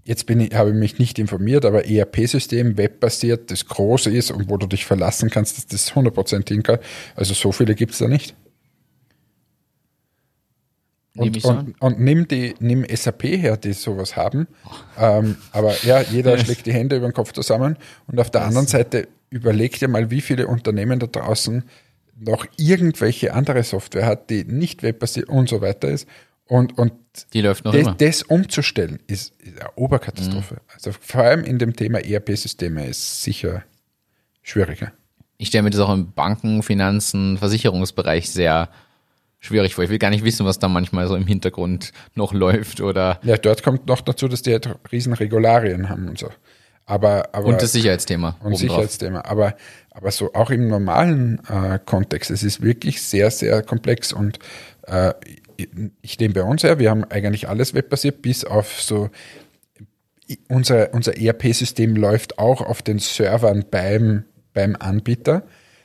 jetzt 0.03 0.27
bin 0.27 0.39
ich, 0.39 0.53
habe 0.53 0.69
ich 0.69 0.75
mich 0.75 0.99
nicht 0.99 1.17
informiert, 1.17 1.65
aber 1.65 1.85
ERP-System, 1.87 2.77
webbasiert, 2.77 3.49
das 3.49 3.65
groß 3.65 4.07
ist 4.07 4.29
und 4.29 4.47
wo 4.47 4.57
du 4.57 4.67
dich 4.67 4.85
verlassen 4.85 5.31
kannst, 5.31 5.57
dass 5.57 5.65
das 5.65 5.93
100% 5.93 6.47
hinkommt. 6.47 6.81
Also 7.15 7.33
so 7.33 7.51
viele 7.51 7.73
gibt 7.73 7.93
es 7.93 7.97
da 7.97 8.07
nicht. 8.07 8.35
Und, 11.15 11.43
und, 11.43 11.81
und 11.81 11.99
nimm, 11.99 12.27
die, 12.27 12.55
nimm 12.59 12.85
SAP 12.89 13.23
her, 13.23 13.57
die 13.57 13.73
sowas 13.73 14.15
haben. 14.15 14.47
Ähm, 14.97 15.35
aber 15.51 15.73
ja, 15.83 16.01
jeder 16.01 16.37
schlägt 16.43 16.65
die 16.65 16.73
Hände 16.73 16.95
über 16.95 17.07
den 17.07 17.13
Kopf 17.13 17.33
zusammen. 17.33 17.77
Und 18.07 18.19
auf 18.19 18.31
der 18.31 18.45
anderen 18.45 18.67
Seite 18.67 19.09
überleg 19.29 19.77
dir 19.77 19.89
mal, 19.89 20.09
wie 20.09 20.21
viele 20.21 20.47
Unternehmen 20.47 20.99
da 20.99 21.07
draußen 21.07 21.63
noch 22.17 22.45
irgendwelche 22.57 23.33
andere 23.33 23.63
Software 23.63 24.05
hat, 24.05 24.29
die 24.29 24.45
nicht 24.45 24.83
webbasiert 24.83 25.27
und 25.27 25.49
so 25.49 25.61
weiter 25.61 25.89
ist. 25.89 26.07
Und, 26.45 26.77
und 26.77 26.93
Die 27.33 27.41
läuft 27.41 27.65
noch 27.65 27.73
das, 27.73 27.81
immer. 27.81 27.95
das 27.95 28.23
umzustellen, 28.23 28.99
ist, 29.07 29.33
ist 29.39 29.59
eine 29.59 29.69
Oberkatastrophe. 29.75 30.61
Also 30.73 30.91
vor 30.99 31.23
allem 31.23 31.43
in 31.43 31.59
dem 31.59 31.75
Thema 31.75 31.99
ERP-Systeme 31.99 32.87
ist 32.87 33.23
sicher 33.23 33.63
schwieriger. 34.41 34.91
Ich 35.37 35.47
stelle 35.47 35.63
mir 35.63 35.69
das 35.71 35.79
auch 35.79 35.93
im 35.93 36.11
Banken, 36.11 36.61
Finanzen, 36.61 37.37
Versicherungsbereich 37.37 38.29
sehr 38.29 38.69
schwierig 39.41 39.75
vor. 39.75 39.83
Ich 39.83 39.89
will 39.89 39.97
gar 39.99 40.09
nicht 40.11 40.23
wissen, 40.23 40.45
was 40.45 40.59
da 40.59 40.69
manchmal 40.69 41.07
so 41.09 41.15
im 41.17 41.27
Hintergrund 41.27 41.91
noch 42.15 42.31
läuft 42.33 42.79
oder 42.79 43.19
Ja, 43.23 43.35
dort 43.37 43.63
kommt 43.63 43.87
noch 43.87 43.99
dazu, 44.01 44.27
dass 44.29 44.41
die 44.43 44.51
halt 44.53 44.69
riesen 44.91 45.11
Regularien 45.13 45.89
haben 45.89 46.07
und 46.07 46.17
so. 46.17 46.29
Aber, 46.85 47.29
aber 47.33 47.45
und 47.47 47.61
das 47.61 47.73
Sicherheitsthema. 47.73 48.37
und. 48.43 48.55
Sicherheitsthema. 48.55 49.21
Aber, 49.25 49.55
aber 49.91 50.11
so 50.11 50.33
auch 50.33 50.49
im 50.49 50.67
normalen 50.67 51.39
äh, 51.49 51.79
Kontext, 51.85 52.31
es 52.31 52.43
ist 52.43 52.61
wirklich 52.61 53.01
sehr, 53.01 53.29
sehr 53.31 53.61
komplex 53.63 54.13
und 54.13 54.39
äh, 54.87 55.13
ich- 55.57 55.69
ich 56.01 56.19
nehme 56.19 56.33
bei 56.33 56.43
uns 56.43 56.63
her, 56.63 56.79
wir 56.79 56.89
haben 56.89 57.03
eigentlich 57.03 57.47
alles 57.47 57.73
webbasiert, 57.75 58.21
bis 58.23 58.43
auf 58.45 58.81
so 58.81 59.09
unser, 60.47 60.93
unser 60.93 61.17
ERP-System 61.17 61.95
läuft 61.95 62.39
auch 62.39 62.61
auf 62.61 62.81
den 62.81 62.99
Servern 62.99 63.65
beim, 63.69 64.23
beim 64.53 64.75
Anbieter 64.79 65.43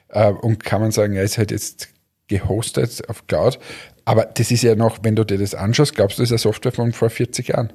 äh, 0.09 0.31
und 0.31 0.65
kann 0.65 0.81
man 0.81 0.93
sagen, 0.93 1.15
er 1.15 1.25
ist 1.25 1.37
halt 1.37 1.51
jetzt 1.51 1.89
gehostet 2.29 3.09
auf 3.09 3.27
Cloud. 3.27 3.59
Aber 4.05 4.25
das 4.25 4.51
ist 4.51 4.63
ja 4.63 4.75
noch, 4.75 4.99
wenn 5.03 5.17
du 5.17 5.25
dir 5.25 5.39
das 5.39 5.55
anschaust, 5.55 5.95
glaubst 5.95 6.19
du, 6.19 6.23
das 6.23 6.31
ist 6.31 6.33
eine 6.33 6.39
Software 6.53 6.73
von 6.73 6.93
vor 6.93 7.11
40 7.11 7.49
Jahren. 7.49 7.73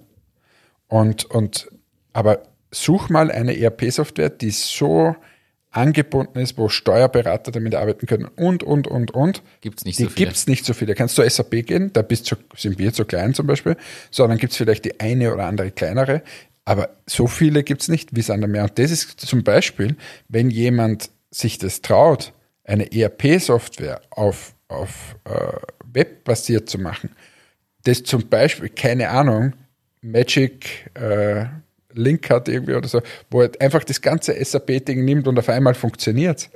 Und, 0.87 1.25
und 1.25 1.69
aber 2.13 2.43
such 2.71 3.09
mal 3.09 3.31
eine 3.31 3.57
ERP-Software, 3.57 4.29
die 4.29 4.51
so 4.51 5.15
angebunden 5.71 6.39
ist, 6.39 6.57
wo 6.57 6.67
Steuerberater 6.67 7.51
damit 7.51 7.75
arbeiten 7.75 8.05
können 8.05 8.25
und, 8.35 8.63
und, 8.63 8.87
und, 8.87 9.11
und. 9.11 9.41
Gibt's 9.61 9.85
nicht 9.85 9.99
die 9.99 10.03
so 10.03 10.09
viele. 10.09 10.25
gibt's 10.25 10.47
nicht 10.47 10.65
so 10.65 10.73
viele. 10.73 10.95
Kannst 10.95 11.17
du 11.17 11.27
SAP 11.27 11.65
gehen, 11.65 11.91
da 11.93 12.01
bist 12.01 12.29
du, 12.29 12.35
sind 12.57 12.77
wir 12.77 12.93
zu 12.93 13.05
klein 13.05 13.33
zum 13.33 13.47
Beispiel, 13.47 13.77
sondern 14.09 14.37
gibt's 14.37 14.57
vielleicht 14.57 14.83
die 14.83 14.99
eine 14.99 15.33
oder 15.33 15.45
andere 15.45 15.71
kleinere, 15.71 16.23
aber 16.65 16.89
so 17.05 17.27
viele 17.27 17.63
gibt's 17.63 17.87
nicht 17.87 18.15
wie 18.15 18.19
es 18.19 18.29
andere 18.29 18.49
mehr. 18.49 18.63
Und 18.63 18.77
das 18.77 18.91
ist 18.91 19.19
zum 19.21 19.43
Beispiel, 19.43 19.95
wenn 20.27 20.49
jemand 20.49 21.09
sich 21.31 21.57
das 21.57 21.81
traut, 21.81 22.33
eine 22.71 22.91
ERP-Software 22.91 24.01
auf, 24.11 24.55
auf 24.69 25.17
äh, 25.25 25.57
Web 25.93 26.23
basiert 26.23 26.69
zu 26.69 26.79
machen, 26.79 27.09
das 27.83 28.03
zum 28.03 28.29
Beispiel, 28.29 28.69
keine 28.69 29.09
Ahnung, 29.09 29.53
Magic 30.01 30.89
äh, 30.93 31.45
Link 31.93 32.29
hat 32.29 32.47
irgendwie 32.47 32.73
oder 32.75 32.87
so, 32.87 33.01
wo 33.29 33.41
er 33.41 33.51
einfach 33.59 33.83
das 33.83 34.01
ganze 34.01 34.33
SAP-Ding 34.43 35.03
nimmt 35.03 35.27
und 35.27 35.37
auf 35.37 35.49
einmal 35.49 35.73
funktioniert, 35.73 36.49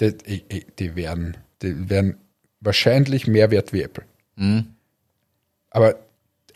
die, 0.00 0.42
die, 0.78 0.96
werden, 0.96 1.36
die 1.62 1.88
werden 1.88 2.16
wahrscheinlich 2.60 3.28
mehr 3.28 3.52
wert 3.52 3.72
wie 3.72 3.82
Apple. 3.82 4.04
Aber 5.70 5.94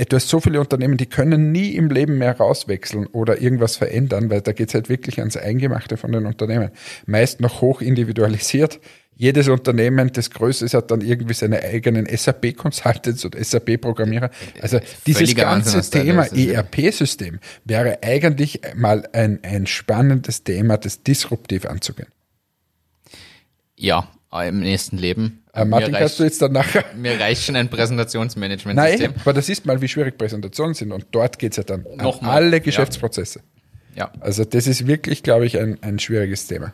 du 0.05 0.17
hast 0.17 0.29
so 0.29 0.41
viele 0.41 0.61
Unternehmen, 0.61 0.97
die 0.97 1.07
können 1.07 1.53
nie 1.53 1.71
im 1.71 1.89
Leben 1.89 2.19
mehr 2.19 2.37
rauswechseln 2.37 3.07
oder 3.07 3.41
irgendwas 3.41 3.77
verändern, 3.77 4.31
weil 4.31 4.43
da 4.43 4.53
geht 4.53 4.69
es 4.69 4.75
halt 4.75 4.89
wirklich 4.89 5.19
ans 5.21 5.37
Eingemachte 5.37 5.97
von 5.97 6.13
den 6.13 6.27
Unternehmen. 6.27 6.71
Meist 7.07 7.41
noch 7.41 7.61
hoch 7.61 7.81
individualisiert. 7.81 8.81
Jedes 9.19 9.49
Unternehmen, 9.49 10.13
das 10.13 10.31
größte 10.31 10.67
ist, 10.67 10.75
hat 10.75 10.91
dann 10.91 11.01
irgendwie 11.01 11.33
seine 11.33 11.63
eigenen 11.63 12.07
SAP-Consultants 12.07 13.25
und 13.25 13.35
SAP-Programmierer. 13.35 14.31
Also 14.61 14.79
dieses 15.07 15.23
Völliger 15.23 15.47
Wahnsinn, 15.47 15.73
ganze 15.73 15.91
da 15.91 16.03
Thema. 16.03 16.27
ERP-System 16.27 17.41
wäre 17.65 18.03
eigentlich 18.03 18.61
mal 18.75 19.09
ein, 19.15 19.39
ein 19.43 19.67
spannendes 19.67 20.45
Thema, 20.45 20.77
das 20.77 21.03
disruptiv 21.03 21.65
anzugehen. 21.65 22.09
Ja, 23.75 24.11
im 24.45 24.61
nächsten 24.61 24.99
Leben. 24.99 25.43
Äh, 25.53 25.65
Martin, 25.65 25.93
mir, 25.93 25.99
kannst 25.99 26.19
du 26.19 26.23
reicht, 26.23 26.33
jetzt 26.35 26.43
dann 26.43 26.53
nachher 26.53 26.85
mir 26.97 27.19
reicht 27.19 27.45
schon 27.45 27.57
ein 27.57 27.67
Nein, 27.67 27.71
Präsentationsmanagementsystem. 27.71 29.15
aber 29.21 29.33
das 29.33 29.49
ist 29.49 29.67
mal, 29.67 29.81
wie 29.81 29.89
schwierig 29.89 30.19
Präsentationen 30.19 30.75
sind. 30.75 30.93
Und 30.93 31.07
dort 31.13 31.39
geht's 31.39 31.57
ja 31.57 31.63
dann 31.63 31.87
an 31.87 31.97
Nochmal, 31.97 32.37
alle 32.37 32.57
ja. 32.57 32.59
Geschäftsprozesse. 32.59 33.41
Ja. 33.95 34.13
Also 34.21 34.45
das 34.45 34.67
ist 34.67 34.87
wirklich, 34.87 35.23
glaube 35.23 35.47
ich, 35.47 35.59
ein, 35.59 35.79
ein 35.83 35.99
schwieriges 35.99 36.47
Thema. 36.47 36.73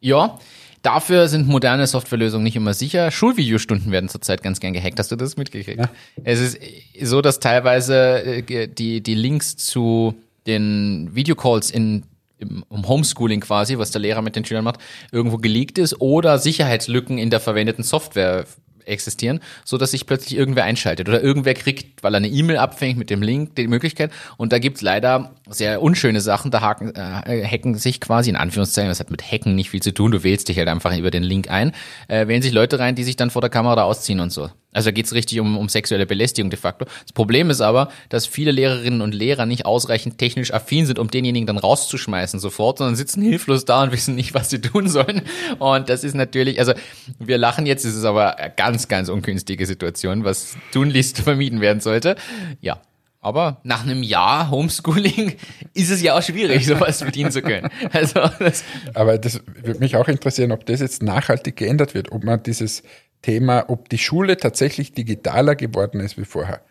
Ja, 0.00 0.38
dafür 0.82 1.28
sind 1.28 1.46
moderne 1.46 1.86
Softwarelösungen 1.86 2.44
nicht 2.44 2.56
immer 2.56 2.74
sicher. 2.74 3.10
Schulvideostunden 3.10 3.92
werden 3.92 4.08
zurzeit 4.08 4.42
ganz 4.42 4.60
gern 4.60 4.72
gehackt. 4.72 4.98
Hast 4.98 5.10
du 5.12 5.16
das 5.16 5.36
mitgekriegt? 5.36 5.78
Ja. 5.78 5.90
Es 6.24 6.40
ist 6.40 6.58
so, 7.02 7.22
dass 7.22 7.40
teilweise 7.40 8.22
äh, 8.22 8.68
die, 8.68 9.00
die 9.00 9.14
Links 9.14 9.56
zu 9.56 10.14
den 10.46 11.10
Videocalls 11.14 11.70
in 11.70 12.04
im, 12.38 12.64
um 12.68 12.88
Homeschooling 12.88 13.40
quasi, 13.40 13.78
was 13.78 13.90
der 13.90 14.00
Lehrer 14.00 14.22
mit 14.22 14.36
den 14.36 14.44
Schülern 14.44 14.64
macht, 14.64 14.80
irgendwo 15.12 15.38
geleakt 15.38 15.78
ist 15.78 16.00
oder 16.00 16.38
Sicherheitslücken 16.38 17.18
in 17.18 17.30
der 17.30 17.40
verwendeten 17.40 17.82
Software 17.82 18.46
existieren, 18.86 19.40
so 19.64 19.78
dass 19.78 19.90
sich 19.90 20.06
plötzlich 20.06 20.36
irgendwer 20.38 20.64
einschaltet 20.64 21.08
oder 21.08 21.22
irgendwer 21.22 21.54
kriegt, 21.54 22.02
weil 22.02 22.14
er 22.14 22.18
eine 22.18 22.28
E-Mail 22.28 22.58
abfängt 22.58 22.98
mit 22.98 23.10
dem 23.10 23.22
Link, 23.22 23.56
die 23.56 23.66
Möglichkeit. 23.66 24.12
Und 24.36 24.52
da 24.52 24.58
gibt's 24.58 24.80
leider 24.80 25.34
sehr 25.48 25.82
unschöne 25.82 26.20
Sachen. 26.20 26.50
Da 26.50 26.60
haken, 26.60 26.94
äh, 26.94 27.44
hacken 27.44 27.74
sich 27.74 28.00
quasi 28.00 28.30
in 28.30 28.36
Anführungszeichen, 28.36 28.88
das 28.88 29.00
hat 29.00 29.10
mit 29.10 29.30
Hacken 29.30 29.54
nicht 29.54 29.70
viel 29.70 29.82
zu 29.82 29.92
tun. 29.92 30.12
Du 30.12 30.22
wählst 30.22 30.48
dich 30.48 30.58
halt 30.58 30.68
einfach 30.68 30.96
über 30.96 31.10
den 31.10 31.22
Link 31.22 31.50
ein, 31.50 31.72
äh, 32.08 32.28
wählen 32.28 32.42
sich 32.42 32.52
Leute 32.52 32.78
rein, 32.78 32.94
die 32.94 33.04
sich 33.04 33.16
dann 33.16 33.30
vor 33.30 33.42
der 33.42 33.50
Kamera 33.50 33.82
ausziehen 33.82 34.20
und 34.20 34.30
so. 34.30 34.50
Also 34.76 34.88
da 34.88 34.92
geht's 34.92 35.14
richtig 35.14 35.40
um, 35.40 35.56
um 35.56 35.70
sexuelle 35.70 36.04
Belästigung 36.04 36.50
de 36.50 36.58
facto. 36.58 36.84
Das 36.84 37.12
Problem 37.14 37.48
ist 37.48 37.62
aber, 37.62 37.88
dass 38.10 38.26
viele 38.26 38.50
Lehrerinnen 38.50 39.00
und 39.00 39.14
Lehrer 39.14 39.46
nicht 39.46 39.64
ausreichend 39.64 40.18
technisch 40.18 40.52
affin 40.52 40.84
sind, 40.84 40.98
um 40.98 41.08
denjenigen 41.08 41.46
dann 41.46 41.56
rauszuschmeißen 41.56 42.38
sofort, 42.40 42.76
sondern 42.76 42.94
sitzen 42.94 43.22
hilflos 43.22 43.64
da 43.64 43.84
und 43.84 43.92
wissen 43.92 44.14
nicht, 44.14 44.34
was 44.34 44.50
sie 44.50 44.60
tun 44.60 44.86
sollen. 44.88 45.22
Und 45.58 45.88
das 45.88 46.04
ist 46.04 46.14
natürlich, 46.14 46.58
also 46.58 46.74
wir 47.18 47.38
lachen 47.38 47.64
jetzt, 47.64 47.86
es 47.86 47.96
ist 47.96 48.04
aber 48.04 48.38
eine 48.38 48.52
ganz, 48.54 48.86
ganz 48.86 49.08
ungünstige 49.08 49.64
Situation, 49.64 50.24
was 50.24 50.58
tunlichst 50.72 51.20
vermieden 51.22 51.62
werden 51.62 51.80
sollte. 51.80 52.16
Ja. 52.60 52.82
Aber 53.20 53.60
nach 53.64 53.82
einem 53.82 54.04
Jahr 54.04 54.50
Homeschooling 54.50 55.34
ist 55.74 55.90
es 55.90 56.00
ja 56.00 56.16
auch 56.16 56.22
schwierig, 56.22 56.64
sowas 56.64 57.00
bedienen 57.00 57.32
zu 57.32 57.42
können. 57.42 57.70
Also 57.92 58.20
das, 58.38 58.62
Aber 58.94 59.18
das 59.18 59.40
würde 59.62 59.80
mich 59.80 59.96
auch 59.96 60.06
interessieren, 60.06 60.52
ob 60.52 60.64
das 60.66 60.80
jetzt 60.80 61.02
nachhaltig 61.02 61.56
geändert 61.56 61.94
wird, 61.94 62.12
ob 62.12 62.22
man 62.22 62.42
dieses 62.44 62.84
Thema, 63.26 63.64
ob 63.68 63.88
die 63.88 63.98
Schule 63.98 64.36
tatsächlich 64.36 64.92
digitaler 64.92 65.56
geworden 65.56 66.00
ist 66.00 66.16
wie 66.16 66.24
vorher. 66.24 66.62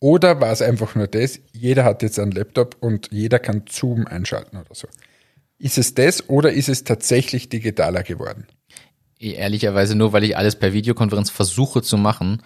Oder 0.00 0.40
war 0.40 0.52
es 0.52 0.62
einfach 0.62 0.94
nur 0.94 1.06
das, 1.06 1.38
jeder 1.52 1.84
hat 1.84 2.02
jetzt 2.02 2.18
einen 2.18 2.32
Laptop 2.32 2.78
und 2.80 3.10
jeder 3.12 3.38
kann 3.38 3.64
Zoom 3.68 4.06
einschalten 4.06 4.56
oder 4.56 4.74
so. 4.74 4.88
Ist 5.58 5.76
es 5.76 5.92
das 5.92 6.30
oder 6.30 6.50
ist 6.50 6.70
es 6.70 6.84
tatsächlich 6.84 7.50
digitaler 7.50 8.02
geworden? 8.02 8.46
ehrlicherweise 9.20 9.96
nur, 9.96 10.12
weil 10.12 10.22
ich 10.22 10.36
alles 10.36 10.54
per 10.56 10.72
Videokonferenz 10.72 11.28
versuche 11.28 11.82
zu 11.82 11.98
machen, 11.98 12.40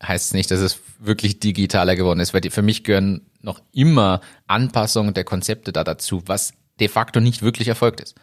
heißt 0.00 0.26
es 0.26 0.34
nicht, 0.34 0.52
dass 0.52 0.60
es 0.60 0.78
wirklich 1.00 1.40
digitaler 1.40 1.96
geworden 1.96 2.20
ist, 2.20 2.32
weil 2.32 2.48
für 2.48 2.62
mich 2.62 2.84
gehören 2.84 3.26
noch 3.40 3.60
immer 3.72 4.20
Anpassungen 4.46 5.14
der 5.14 5.24
Konzepte 5.24 5.72
da 5.72 5.82
dazu, 5.82 6.22
was 6.26 6.54
de 6.78 6.86
facto 6.86 7.18
nicht 7.18 7.42
wirklich 7.42 7.66
erfolgt 7.66 8.00
ist. 8.00 8.14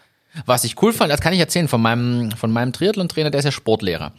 Was 0.45 0.63
ich 0.63 0.81
cool 0.81 0.93
fand, 0.93 1.11
das 1.11 1.19
kann 1.19 1.33
ich 1.33 1.39
erzählen 1.41 1.67
von 1.67 1.81
meinem, 1.81 2.31
von 2.31 2.51
meinem 2.51 2.71
Triathlon-Trainer, 2.71 3.31
der 3.31 3.39
ist 3.39 3.45
ja 3.45 3.51
Sportlehrer. 3.51 4.13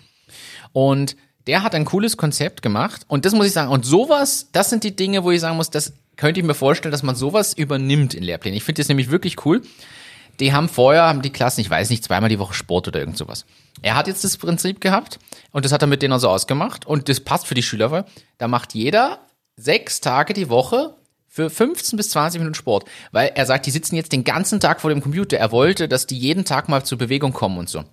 Und 0.73 1.17
der 1.47 1.63
hat 1.63 1.75
ein 1.75 1.85
cooles 1.85 2.17
Konzept 2.17 2.63
gemacht 2.63 3.03
und 3.09 3.25
das 3.25 3.33
muss 3.33 3.47
ich 3.47 3.53
sagen, 3.53 3.71
und 3.71 3.85
sowas, 3.85 4.49
das 4.53 4.71
sind 4.71 4.85
die 4.85 4.95
Dinge, 4.95 5.25
wo 5.25 5.31
ich 5.31 5.41
sagen 5.41 5.57
muss, 5.57 5.71
das 5.71 5.95
könnte 6.17 6.41
ich 6.41 6.47
mir 6.47 6.55
vorstellen, 6.55 6.93
dass 6.93 7.03
man 7.03 7.17
sowas 7.17 7.55
übernimmt 7.55 8.15
in 8.15 8.23
Lehrplänen. 8.23 8.57
Ich 8.57 8.65
finde 8.65 8.81
das 8.81 8.89
nämlich 8.89 9.11
wirklich 9.11 9.45
cool. 9.47 9.63
Die 10.39 10.53
haben 10.53 10.69
vorher, 10.69 11.05
haben 11.05 11.23
die 11.23 11.31
Klassen, 11.31 11.61
ich 11.61 11.71
weiß 11.71 11.91
nicht, 11.91 12.05
zweimal 12.05 12.29
die 12.29 12.39
Woche 12.39 12.55
Sport 12.55 12.89
oder 12.89 13.01
irgend 13.01 13.17
sowas. 13.17 13.47
Er 13.83 13.97
hat 13.97 14.07
jetzt 14.07 14.25
das 14.25 14.37
Prinzip 14.37 14.81
gehabt 14.81 15.19
und 15.53 15.65
das 15.65 15.73
hat 15.73 15.83
er 15.83 15.89
mit 15.89 16.03
denen 16.03 16.19
so 16.19 16.29
ausgemacht 16.29 16.87
und 16.87 17.09
das 17.09 17.21
passt 17.21 17.47
für 17.47 17.55
die 17.55 17.63
Schüler. 17.63 17.89
voll. 17.89 18.05
Da 18.39 18.49
macht 18.49 18.75
jeder 18.75 19.21
sechs 19.57 20.01
Tage 20.01 20.35
die 20.35 20.49
Woche 20.49 20.95
für 21.27 21.49
15 21.49 21.97
bis 21.97 22.11
20 22.11 22.41
Minuten 22.41 22.55
Sport, 22.55 22.85
weil 23.13 23.33
er 23.35 23.47
sagt, 23.47 23.67
die 23.67 23.71
sitzen 23.71 23.97
jetzt 23.97 24.13
den 24.13 24.25
ganzen 24.25 24.61
Tag 24.61 24.81
vor 24.81 24.91
dem 24.91 25.01
Computer. 25.01 25.39
Er 25.39 25.53
wollte, 25.53 25.89
dass 25.89 26.07
die 26.07 26.19
jeden 26.19 26.45
Tag 26.45 26.69
mal 26.69 26.85
zur 26.85 26.99
Bewegung 26.99 27.33
kommen 27.33 27.59
und 27.59 27.69
so. 27.69 27.85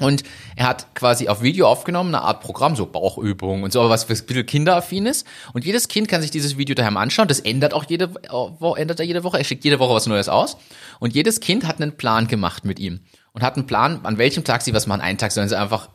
Und 0.00 0.24
er 0.56 0.66
hat 0.66 0.94
quasi 0.96 1.28
auf 1.28 1.40
Video 1.42 1.68
aufgenommen, 1.68 2.14
eine 2.14 2.24
Art 2.24 2.40
Programm, 2.40 2.74
so 2.74 2.84
Bauchübungen 2.84 3.62
und 3.62 3.72
so, 3.72 3.80
aber 3.80 3.90
was 3.90 4.04
ein 4.04 4.08
bisschen 4.08 4.44
kinderaffin 4.44 5.06
ist. 5.06 5.26
Und 5.52 5.64
jedes 5.64 5.86
Kind 5.86 6.08
kann 6.08 6.20
sich 6.20 6.32
dieses 6.32 6.58
Video 6.58 6.74
daheim 6.74 6.96
anschauen. 6.96 7.28
Das 7.28 7.38
ändert 7.40 7.74
auch 7.74 7.84
jede, 7.84 8.12
Wo- 8.58 8.74
ändert 8.74 8.98
er 8.98 9.06
jede 9.06 9.22
Woche. 9.22 9.38
Er 9.38 9.44
schickt 9.44 9.64
jede 9.64 9.78
Woche 9.78 9.94
was 9.94 10.06
Neues 10.06 10.28
aus. 10.28 10.56
Und 10.98 11.14
jedes 11.14 11.38
Kind 11.40 11.66
hat 11.66 11.80
einen 11.80 11.96
Plan 11.96 12.26
gemacht 12.26 12.64
mit 12.64 12.80
ihm. 12.80 13.00
Und 13.32 13.42
hat 13.42 13.56
einen 13.56 13.66
Plan, 13.66 14.00
an 14.02 14.18
welchem 14.18 14.42
Tag 14.42 14.62
sie 14.62 14.74
was 14.74 14.86
machen. 14.86 15.00
Einen 15.00 15.18
Tag 15.18 15.30
sollen 15.30 15.48
sie 15.48 15.58
einfach 15.58 15.90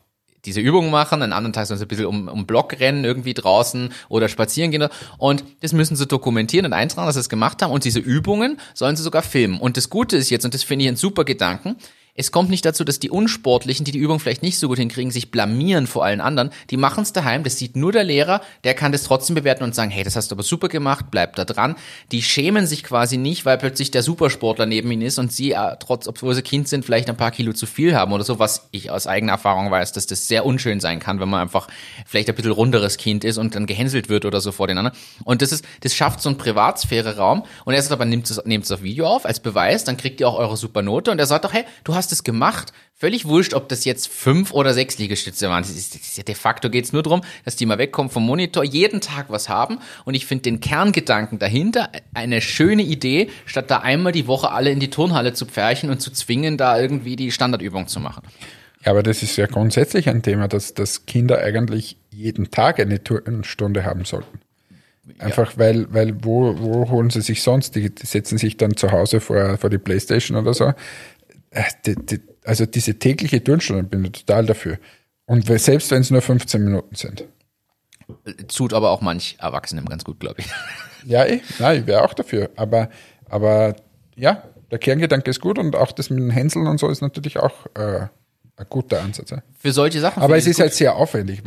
diese 0.45 0.62
Übungen 0.62 0.89
machen, 0.89 1.22
einen 1.22 1.34
anderen 1.34 1.52
Tag 1.52 1.68
sollen 1.68 1.78
sie 1.80 1.84
ein 1.84 1.89
bisschen 1.89 2.06
um, 2.06 2.30
um 2.30 2.45
Block 2.45 2.80
rennen, 2.80 3.04
irgendwie 3.04 3.34
draußen 3.34 3.91
oder 4.08 4.30
spazieren 4.30 4.72
gehen. 4.72 4.88
Und 5.18 5.43
das 5.60 5.74
müssen 5.74 5.97
sie 5.97 6.08
dokumentieren 6.08 6.66
und 6.66 6.72
eintragen, 6.72 7.06
dass 7.08 7.16
sie 7.16 7.20
es 7.22 7.28
gemacht 7.28 7.62
haben. 7.62 7.72
Und 7.72 7.84
diese 7.84 8.00
Übungen 8.00 8.58
sollen 8.74 8.95
sie 8.95 9.04
sogar 9.04 9.22
filmen. 9.22 9.60
Und 9.60 9.76
das 9.76 9.89
Gute 9.89 10.16
ist 10.16 10.30
jetzt, 10.30 10.45
und 10.45 10.54
das 10.54 10.64
finde 10.64 10.84
ich 10.84 10.88
einen 10.88 10.95
super 10.97 11.26
Gedanken, 11.26 11.76
es 12.20 12.34
kommt 12.34 12.49
nicht 12.49 12.65
dazu, 12.65 12.84
dass 12.84 12.99
die 12.99 13.09
Unsportlichen, 13.09 13.86
die 13.86 13.93
die 13.93 13.97
Übung 13.97 14.20
vielleicht 14.20 14.43
nicht 14.43 14.59
so 14.59 14.67
gut 14.67 14.78
hinkriegen, 14.78 15.09
sich 15.09 15.32
blamieren 15.32 15.88
vor 15.88 16.03
allen 16.03 16.20
anderen. 16.20 16.49
Die 16.70 16.76
machen 16.76 17.03
es 17.03 17.13
daheim, 17.13 17.45
das 17.45 17.57
sieht 17.57 17.78
nur 17.78 17.93
der 17.93 18.03
Lehrer, 18.03 18.41
der 18.65 18.74
kann 18.74 18.91
das 18.91 19.03
trotzdem 19.03 19.36
bewerten 19.36 19.63
und 19.63 19.74
sagen, 19.74 19.89
hey, 19.89 20.03
das 20.03 20.17
hast 20.17 20.30
du 20.30 20.36
aber 20.36 20.43
super 20.43 20.67
gemacht, 20.67 21.05
bleib 21.11 21.38
da 21.38 21.45
dran. 21.45 21.78
Die 22.11 22.22
schämen 22.22 22.67
sich 22.67 22.84
quasi 22.84 23.15
nicht, 23.15 23.45
weil 23.45 23.57
plötzlich 23.57 23.89
der 23.91 24.03
Supersportler 24.03 24.65
neben 24.65 24.91
ihnen 24.91 25.03
ist 25.03 25.17
und 25.17 25.32
sie, 25.32 25.53
äh, 25.53 25.78
trotz, 25.80 26.09
obwohl 26.09 26.36
sie 26.36 26.41
Kind 26.41 26.67
sind, 26.67 26.84
vielleicht 26.84 27.09
ein 27.09 27.15
paar 27.15 27.32
Kilo 27.32 27.53
zu 27.53 27.65
viel 27.65 27.95
haben 27.95 28.11
oder 28.11 28.26
so, 28.26 28.38
was 28.38 28.67
ich 28.72 28.91
aus 28.91 29.07
eigener 29.07 29.32
Erfahrung 29.32 29.72
weiß, 29.72 29.93
dass 29.93 30.05
das 30.05 30.28
sehr 30.28 30.45
unschön 30.45 30.82
sein 30.82 30.99
kann, 30.99 31.22
wenn 31.22 31.30
man 31.30 31.39
einfach 31.39 31.70
vielleicht 32.05 32.28
ein 32.28 32.36
bisschen 32.36 32.51
runderes 32.51 32.97
Kind 32.97 33.24
ist 33.24 33.38
und 33.38 33.55
dann 33.55 33.65
gehänselt 33.65 34.09
wird 34.09 34.26
oder 34.26 34.41
so 34.41 34.51
vor 34.51 34.67
den 34.67 34.78
anderen. 34.78 34.97
Und 35.24 35.41
das 35.41 35.53
ist, 35.53 35.63
das 35.80 35.95
schafft 35.95 36.20
so 36.20 36.28
einen 36.28 36.38
Privatsphäre-Raum 36.38 37.45
und 37.63 37.74
er 37.74 37.82
sagt 37.82 37.93
aber, 37.93 38.03
nehmt 38.03 38.30
es, 38.30 38.43
nehmt 38.43 38.65
es 38.65 38.72
auf 38.72 38.82
Video 38.82 39.07
auf 39.07 39.26
als 39.26 39.39
Beweis, 39.39 39.86
dann 39.86 39.95
kriegt 39.95 40.20
ihr 40.20 40.28
auch 40.28 40.38
eure 40.38 40.57
Supernote 40.57 41.11
und 41.11 41.20
er 41.20 41.26
sagt 41.26 41.45
doch, 41.45 41.53
hey, 41.53 41.63
du 41.86 41.95
hast 41.95 42.09
es 42.12 42.24
gemacht. 42.24 42.74
Völlig 42.95 43.26
wurscht, 43.26 43.53
ob 43.53 43.70
das 43.70 43.86
jetzt 43.86 44.07
fünf 44.10 44.51
oder 44.51 44.74
sechs 44.74 44.97
Liegestütze 44.97 45.49
waren. 45.49 45.64
Das 45.64 45.72
ist, 45.72 45.95
das 45.95 46.01
ist 46.01 46.18
ja 46.18 46.24
de 46.24 46.36
facto 46.36 46.70
geht's 46.70 46.91
nur 46.91 47.03
darum, 47.03 47.22
dass 47.45 47.55
die 47.55 47.66
mal 47.66 47.78
wegkommen 47.78 48.12
vom 48.12 48.26
Monitor, 48.26 48.64
jeden 48.64 49.01
Tag 49.01 49.28
was 49.30 49.47
haben. 49.47 49.80
Und 50.05 50.16
ich 50.16 50.26
finde 50.26 50.43
den 50.43 50.60
Kerngedanken 50.60 51.39
dahinter 51.39 51.89
eine 52.14 52.41
schöne 52.41 52.84
Idee, 52.84 53.30
statt 53.45 53.72
da 53.72 53.78
einmal 53.80 54.12
die 54.12 54.28
Woche 54.28 54.51
alle 54.51 54.72
in 54.72 54.80
die 54.80 54.89
Turnhalle 54.89 55.34
zu 55.34 55.45
pferchen 55.45 55.89
und 55.89 56.01
zu 56.01 56.12
zwingen, 56.12 56.57
da 56.57 56.80
irgendwie 56.80 57.16
die 57.16 57.32
Standardübung 57.32 57.88
zu 57.88 57.99
machen. 57.99 58.24
Ja, 58.84 58.91
aber 58.91 59.03
das 59.03 59.24
ist 59.24 59.36
ja 59.38 59.45
grundsätzlich 59.45 60.10
ein 60.10 60.22
Thema, 60.22 60.47
dass, 60.47 60.74
dass 60.74 61.05
Kinder 61.05 61.39
eigentlich 61.39 61.97
jeden 62.12 62.51
Tag 62.51 62.80
eine 62.80 63.03
Turnstunde 63.03 63.84
haben 63.84 64.05
sollten. 64.05 64.39
Einfach 65.18 65.57
weil, 65.57 65.91
weil 65.91 66.24
wo, 66.24 66.55
wo 66.60 66.89
holen 66.89 67.10
sie 67.10 67.22
sich 67.22 67.41
sonst? 67.41 67.76
Die, 67.76 67.93
die 67.93 68.05
setzen 68.05 68.38
sich 68.38 68.57
dann 68.57 68.78
zu 68.78 68.91
Hause 68.91 69.20
vor, 69.20 69.57
vor 69.57 69.70
die 69.70 69.80
Playstation 69.80 70.38
oder 70.38 70.53
so. 70.53 70.74
Äh, 71.52 71.64
Die, 71.86 71.95
die, 71.95 72.20
also 72.45 72.66
diese 72.66 72.97
tägliche 73.00 73.43
Turnstunde 73.43 73.84
bin 73.84 74.06
ich 74.06 74.12
total 74.26 74.45
dafür. 74.45 74.78
Und 75.26 75.45
selbst 75.60 75.91
wenn 75.91 76.02
es 76.02 76.10
nur 76.10 76.22
15 76.22 76.64
Minuten 76.64 76.95
sind. 76.95 77.26
Tut 78.47 78.74
aber 78.74 78.89
auch 78.89 79.02
manch 79.02 79.38
Erwachsenem 79.39 79.86
ganz 79.86 80.04
gut, 80.04 80.20
glaube 80.20 80.36
ich. 80.39 80.47
Ja, 81.06 81.26
eh, 81.26 81.39
nein, 81.60 81.80
ich 81.80 81.88
wäre 81.88 82.04
auch 82.04 82.14
dafür. 82.14 82.50
Aber, 82.58 82.89
aber 83.30 83.74
ja, 84.18 84.43
der 84.70 84.80
Kerngedanke 84.80 85.30
ist 85.30 85.39
gut 85.39 85.58
und 85.58 85.74
auch 85.78 85.93
das 85.93 86.10
mit 86.10 86.20
den 86.20 86.30
Hänseln 86.30 86.68
und 86.68 86.78
so 86.78 86.89
ist 86.89 87.00
natürlich 87.00 87.38
auch 87.39 87.68
äh, 87.76 88.08
ein 88.58 88.66
guter 88.68 89.02
Ansatz. 89.02 89.30
Ja. 89.30 89.41
Für 89.58 89.72
solche 89.72 90.02
Sachen. 90.02 90.22
Aber 90.22 90.36
es 90.36 90.43
ich 90.43 90.50
ist 90.52 90.58
gut. 90.58 90.64
halt 90.64 90.74
sehr 90.74 90.97
aufwendig. 90.97 91.41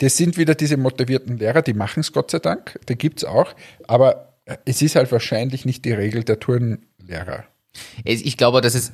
Das 0.00 0.16
sind 0.16 0.36
wieder 0.36 0.56
diese 0.56 0.76
motivierten 0.76 1.38
Lehrer, 1.38 1.62
die 1.62 1.72
machen 1.74 2.00
es 2.00 2.10
Gott 2.12 2.32
sei 2.32 2.40
Dank, 2.40 2.80
die 2.88 2.96
gibt's 2.96 3.22
auch. 3.22 3.54
Aber 3.86 4.32
es 4.64 4.82
ist 4.82 4.96
halt 4.96 5.12
wahrscheinlich 5.12 5.64
nicht 5.66 5.84
die 5.84 5.92
Regel 5.92 6.24
der 6.24 6.40
Turnlehrer. 6.40 7.44
Es- 8.04 8.22
Ich 8.22 8.36
glaube, 8.36 8.60
das 8.60 8.74
ist, 8.74 8.92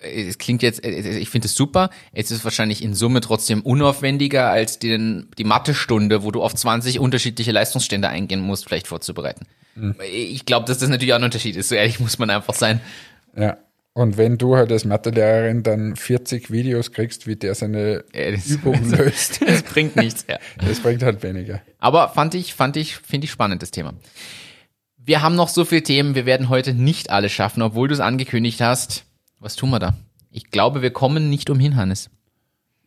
es 0.00 0.38
klingt 0.38 0.62
jetzt, 0.62 0.84
ich 0.84 1.28
finde 1.28 1.46
es 1.46 1.54
super. 1.54 1.90
Es 2.12 2.30
ist 2.30 2.44
wahrscheinlich 2.44 2.82
in 2.82 2.94
Summe 2.94 3.20
trotzdem 3.20 3.62
unaufwendiger 3.62 4.48
als 4.48 4.78
den, 4.78 5.28
die 5.38 5.44
Mathestunde, 5.44 6.22
wo 6.22 6.30
du 6.30 6.42
auf 6.42 6.54
20 6.54 7.00
unterschiedliche 7.00 7.50
Leistungsstände 7.52 8.08
eingehen 8.08 8.40
musst, 8.40 8.64
vielleicht 8.66 8.86
vorzubereiten. 8.86 9.46
Ich 10.12 10.44
glaube, 10.46 10.66
dass 10.66 10.78
das 10.78 10.88
natürlich 10.88 11.12
auch 11.14 11.18
ein 11.18 11.24
Unterschied 11.24 11.56
ist. 11.56 11.68
So 11.68 11.74
ehrlich 11.74 12.00
muss 12.00 12.18
man 12.18 12.30
einfach 12.30 12.54
sein. 12.54 12.80
Ja. 13.36 13.58
Und 13.92 14.16
wenn 14.16 14.38
du 14.38 14.54
halt 14.54 14.70
als 14.70 14.84
Mathelehrerin 14.84 15.64
dann 15.64 15.96
40 15.96 16.52
Videos 16.52 16.92
kriegst, 16.92 17.26
wie 17.26 17.34
der 17.34 17.56
seine 17.56 18.04
Ja, 18.14 18.30
das- 18.30 18.46
Übung 18.50 18.88
löst, 18.90 19.40
Das 19.44 19.62
bringt 19.64 19.96
nichts. 19.96 20.24
Ja. 20.28 20.38
das 20.64 20.78
bringt 20.80 21.02
halt 21.02 21.22
weniger. 21.24 21.60
Aber 21.78 22.08
fand 22.10 22.34
ich, 22.36 22.54
fand 22.54 22.76
ich, 22.76 22.94
finde 22.96 23.24
ich 23.24 23.32
spannend, 23.32 23.62
das 23.62 23.72
Thema. 23.72 23.94
Wir 24.96 25.22
haben 25.22 25.34
noch 25.34 25.48
so 25.48 25.64
viele 25.64 25.82
Themen, 25.82 26.14
wir 26.14 26.26
werden 26.26 26.48
heute 26.48 26.74
nicht 26.74 27.10
alle 27.10 27.28
schaffen, 27.28 27.62
obwohl 27.62 27.88
du 27.88 27.94
es 27.94 28.00
angekündigt 28.00 28.60
hast. 28.60 29.04
Was 29.40 29.56
tun 29.56 29.70
wir 29.70 29.78
da? 29.78 29.94
Ich 30.30 30.50
glaube, 30.50 30.82
wir 30.82 30.92
kommen 30.92 31.30
nicht 31.30 31.50
umhin, 31.50 31.76
Hannes. 31.76 32.10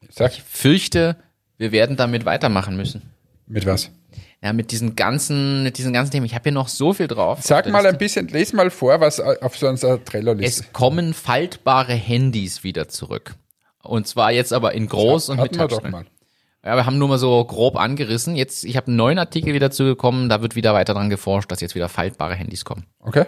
Sag, 0.09 0.33
Fürchte, 0.33 1.15
wir 1.57 1.71
werden 1.71 1.95
damit 1.95 2.25
weitermachen 2.25 2.75
müssen. 2.75 3.01
mit 3.47 3.65
was? 3.65 3.91
Ja, 4.43 4.53
mit 4.53 4.71
diesen 4.71 4.95
ganzen, 4.95 5.61
mit 5.63 5.77
diesen 5.77 5.93
ganzen 5.93 6.11
Themen. 6.11 6.25
Ich 6.25 6.33
habe 6.33 6.43
hier 6.43 6.51
noch 6.51 6.67
so 6.67 6.93
viel 6.93 7.07
drauf. 7.07 7.41
Sag 7.43 7.69
mal 7.69 7.85
ein 7.85 7.97
bisschen, 7.97 8.27
les 8.27 8.53
mal 8.53 8.71
vor, 8.71 8.99
was 8.99 9.19
auf 9.19 9.55
so 9.55 9.67
unserer 9.67 10.03
Trello-Liste 10.03 10.63
Es 10.63 10.73
kommen 10.73 11.13
faltbare 11.13 11.93
Handys 11.93 12.63
wieder 12.63 12.87
zurück. 12.87 13.35
Und 13.83 14.07
zwar 14.07 14.31
jetzt 14.31 14.51
aber 14.51 14.73
in 14.73 14.87
groß 14.87 15.29
und 15.29 15.39
mit 15.39 15.55
Touchscreen. 15.55 15.91
mal. 15.91 16.05
Ja, 16.63 16.75
wir 16.75 16.85
haben 16.85 16.97
nur 16.97 17.07
mal 17.07 17.17
so 17.17 17.43
grob 17.45 17.75
angerissen. 17.75 18.35
Jetzt, 18.35 18.65
ich 18.65 18.77
habe 18.77 18.87
einen 18.87 18.95
neuen 18.95 19.19
Artikel 19.19 19.53
wieder 19.53 19.71
zugekommen, 19.71 20.29
da 20.29 20.41
wird 20.41 20.55
wieder 20.55 20.73
weiter 20.73 20.93
dran 20.93 21.09
geforscht, 21.09 21.51
dass 21.51 21.61
jetzt 21.61 21.75
wieder 21.75 21.89
faltbare 21.89 22.35
Handys 22.35 22.65
kommen. 22.65 22.85
Okay. 22.99 23.25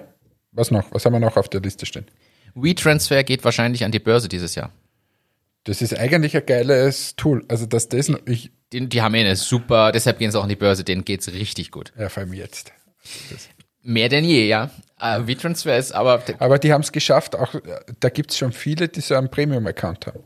Was 0.51 0.69
noch? 0.71 0.91
Was 0.91 1.05
haben 1.05 1.13
wir 1.13 1.19
noch 1.19 1.37
auf 1.37 1.49
der 1.49 1.61
Liste 1.61 1.85
stehen? 1.85 2.05
WeTransfer 2.55 3.23
geht 3.23 3.43
wahrscheinlich 3.43 3.83
an 3.83 3.91
die 3.91 3.99
Börse 3.99 4.29
dieses 4.29 4.55
Jahr. 4.55 4.71
Das 5.63 5.81
ist 5.81 5.97
eigentlich 5.97 6.35
ein 6.35 6.45
geiles 6.45 7.15
Tool. 7.15 7.45
Also, 7.47 7.65
dass 7.65 7.87
das 7.87 8.09
noch, 8.09 8.19
ich, 8.25 8.51
Die, 8.73 8.87
die 8.89 9.01
haben 9.01 9.15
eh 9.15 9.21
eine 9.21 9.35
super, 9.35 9.91
deshalb 9.91 10.19
gehen 10.19 10.31
sie 10.31 10.37
auch 10.37 10.43
an 10.43 10.49
die 10.49 10.55
Börse, 10.55 10.83
denen 10.83 11.05
geht's 11.05 11.31
richtig 11.31 11.71
gut. 11.71 11.93
ja, 11.97 12.09
vor 12.09 12.21
allem 12.21 12.33
jetzt. 12.33 12.71
Mehr 13.81 14.09
denn 14.09 14.25
je, 14.25 14.45
ja. 14.47 14.69
Äh, 14.99 15.27
WeTransfer 15.27 15.77
ist 15.77 15.93
aber, 15.93 16.23
Aber 16.39 16.59
die 16.59 16.71
haben 16.71 16.81
es 16.81 16.91
geschafft, 16.91 17.35
auch, 17.35 17.55
da 17.99 18.09
gibt's 18.09 18.37
schon 18.37 18.51
viele, 18.53 18.87
die 18.89 19.01
so 19.01 19.15
einen 19.15 19.29
Premium-Account 19.29 20.07
haben. 20.07 20.23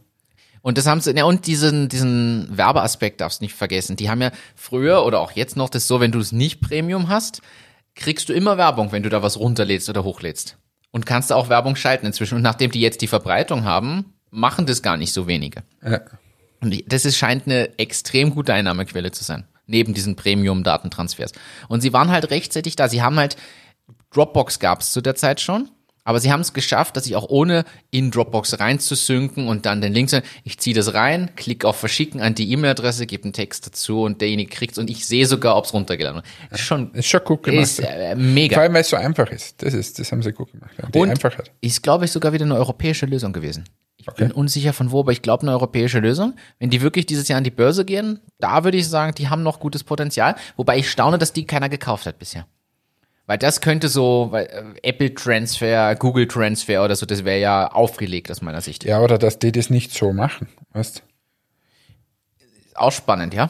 und 0.62 0.78
das 0.78 0.86
haben 0.86 1.02
sie, 1.02 1.16
ja, 1.16 1.24
und 1.24 1.48
diesen, 1.48 1.90
diesen 1.90 2.56
Werbeaspekt 2.56 3.22
darfst 3.22 3.42
du 3.42 3.46
nicht 3.46 3.56
vergessen. 3.56 3.96
Die 3.96 4.10
haben 4.10 4.22
ja 4.22 4.32
früher 4.56 5.06
oder 5.06 5.20
auch 5.20 5.32
jetzt 5.32 5.56
noch 5.56 5.70
das 5.70 5.88
so, 5.88 6.00
wenn 6.00 6.12
du 6.12 6.20
es 6.20 6.32
nicht 6.32 6.62
Premium 6.62 7.10
hast, 7.10 7.42
kriegst 7.96 8.30
du 8.30 8.34
immer 8.34 8.58
Werbung, 8.58 8.92
wenn 8.92 9.04
du 9.04 9.10
da 9.10 9.24
was 9.24 9.38
runterlädst 9.38 9.90
oder 9.90 10.04
hochlädst. 10.04 10.58
Und 10.92 11.06
kannst 11.06 11.34
auch 11.34 11.50
Werbung 11.50 11.76
schalten 11.76 12.06
inzwischen. 12.06 12.36
Und 12.36 12.42
nachdem 12.42 12.72
die 12.72 12.82
jetzt 12.82 13.02
die 13.02 13.08
Verbreitung 13.08 13.66
haben, 13.66 14.14
machen 14.30 14.66
das 14.66 14.82
gar 14.82 14.98
nicht 14.98 15.14
so 15.14 15.28
wenige. 15.28 15.64
Ja. 15.84 16.02
Und 16.60 16.92
das 16.92 17.06
ist, 17.06 17.18
scheint 17.18 17.46
eine 17.46 17.78
extrem 17.78 18.34
gute 18.34 18.54
Einnahmequelle 18.54 19.12
zu 19.12 19.24
sein. 19.24 19.48
Neben 19.68 19.94
diesen 19.94 20.16
Premium-Datentransfers. 20.16 21.34
Und 21.68 21.82
sie 21.82 21.94
waren 21.94 22.10
halt 22.10 22.32
rechtzeitig 22.32 22.76
da. 22.76 22.88
Sie 22.88 23.02
haben 23.02 23.18
halt, 23.18 23.36
Dropbox 24.12 24.60
gab 24.60 24.82
es 24.82 24.92
zu 24.92 25.02
der 25.02 25.16
Zeit 25.16 25.42
schon, 25.42 25.70
aber 26.08 26.20
sie 26.20 26.32
haben 26.32 26.40
es 26.42 26.54
geschafft, 26.54 26.96
dass 26.98 27.06
ich 27.06 27.16
auch 27.16 27.28
ohne 27.30 27.66
in 27.92 28.12
Dropbox 28.12 28.60
reinzusynken 28.60 29.48
und 29.48 29.66
dann 29.66 29.82
den 29.82 29.94
Link, 29.94 30.10
zu- 30.10 30.24
ich 30.44 30.58
ziehe 30.58 30.76
das 30.76 30.94
rein, 30.94 31.32
klicke 31.36 31.68
auf 31.68 31.76
Verschicken 31.78 32.22
an 32.22 32.34
die 32.36 32.52
E-Mail-Adresse, 32.52 33.06
gebe 33.06 33.26
einen 33.26 33.34
Text 33.34 33.68
dazu 33.68 34.02
und 34.04 34.22
derjenige 34.22 34.50
kriegt's 34.50 34.78
und 34.78 34.90
ich 34.90 35.06
sehe 35.06 35.26
sogar, 35.26 35.58
ob 35.58 35.66
es 35.66 35.74
runtergeladen 35.74 36.24
wird. 36.24 36.52
Ist 36.52 36.62
schon, 36.62 36.94
Ist 36.94 37.08
schon 37.08 37.24
gut 37.26 37.44
gemacht. 37.44 37.64
ist 37.64 37.80
äh, 37.80 38.16
Vor 38.16 38.16
mega. 38.16 38.62
allem, 38.62 38.74
weil 38.74 38.82
es 38.82 38.90
so 38.90 38.96
einfach 38.98 39.30
ist. 39.32 39.62
Das 39.62 39.74
ist, 39.74 40.00
das 40.00 40.12
haben 40.12 40.22
sie 40.24 40.32
gut 40.32 40.52
gemacht. 40.52 40.72
Ja. 40.82 40.90
Die 40.90 41.00
Und 41.00 41.10
Einfachheit. 41.10 41.52
ist, 41.62 41.84
glaube 41.84 42.06
ich, 42.06 42.12
sogar 42.12 42.32
wieder 42.34 42.46
eine 42.46 42.56
europäische 42.56 43.06
Lösung 43.06 43.34
gewesen. 43.34 43.66
Ich 44.00 44.08
Okay. 44.08 44.24
bin 44.26 44.32
unsicher 44.32 44.72
von 44.74 44.92
wo, 44.92 45.02
aber 45.02 45.12
ich 45.12 45.22
glaube 45.22 45.42
eine 45.42 45.52
europäische 45.52 46.00
Lösung. 46.00 46.36
Wenn 46.60 46.70
die 46.70 46.82
wirklich 46.82 47.06
dieses 47.08 47.28
Jahr 47.28 47.38
an 47.40 47.44
die 47.44 47.52
Börse 47.52 47.84
gehen, 47.84 48.22
da 48.40 48.64
würde 48.64 48.78
ich 48.78 48.88
sagen, 48.88 49.14
die 49.16 49.28
haben 49.28 49.44
noch 49.44 49.60
gutes 49.60 49.84
Potenzial. 49.84 50.36
Wobei 50.56 50.78
ich 50.78 50.90
staune, 50.90 51.18
dass 51.18 51.34
die 51.34 51.46
keiner 51.46 51.68
gekauft 51.68 52.06
hat 52.06 52.18
bisher. 52.20 52.46
Weil 53.28 53.38
das 53.38 53.60
könnte 53.62 53.90
so, 53.90 54.30
weil, 54.32 54.46
äh, 54.46 54.88
Apple 54.90 55.14
Transfer, 55.14 55.96
Google 55.96 56.28
Transfer 56.28 56.84
oder 56.84 56.96
so, 56.96 57.06
das 57.06 57.26
wäre 57.26 57.40
ja 57.40 57.68
aufgelegt 57.68 58.32
aus 58.32 58.42
meiner 58.42 58.62
Sicht. 58.62 58.86
Ja, 58.86 59.02
oder 59.02 59.18
dass 59.18 59.38
die 59.38 59.52
das 59.52 59.70
nicht 59.70 59.94
so 59.94 60.14
machen. 60.14 60.48
Weißt 60.72 61.04
Auch 62.74 62.92
spannend, 62.94 63.34
ja. 63.34 63.50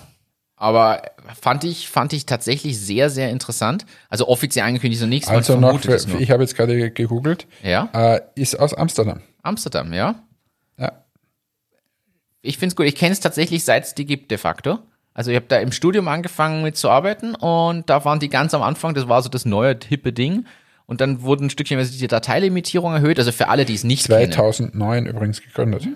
Aber 0.56 1.04
fand 1.40 1.64
ich, 1.64 1.88
fand 1.88 2.14
ich 2.14 2.26
tatsächlich 2.26 2.80
sehr, 2.80 3.12
sehr 3.12 3.30
interessant. 3.30 3.86
Also 4.10 4.28
offiziell 4.28 4.66
angekündigt 4.66 5.00
so 5.00 5.06
nichts, 5.06 5.28
Also 5.28 5.60
noch, 5.60 5.84
nur. 5.84 6.20
ich 6.20 6.32
habe 6.32 6.42
jetzt 6.42 6.56
gerade 6.56 6.90
gegoogelt, 6.90 7.46
Ja, 7.62 7.90
äh, 7.94 8.22
ist 8.34 8.60
aus 8.60 8.74
Amsterdam. 8.74 9.22
Amsterdam, 9.44 9.94
ja. 9.94 10.16
Ja. 10.80 11.04
Ich 12.42 12.58
finde 12.58 12.74
es 12.74 12.76
gut. 12.76 12.88
Ich 12.88 12.96
kenne 12.96 13.12
es 13.14 13.20
tatsächlich, 13.20 13.64
seit 13.64 13.84
es 13.84 13.94
die 13.94 14.06
gibt, 14.06 14.32
de 14.32 14.40
facto. 14.40 14.80
Also 15.18 15.32
ich 15.32 15.36
habe 15.36 15.48
da 15.48 15.58
im 15.58 15.72
Studium 15.72 16.08
angefangen 16.08 16.62
mit 16.62 16.78
zu 16.78 16.92
arbeiten 16.92 17.34
und 17.34 17.90
da 17.90 18.06
waren 18.06 18.20
die 18.20 18.30
ganz 18.30 18.54
am 18.54 18.62
Anfang, 18.62 18.94
das 18.94 19.10
war 19.10 19.24
so 19.24 19.30
das 19.30 19.46
neue, 19.46 19.76
hippe 19.84 20.14
Ding. 20.14 20.46
Und 20.86 21.02
dann 21.02 21.24
wurden 21.24 21.48
ein 21.48 21.50
Stückchen 21.50 21.84
die 21.84 22.08
Dateilimitierung 22.08 22.94
erhöht. 22.94 23.18
Also 23.18 23.32
für 23.32 23.48
alle, 23.50 23.66
die 23.66 23.74
es 23.74 23.84
nicht 23.84 24.06
kennen. 24.06 24.32
2009 24.32 25.08
übrigens 25.08 25.42
gegründet. 25.42 25.88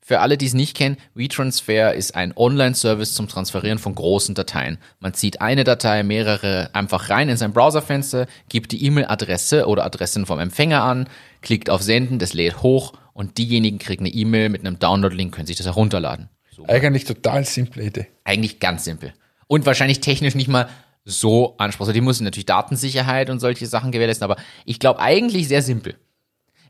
Für 0.00 0.20
alle, 0.20 0.38
die 0.38 0.46
es 0.46 0.54
nicht 0.54 0.76
kennen, 0.76 0.96
WeTransfer 1.14 1.94
ist 1.94 2.14
ein 2.14 2.32
Online-Service 2.36 3.14
zum 3.14 3.26
Transferieren 3.26 3.80
von 3.80 3.96
großen 3.96 4.36
Dateien. 4.36 4.78
Man 5.00 5.12
zieht 5.12 5.40
eine 5.40 5.64
Datei, 5.64 6.04
mehrere 6.04 6.70
einfach 6.72 7.10
rein 7.10 7.28
in 7.28 7.36
sein 7.36 7.52
Browserfenster, 7.52 8.28
gibt 8.48 8.70
die 8.70 8.84
E-Mail-Adresse 8.84 9.66
oder 9.66 9.84
Adressen 9.84 10.24
vom 10.24 10.38
Empfänger 10.38 10.84
an, 10.84 11.08
klickt 11.42 11.68
auf 11.68 11.82
Senden, 11.82 12.20
das 12.20 12.32
lädt 12.32 12.62
hoch 12.62 12.92
und 13.12 13.38
diejenigen 13.38 13.80
kriegen 13.80 14.04
eine 14.04 14.14
E-Mail 14.14 14.50
mit 14.50 14.64
einem 14.64 14.78
Download-Link, 14.78 15.34
können 15.34 15.48
sich 15.48 15.56
das 15.56 15.66
herunterladen. 15.66 16.28
Eigentlich 16.66 17.04
total 17.04 17.44
simple 17.44 17.82
Idee. 17.82 18.06
Eigentlich 18.24 18.60
ganz 18.60 18.84
simpel. 18.84 19.12
Und 19.46 19.66
wahrscheinlich 19.66 20.00
technisch 20.00 20.34
nicht 20.34 20.48
mal 20.48 20.68
so 21.04 21.54
anspruchsvoll. 21.58 21.94
Die 21.94 22.00
müssen 22.00 22.24
natürlich 22.24 22.46
Datensicherheit 22.46 23.30
und 23.30 23.38
solche 23.38 23.66
Sachen 23.66 23.92
gewährleisten, 23.92 24.24
aber 24.24 24.36
ich 24.64 24.80
glaube 24.80 25.00
eigentlich 25.00 25.48
sehr 25.48 25.62
simpel. 25.62 25.96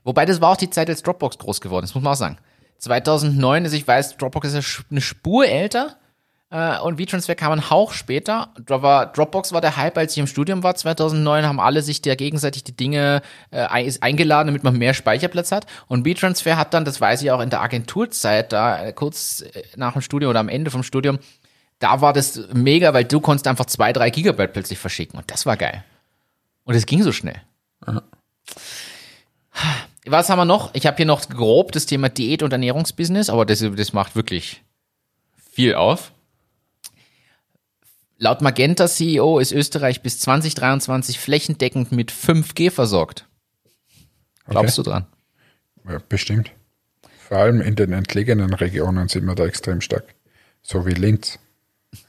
Wobei 0.03 0.25
das 0.25 0.39
war 0.39 0.51
auch 0.51 0.57
die 0.57 0.69
Zeit, 0.69 0.89
als 0.89 1.03
Dropbox 1.03 1.37
groß 1.37 1.59
geworden 1.59 1.83
ist, 1.83 1.95
muss 1.95 2.03
man 2.03 2.13
auch 2.13 2.17
sagen. 2.17 2.37
2009, 2.77 3.63
also 3.63 3.75
ich 3.75 3.87
weiß, 3.87 4.17
Dropbox 4.17 4.53
ist 4.53 4.85
eine 4.91 5.01
Spur 5.01 5.47
älter 5.47 5.97
äh, 6.49 6.79
und 6.79 6.97
WeTransfer 6.97 7.35
kam 7.35 7.51
ein 7.51 7.69
Hauch 7.69 7.91
später. 7.91 8.53
Aber 8.69 9.07
Dropbox 9.07 9.51
war 9.51 9.59
der 9.59 9.75
Hype, 9.75 9.97
als 9.97 10.13
ich 10.13 10.19
im 10.19 10.27
Studium 10.27 10.63
war. 10.63 10.75
2009 10.75 11.45
haben 11.45 11.59
alle 11.59 11.81
sich 11.81 12.01
da 12.01 12.15
gegenseitig 12.15 12.63
die 12.63 12.75
Dinge 12.75 13.21
äh, 13.51 13.85
ist 13.85 14.01
eingeladen, 14.01 14.47
damit 14.47 14.63
man 14.63 14.77
mehr 14.77 14.93
Speicherplatz 14.93 15.51
hat. 15.51 15.65
Und 15.87 16.05
WeTransfer 16.05 16.57
hat 16.57 16.73
dann, 16.73 16.85
das 16.85 17.01
weiß 17.01 17.21
ich 17.21 17.31
auch 17.31 17.41
in 17.41 17.49
der 17.49 17.61
Agenturzeit, 17.61 18.53
da 18.53 18.85
äh, 18.85 18.93
kurz 18.93 19.41
äh, 19.41 19.63
nach 19.75 19.93
dem 19.93 20.01
Studium 20.01 20.29
oder 20.29 20.39
am 20.39 20.49
Ende 20.49 20.71
vom 20.71 20.83
Studium, 20.83 21.19
da 21.79 22.01
war 22.01 22.13
das 22.13 22.39
mega, 22.53 22.93
weil 22.93 23.03
du 23.03 23.19
konntest 23.19 23.47
einfach 23.47 23.65
zwei, 23.65 23.91
drei 23.93 24.09
Gigabyte 24.09 24.53
plötzlich 24.53 24.79
verschicken. 24.79 25.19
Und 25.19 25.29
das 25.29 25.45
war 25.45 25.57
geil. 25.57 25.83
Und 26.63 26.75
es 26.75 26.85
ging 26.85 27.03
so 27.03 27.11
schnell. 27.11 27.41
Was 30.05 30.29
haben 30.29 30.39
wir 30.39 30.45
noch? 30.45 30.73
Ich 30.73 30.87
habe 30.87 30.95
hier 30.95 31.05
noch 31.05 31.27
grob 31.27 31.73
das 31.73 31.85
Thema 31.85 32.07
Diät- 32.07 32.41
und 32.41 32.53
Ernährungsbusiness, 32.53 33.29
aber 33.29 33.45
das, 33.45 33.59
das 33.59 33.91
macht 33.91 34.15
wirklich 34.15 34.63
viel 35.51 35.75
auf. 35.75 36.13
Laut 38.19 38.41
Magenta 38.41 38.87
CEO 38.87 39.37
ist 39.37 39.51
Österreich 39.51 40.01
bis 40.01 40.19
2023 40.19 41.19
flächendeckend 41.19 41.91
mit 41.91 42.11
5G 42.11 42.71
versorgt. 42.71 43.27
Glaubst 44.47 44.77
du 44.77 44.83
dran? 44.83 45.05
Ja, 45.87 45.99
bestimmt. 46.09 46.51
Vor 47.19 47.37
allem 47.37 47.61
in 47.61 47.75
den 47.75 47.93
entlegenen 47.93 48.53
Regionen 48.53 49.07
sind 49.07 49.25
wir 49.25 49.35
da 49.35 49.45
extrem 49.45 49.81
stark. 49.81 50.15
So 50.63 50.87
wie 50.87 50.93
Linz. 50.93 51.37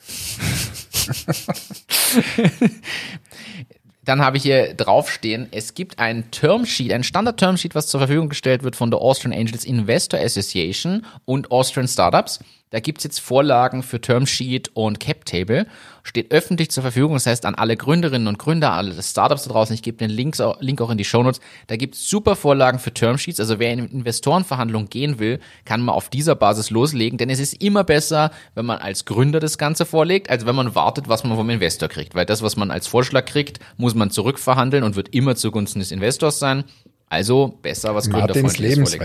Dann 4.04 4.22
habe 4.22 4.38
ich 4.38 4.44
hier 4.44 4.72
draufstehen, 4.72 5.48
es 5.50 5.74
gibt 5.74 5.98
ein 5.98 6.30
Termsheet, 6.30 6.94
ein 6.94 7.04
Standard-Termsheet, 7.04 7.74
was 7.74 7.88
zur 7.88 8.00
Verfügung 8.00 8.30
gestellt 8.30 8.62
wird 8.62 8.74
von 8.74 8.90
der 8.90 9.00
Austrian 9.00 9.38
Angels 9.38 9.66
Investor 9.66 10.18
Association 10.18 11.04
und 11.26 11.50
Austrian 11.50 11.86
Startups. 11.86 12.40
Da 12.70 12.80
gibt's 12.80 13.04
jetzt 13.04 13.20
Vorlagen 13.20 13.82
für 13.82 14.00
Termsheet 14.00 14.70
und 14.74 15.00
Cap-Table. 15.00 15.66
Steht 16.02 16.30
öffentlich 16.32 16.70
zur 16.70 16.82
Verfügung, 16.82 17.14
das 17.14 17.26
heißt 17.26 17.46
an 17.46 17.54
alle 17.54 17.76
Gründerinnen 17.76 18.28
und 18.28 18.38
Gründer, 18.38 18.72
alle 18.72 19.02
Startups 19.02 19.44
da 19.44 19.52
draußen, 19.52 19.74
ich 19.74 19.82
gebe 19.82 19.96
den 19.96 20.10
Links, 20.10 20.40
auch- 20.40 20.60
Link 20.60 20.80
auch 20.80 20.90
in 20.90 20.98
die 20.98 21.04
Shownotes. 21.04 21.40
Da 21.66 21.76
gibt's 21.76 22.08
super 22.08 22.36
Vorlagen 22.36 22.78
für 22.78 22.92
Termsheets. 22.92 23.40
Also 23.40 23.58
wer 23.58 23.72
in 23.72 23.86
Investorenverhandlungen 23.88 24.88
gehen 24.90 25.18
will, 25.18 25.40
kann 25.64 25.80
man 25.80 25.94
auf 25.94 26.08
dieser 26.10 26.34
Basis 26.34 26.70
loslegen, 26.70 27.18
denn 27.18 27.30
es 27.30 27.40
ist 27.40 27.62
immer 27.62 27.84
besser, 27.84 28.30
wenn 28.54 28.66
man 28.66 28.78
als 28.78 29.04
Gründer 29.04 29.40
das 29.40 29.58
Ganze 29.58 29.86
vorlegt, 29.86 30.30
als 30.30 30.44
wenn 30.46 30.54
man 30.54 30.74
wartet, 30.74 31.08
was 31.08 31.24
man 31.24 31.36
vom 31.36 31.48
Investor 31.50 31.88
kriegt. 31.88 32.14
Weil 32.14 32.26
das, 32.26 32.42
was 32.42 32.56
man 32.56 32.70
als 32.70 32.86
Vorschlag 32.86 33.24
kriegt, 33.24 33.60
muss 33.76 33.94
man 33.94 34.10
zurückverhandeln 34.10 34.84
und 34.84 34.96
wird 34.96 35.14
immer 35.14 35.36
zugunsten 35.36 35.80
des 35.80 35.90
Investors 35.90 36.38
sein. 36.38 36.64
Also 37.08 37.58
besser 37.62 37.94
was 37.94 38.08
Martins 38.08 38.34
Gründerfreundliches 38.34 38.76
vorlegen. 38.90 39.04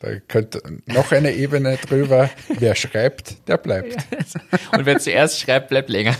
Da 0.00 0.18
könnte 0.18 0.62
noch 0.86 1.12
eine 1.12 1.32
Ebene 1.32 1.76
drüber. 1.76 2.30
Wer 2.48 2.74
schreibt, 2.74 3.46
der 3.48 3.58
bleibt. 3.58 3.96
Und 4.72 4.86
wer 4.86 4.98
zuerst 4.98 5.38
schreibt, 5.38 5.68
bleibt 5.68 5.90
länger. 5.90 6.16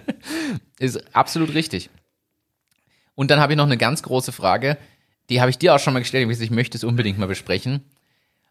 ist 0.78 1.14
absolut 1.14 1.52
richtig. 1.52 1.90
Und 3.14 3.30
dann 3.30 3.40
habe 3.40 3.52
ich 3.52 3.56
noch 3.58 3.66
eine 3.66 3.76
ganz 3.76 4.02
große 4.02 4.32
Frage, 4.32 4.78
die 5.28 5.42
habe 5.42 5.50
ich 5.50 5.58
dir 5.58 5.74
auch 5.74 5.78
schon 5.78 5.92
mal 5.92 6.00
gestellt, 6.00 6.30
ich 6.40 6.50
möchte 6.50 6.78
es 6.78 6.84
unbedingt 6.84 7.18
mal 7.18 7.28
besprechen. 7.28 7.82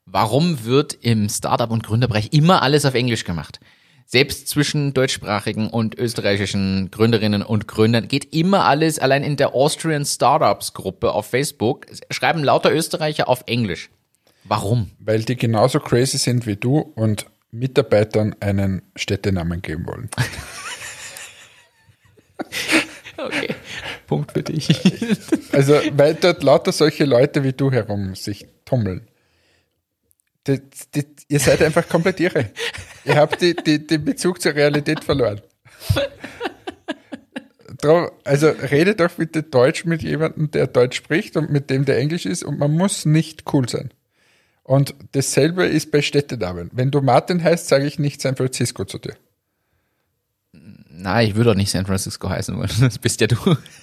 Warum 0.05 0.65
wird 0.65 0.93
im 1.01 1.29
Startup- 1.29 1.71
und 1.71 1.83
Gründerbereich 1.83 2.29
immer 2.31 2.61
alles 2.61 2.85
auf 2.85 2.93
Englisch 2.93 3.23
gemacht? 3.23 3.59
Selbst 4.05 4.47
zwischen 4.49 4.93
deutschsprachigen 4.93 5.69
und 5.69 5.97
österreichischen 5.97 6.91
Gründerinnen 6.91 7.41
und 7.41 7.67
Gründern 7.67 8.07
geht 8.07 8.35
immer 8.35 8.65
alles 8.65 8.99
allein 8.99 9.23
in 9.23 9.35
der 9.35 9.55
Austrian 9.55 10.05
Startups 10.05 10.73
Gruppe 10.73 11.11
auf 11.11 11.25
Facebook. 11.25 11.87
Schreiben 12.11 12.43
lauter 12.43 12.71
Österreicher 12.71 13.27
auf 13.27 13.43
Englisch. 13.47 13.89
Warum? 14.45 14.91
Weil 14.99 15.23
die 15.23 15.35
genauso 15.35 15.79
crazy 15.79 16.17
sind 16.17 16.45
wie 16.45 16.55
du 16.55 16.79
und 16.79 17.25
Mitarbeitern 17.51 18.35
einen 18.39 18.81
Städtenamen 18.95 19.61
geben 19.61 19.85
wollen. 19.85 20.09
Okay. 23.15 23.55
Punkt 24.07 24.33
für 24.33 24.43
dich. 24.43 24.67
Also, 25.51 25.79
weil 25.93 26.15
dort 26.15 26.41
lauter 26.41 26.71
solche 26.71 27.05
Leute 27.05 27.43
wie 27.43 27.53
du 27.53 27.71
herum 27.71 28.15
sich 28.15 28.47
tummeln. 28.65 29.07
Das, 30.45 30.59
das, 30.91 31.05
ihr 31.27 31.39
seid 31.39 31.61
einfach 31.61 31.87
komplett 31.87 32.19
irre. 32.19 32.49
Ihr 33.05 33.15
habt 33.15 33.39
die, 33.39 33.55
die, 33.55 33.85
den 33.85 34.03
Bezug 34.03 34.41
zur 34.41 34.55
Realität 34.55 35.03
verloren. 35.03 35.41
Also 38.23 38.47
redet 38.47 38.99
doch 38.99 39.11
bitte 39.11 39.43
Deutsch 39.43 39.85
mit 39.85 40.01
jemandem, 40.01 40.49
der 40.49 40.67
Deutsch 40.67 40.97
spricht 40.97 41.37
und 41.37 41.51
mit 41.51 41.69
dem, 41.69 41.85
der 41.85 41.97
Englisch 41.97 42.25
ist 42.25 42.43
und 42.43 42.57
man 42.57 42.71
muss 42.71 43.05
nicht 43.05 43.53
cool 43.53 43.69
sein. 43.69 43.91
Und 44.63 44.95
dasselbe 45.11 45.65
ist 45.65 45.91
bei 45.91 46.01
Städtenamen. 46.01 46.69
Wenn 46.73 46.89
du 46.89 47.01
Martin 47.01 47.43
heißt, 47.43 47.67
sage 47.67 47.85
ich 47.85 47.99
nicht 47.99 48.21
San 48.21 48.35
Francisco 48.35 48.85
zu 48.85 48.97
dir. 48.97 49.15
Nein, 50.89 51.27
ich 51.27 51.35
würde 51.35 51.49
doch 51.49 51.57
nicht 51.57 51.71
San 51.71 51.85
Francisco 51.85 52.29
heißen 52.29 52.55
wollen. 52.55 52.69
Das 52.79 52.97
bist 52.97 53.19
ja 53.19 53.27
du. 53.27 53.35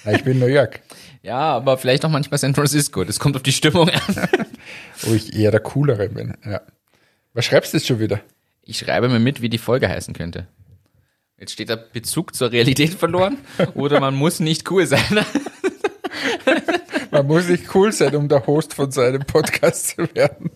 Ja, 0.04 0.12
ich 0.12 0.24
bin 0.24 0.38
New 0.38 0.46
York. 0.46 0.80
Ja, 1.22 1.38
aber 1.38 1.76
vielleicht 1.76 2.04
auch 2.04 2.10
manchmal 2.10 2.38
San 2.38 2.54
Francisco. 2.54 3.04
Das 3.04 3.18
kommt 3.18 3.36
auf 3.36 3.42
die 3.42 3.52
Stimmung 3.52 3.90
an. 3.90 4.00
Wo 5.02 5.12
ich 5.12 5.34
eher 5.36 5.50
der 5.50 5.60
Coolere 5.60 6.08
bin. 6.08 6.34
Ja. 6.44 6.62
Was 7.34 7.44
schreibst 7.44 7.72
du 7.72 7.76
jetzt 7.76 7.86
schon 7.86 8.00
wieder? 8.00 8.20
Ich 8.62 8.78
schreibe 8.78 9.08
mir 9.08 9.18
mit, 9.18 9.42
wie 9.42 9.48
die 9.48 9.58
Folge 9.58 9.88
heißen 9.88 10.14
könnte. 10.14 10.46
Jetzt 11.38 11.52
steht 11.52 11.70
da 11.70 11.76
Bezug 11.76 12.34
zur 12.34 12.52
Realität 12.52 12.94
verloren 12.94 13.38
oder 13.74 13.98
man 13.98 14.14
muss 14.14 14.40
nicht 14.40 14.70
cool 14.70 14.86
sein. 14.86 15.24
Man 17.10 17.26
muss 17.26 17.48
nicht 17.48 17.74
cool 17.74 17.92
sein, 17.92 18.14
um 18.14 18.28
der 18.28 18.46
Host 18.46 18.74
von 18.74 18.90
seinem 18.92 19.22
Podcast 19.22 19.88
zu 19.88 20.14
werden. 20.14 20.50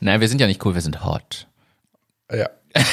Nein, 0.00 0.20
wir 0.20 0.28
sind 0.28 0.40
ja 0.40 0.46
nicht 0.46 0.64
cool, 0.64 0.74
wir 0.74 0.82
sind 0.82 1.04
hot. 1.04 1.46
Ja. 2.30 2.50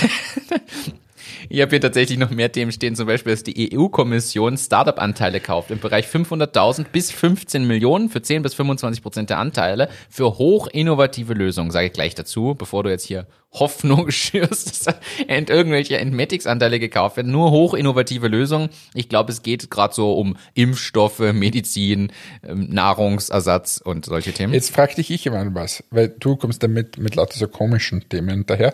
Ich 1.50 1.62
habe 1.62 1.72
hier 1.72 1.82
tatsächlich 1.82 2.18
noch 2.18 2.30
mehr 2.32 2.52
Themen 2.52 2.72
stehen, 2.72 2.96
zum 2.96 3.08
Beispiel, 3.08 3.34
dass 3.34 3.44
die 3.44 3.78
EU-Kommission 3.78 4.58
Startup-Anteile 4.58 5.40
kauft 5.40 5.72
im 5.72 5.80
Bereich 5.80 6.08
500.000 6.08 6.86
bis 6.92 7.12
15 7.12 7.66
Millionen 7.66 8.10
für 8.10 8.22
10 8.22 8.42
bis 8.42 8.54
25 8.54 9.02
Prozent 9.02 9.30
der 9.30 9.40
Anteile 9.40 9.90
für 10.10 10.38
hoch 10.38 10.68
innovative 10.68 11.34
Lösungen. 11.34 11.72
Sage 11.72 11.88
ich 11.88 11.94
gleich 11.94 12.16
dazu, 12.16 12.56
bevor 12.56 12.84
du 12.84 12.90
jetzt 12.90 13.06
hier 13.06 13.28
Hoffnung 13.54 14.10
schürst, 14.12 14.88
dass 14.88 14.96
ent 15.28 15.50
irgendwelche 15.50 15.98
Entmatics-Anteile 15.98 16.80
gekauft 16.80 17.18
werden. 17.18 17.32
Nur 17.32 17.52
hoch 17.52 17.74
innovative 17.74 18.28
Lösungen. 18.28 18.70
Ich 18.94 19.10
glaube, 19.10 19.32
es 19.32 19.42
geht 19.44 19.70
gerade 19.70 19.94
so 19.94 20.14
um 20.14 20.38
Impfstoffe, 20.54 21.20
Medizin, 21.20 22.12
ähm, 22.44 22.68
Nahrungsersatz 22.70 23.78
und 23.78 24.06
solche 24.06 24.34
Themen. 24.34 24.54
Jetzt 24.54 24.72
frag 24.72 24.96
dich 24.96 25.10
ich 25.10 25.26
mal 25.30 25.54
was, 25.54 25.84
weil 25.92 26.10
du 26.10 26.36
kommst 26.36 26.64
damit 26.64 26.98
mit 26.98 27.16
lauter 27.16 27.38
so 27.38 27.48
komischen 27.48 28.08
Themen 28.10 28.46
daher. 28.46 28.74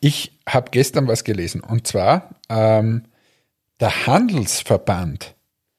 Ich 0.00 0.38
habe 0.48 0.70
gestern 0.70 1.08
was 1.08 1.24
gelesen 1.24 1.60
und 1.60 1.86
zwar 1.86 2.30
ähm, 2.48 3.04
der 3.80 4.06
Handelsverband 4.06 5.34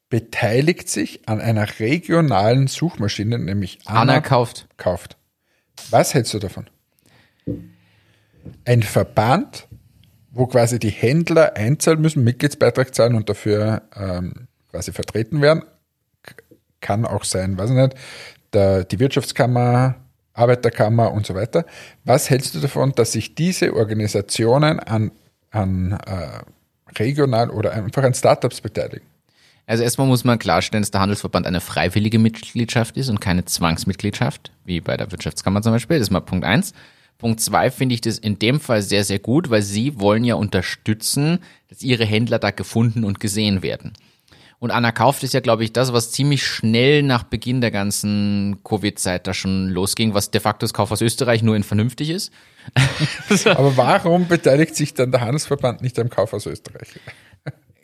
beteiligt 0.08 0.90
sich 0.90 1.26
an 1.26 1.40
einer 1.40 1.78
regionalen 1.78 2.66
Suchmaschine, 2.66 3.38
nämlich 3.38 3.78
Anna, 3.86 4.00
Anna 4.00 4.20
kauft. 4.20 4.66
kauft. 4.76 5.16
Was 5.90 6.12
hältst 6.12 6.34
du 6.34 6.38
davon? 6.38 6.68
Ein 8.64 8.82
Verband, 8.82 9.68
wo 10.30 10.46
quasi 10.46 10.78
die 10.78 10.90
Händler 10.90 11.56
einzahlen 11.56 12.00
müssen, 12.00 12.24
Mitgliedsbeitrag 12.24 12.94
zahlen 12.94 13.14
und 13.14 13.28
dafür 13.28 13.82
ähm, 13.94 14.48
quasi 14.70 14.92
vertreten 14.92 15.42
werden. 15.42 15.64
Kann 16.80 17.04
auch 17.04 17.24
sein, 17.24 17.58
weiß 17.58 17.70
ich 17.70 17.76
nicht, 17.76 17.94
der, 18.52 18.84
die 18.84 18.98
Wirtschaftskammer, 18.98 19.96
Arbeiterkammer 20.34 21.12
und 21.12 21.26
so 21.26 21.34
weiter. 21.34 21.66
Was 22.04 22.30
hältst 22.30 22.54
du 22.54 22.60
davon, 22.60 22.92
dass 22.92 23.12
sich 23.12 23.34
diese 23.34 23.74
Organisationen 23.74 24.80
an, 24.80 25.12
an 25.50 25.92
äh, 25.92 26.98
regional 26.98 27.50
oder 27.50 27.72
einfach 27.72 28.02
an 28.02 28.14
Startups 28.14 28.60
beteiligen? 28.60 29.06
Also 29.66 29.84
erstmal 29.84 30.08
muss 30.08 30.24
man 30.24 30.38
klarstellen, 30.38 30.82
dass 30.82 30.90
der 30.90 31.00
Handelsverband 31.00 31.46
eine 31.46 31.60
freiwillige 31.60 32.18
Mitgliedschaft 32.18 32.96
ist 32.96 33.08
und 33.08 33.20
keine 33.20 33.44
Zwangsmitgliedschaft, 33.44 34.50
wie 34.64 34.80
bei 34.80 34.96
der 34.96 35.12
Wirtschaftskammer 35.12 35.62
zum 35.62 35.72
Beispiel. 35.72 35.98
Das 35.98 36.08
ist 36.08 36.10
mal 36.10 36.20
Punkt 36.20 36.44
eins. 36.44 36.72
Punkt 37.22 37.40
zwei 37.40 37.70
finde 37.70 37.94
ich 37.94 38.00
das 38.00 38.18
in 38.18 38.38
dem 38.38 38.58
Fall 38.60 38.82
sehr, 38.82 39.04
sehr 39.04 39.20
gut, 39.20 39.48
weil 39.48 39.62
sie 39.62 39.98
wollen 40.00 40.24
ja 40.24 40.34
unterstützen, 40.34 41.38
dass 41.68 41.82
ihre 41.82 42.04
Händler 42.04 42.40
da 42.40 42.50
gefunden 42.50 43.04
und 43.04 43.20
gesehen 43.20 43.62
werden. 43.62 43.92
Und 44.58 44.72
Anna 44.72 44.92
kauft 44.92 45.22
ist 45.22 45.32
ja, 45.32 45.40
glaube 45.40 45.62
ich, 45.64 45.72
das, 45.72 45.92
was 45.92 46.10
ziemlich 46.10 46.44
schnell 46.44 47.02
nach 47.02 47.22
Beginn 47.22 47.60
der 47.60 47.70
ganzen 47.70 48.58
Covid-Zeit 48.64 49.26
da 49.26 49.34
schon 49.34 49.68
losging, 49.68 50.14
was 50.14 50.30
de 50.32 50.40
facto 50.40 50.64
das 50.64 50.74
Kauf 50.74 50.90
aus 50.90 51.00
Österreich 51.00 51.42
nur 51.42 51.54
in 51.54 51.62
vernünftig 51.62 52.10
ist. 52.10 52.32
Aber 53.46 53.76
warum 53.76 54.26
beteiligt 54.28 54.74
sich 54.74 54.94
dann 54.94 55.12
der 55.12 55.20
Handelsverband 55.20 55.80
nicht 55.80 55.98
am 55.98 56.10
Kauf 56.10 56.32
aus 56.32 56.46
Österreich? 56.46 56.88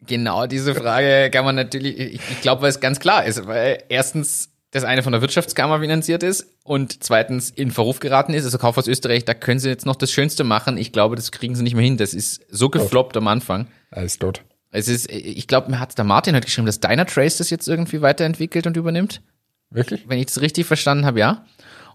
Genau, 0.06 0.46
diese 0.46 0.74
Frage 0.74 1.30
kann 1.30 1.44
man 1.44 1.54
natürlich, 1.54 1.98
ich, 1.98 2.20
ich 2.30 2.40
glaube, 2.40 2.62
weil 2.62 2.70
es 2.70 2.80
ganz 2.80 2.98
klar 2.98 3.24
ist, 3.24 3.46
weil 3.46 3.84
erstens 3.88 4.50
das 4.70 4.84
eine 4.84 5.02
von 5.02 5.12
der 5.12 5.22
Wirtschaftskammer 5.22 5.80
finanziert 5.80 6.22
ist 6.22 6.46
und 6.62 7.02
zweitens 7.02 7.50
in 7.50 7.70
Verruf 7.70 8.00
geraten 8.00 8.34
ist, 8.34 8.44
also 8.44 8.58
Kauf 8.58 8.76
aus 8.76 8.86
Österreich, 8.86 9.24
da 9.24 9.32
können 9.34 9.60
sie 9.60 9.68
jetzt 9.68 9.86
noch 9.86 9.96
das 9.96 10.12
Schönste 10.12 10.44
machen. 10.44 10.76
Ich 10.76 10.92
glaube, 10.92 11.16
das 11.16 11.32
kriegen 11.32 11.54
sie 11.54 11.62
nicht 11.62 11.74
mehr 11.74 11.84
hin. 11.84 11.96
Das 11.96 12.12
ist 12.12 12.42
so 12.50 12.68
gefloppt 12.68 13.16
am 13.16 13.28
Anfang. 13.28 13.68
Alles 13.90 14.18
tot. 14.18 14.42
Es 14.70 14.88
ist, 14.88 15.10
ich 15.10 15.46
glaube, 15.46 15.70
mir 15.70 15.80
hat 15.80 15.96
der 15.96 16.04
Martin 16.04 16.34
heute 16.34 16.44
geschrieben, 16.44 16.66
dass 16.66 16.80
Dynatrace 16.80 17.38
das 17.38 17.48
jetzt 17.48 17.66
irgendwie 17.66 18.02
weiterentwickelt 18.02 18.66
und 18.66 18.76
übernimmt. 18.76 19.22
Wirklich? 19.70 20.04
Wenn 20.06 20.18
ich 20.18 20.26
das 20.26 20.42
richtig 20.42 20.66
verstanden 20.66 21.06
habe, 21.06 21.18
ja. 21.18 21.46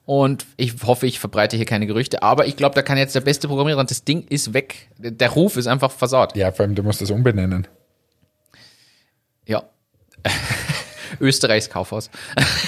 Und 0.06 0.46
ich 0.58 0.74
hoffe, 0.84 1.06
ich 1.06 1.20
verbreite 1.20 1.56
hier 1.56 1.66
keine 1.66 1.88
Gerüchte, 1.88 2.24
aber 2.24 2.46
ich 2.48 2.58
glaube, 2.58 2.76
da 2.76 2.82
kann 2.82 2.98
jetzt 2.98 3.16
der 3.16 3.22
beste 3.22 3.48
Programmierer 3.48 3.80
und 3.80 3.90
das 3.90 4.04
Ding 4.04 4.26
ist 4.28 4.54
weg. 4.54 4.90
Der 4.98 5.30
Ruf 5.30 5.56
ist 5.56 5.68
einfach 5.68 5.92
versaut. 5.92 6.36
Ja, 6.36 6.52
vor 6.52 6.66
allem, 6.66 6.76
du 6.76 6.84
musst 6.84 7.02
das 7.02 7.12
umbenennen. 7.12 7.68
Ja. 9.46 9.64
Österreichs 11.20 11.70
Kaufhaus. 11.70 12.10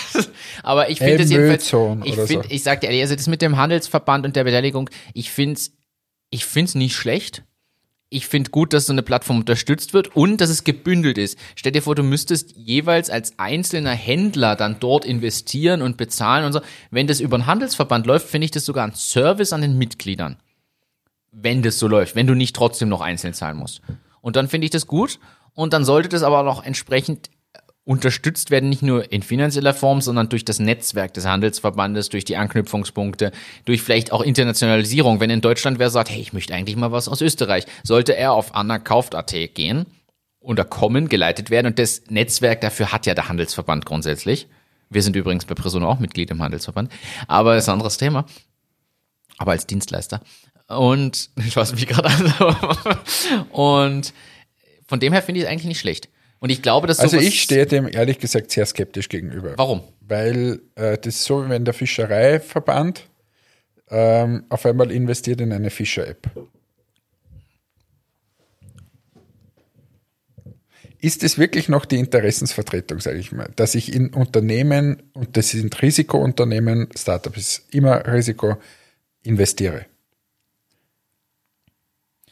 Aber 0.63 0.89
ich 0.89 0.99
finde 0.99 1.23
es 1.23 1.29
jedenfalls, 1.29 1.63
ich 2.05 2.15
finde, 2.15 2.47
so. 2.47 2.49
ich 2.49 2.63
sag 2.63 2.81
dir 2.81 2.87
ehrlich, 2.87 3.01
also 3.01 3.15
das 3.15 3.27
mit 3.27 3.41
dem 3.41 3.57
Handelsverband 3.57 4.25
und 4.25 4.35
der 4.35 4.43
Beteiligung, 4.43 4.89
ich 5.13 5.31
finde 5.31 5.55
es 5.55 5.73
ich 6.29 6.45
find's 6.45 6.75
nicht 6.75 6.95
schlecht. 6.95 7.43
Ich 8.09 8.27
finde 8.27 8.51
gut, 8.51 8.73
dass 8.73 8.85
so 8.85 8.93
eine 8.93 9.03
Plattform 9.03 9.39
unterstützt 9.39 9.93
wird 9.93 10.15
und 10.15 10.39
dass 10.39 10.49
es 10.49 10.63
gebündelt 10.63 11.17
ist. 11.17 11.37
Stell 11.55 11.71
dir 11.71 11.81
vor, 11.81 11.95
du 11.95 12.03
müsstest 12.03 12.55
jeweils 12.55 13.09
als 13.09 13.39
einzelner 13.39 13.91
Händler 13.91 14.55
dann 14.55 14.77
dort 14.79 15.05
investieren 15.05 15.81
und 15.81 15.97
bezahlen 15.97 16.45
und 16.45 16.53
so. 16.53 16.61
Wenn 16.91 17.07
das 17.07 17.19
über 17.19 17.35
einen 17.35 17.47
Handelsverband 17.47 18.05
läuft, 18.05 18.29
finde 18.29 18.45
ich 18.45 18.51
das 18.51 18.65
sogar 18.65 18.85
ein 18.85 18.93
Service 18.93 19.53
an 19.53 19.61
den 19.61 19.77
Mitgliedern. 19.77 20.37
Wenn 21.31 21.63
das 21.63 21.79
so 21.79 21.87
läuft, 21.87 22.15
wenn 22.15 22.27
du 22.27 22.35
nicht 22.35 22.55
trotzdem 22.55 22.89
noch 22.89 23.01
einzeln 23.01 23.33
zahlen 23.33 23.57
musst. 23.57 23.81
Und 24.21 24.35
dann 24.35 24.47
finde 24.47 24.65
ich 24.65 24.71
das 24.71 24.87
gut. 24.87 25.19
Und 25.53 25.73
dann 25.73 25.83
sollte 25.83 26.09
das 26.09 26.23
aber 26.23 26.43
noch 26.43 26.63
entsprechend 26.63 27.29
unterstützt 27.85 28.49
werden, 28.49 28.67
nicht 28.67 28.81
nur 28.81 29.11
in 29.11 29.21
finanzieller 29.21 29.73
Form, 29.73 30.01
sondern 30.01 30.27
durch 30.27 30.43
das 30.43 30.59
Netzwerk 30.59 31.13
des 31.13 31.25
Handelsverbandes, 31.25 32.09
durch 32.09 32.25
die 32.25 32.35
Anknüpfungspunkte, 32.35 33.31
durch 33.65 33.83
vielleicht 33.83 34.11
auch 34.11 34.21
Internationalisierung. 34.21 35.19
Wenn 35.19 35.29
in 35.29 35.41
Deutschland 35.41 35.77
wer 35.77 35.91
sagt, 35.91 36.09
hey, 36.09 36.19
ich 36.19 36.33
möchte 36.33 36.53
eigentlich 36.53 36.75
mal 36.75 36.91
was 36.91 37.07
aus 37.07 37.21
Österreich, 37.21 37.65
sollte 37.83 38.15
er 38.15 38.33
auf 38.33 38.55
annakauft.at 38.55 39.31
gehen 39.53 39.85
oder 40.39 40.65
kommen, 40.65 41.09
geleitet 41.09 41.51
werden. 41.51 41.67
Und 41.67 41.79
das 41.79 42.03
Netzwerk 42.09 42.61
dafür 42.61 42.91
hat 42.91 43.05
ja 43.05 43.13
der 43.13 43.29
Handelsverband 43.29 43.85
grundsätzlich. 43.85 44.47
Wir 44.89 45.03
sind 45.03 45.15
übrigens 45.15 45.45
bei 45.45 45.53
Persono 45.53 45.87
auch 45.87 45.99
Mitglied 45.99 46.31
im 46.31 46.41
Handelsverband, 46.41 46.91
aber 47.27 47.55
ist 47.55 47.69
ein 47.69 47.73
anderes 47.73 47.97
Thema. 47.97 48.25
Aber 49.37 49.51
als 49.51 49.67
Dienstleister. 49.67 50.21
Und 50.67 51.29
du 51.35 51.43
schaust 51.51 51.75
mich 51.75 51.85
gerade 51.85 52.09
an. 52.09 52.97
Und 53.51 54.13
von 54.87 54.99
dem 54.99 55.13
her 55.13 55.21
finde 55.21 55.39
ich 55.39 55.45
es 55.45 55.51
eigentlich 55.51 55.65
nicht 55.65 55.79
schlecht. 55.79 56.09
Und 56.45 56.51
ich 56.51 56.61
glaube, 56.61 56.85
dass 56.85 56.99
Also 56.99 57.17
ich 57.17 57.41
stehe 57.41 57.65
dem 57.65 57.87
ehrlich 57.91 58.19
gesagt 58.19 58.51
sehr 58.51 58.67
skeptisch 58.67 59.09
gegenüber. 59.09 59.53
Warum? 59.57 59.81
Weil 60.01 60.61
äh, 60.75 60.95
das 60.95 61.15
ist 61.15 61.23
so, 61.23 61.43
wie 61.43 61.49
wenn 61.49 61.65
der 61.65 61.73
Fischereiverband 61.73 63.09
ähm, 63.89 64.43
auf 64.49 64.63
einmal 64.67 64.91
investiert 64.91 65.41
in 65.41 65.51
eine 65.51 65.71
Fischer-App. 65.71 66.29
Ist 71.01 71.23
es 71.23 71.39
wirklich 71.39 71.67
noch 71.67 71.85
die 71.85 71.97
Interessensvertretung, 71.97 72.99
sage 72.99 73.17
ich 73.17 73.31
mal, 73.31 73.49
dass 73.55 73.73
ich 73.73 73.91
in 73.91 74.13
Unternehmen, 74.13 75.01
und 75.13 75.37
das 75.37 75.49
sind 75.49 75.81
Risikounternehmen, 75.81 76.89
Startup 76.95 77.35
ist 77.35 77.73
immer 77.73 78.05
Risiko, 78.05 78.57
investiere? 79.23 79.87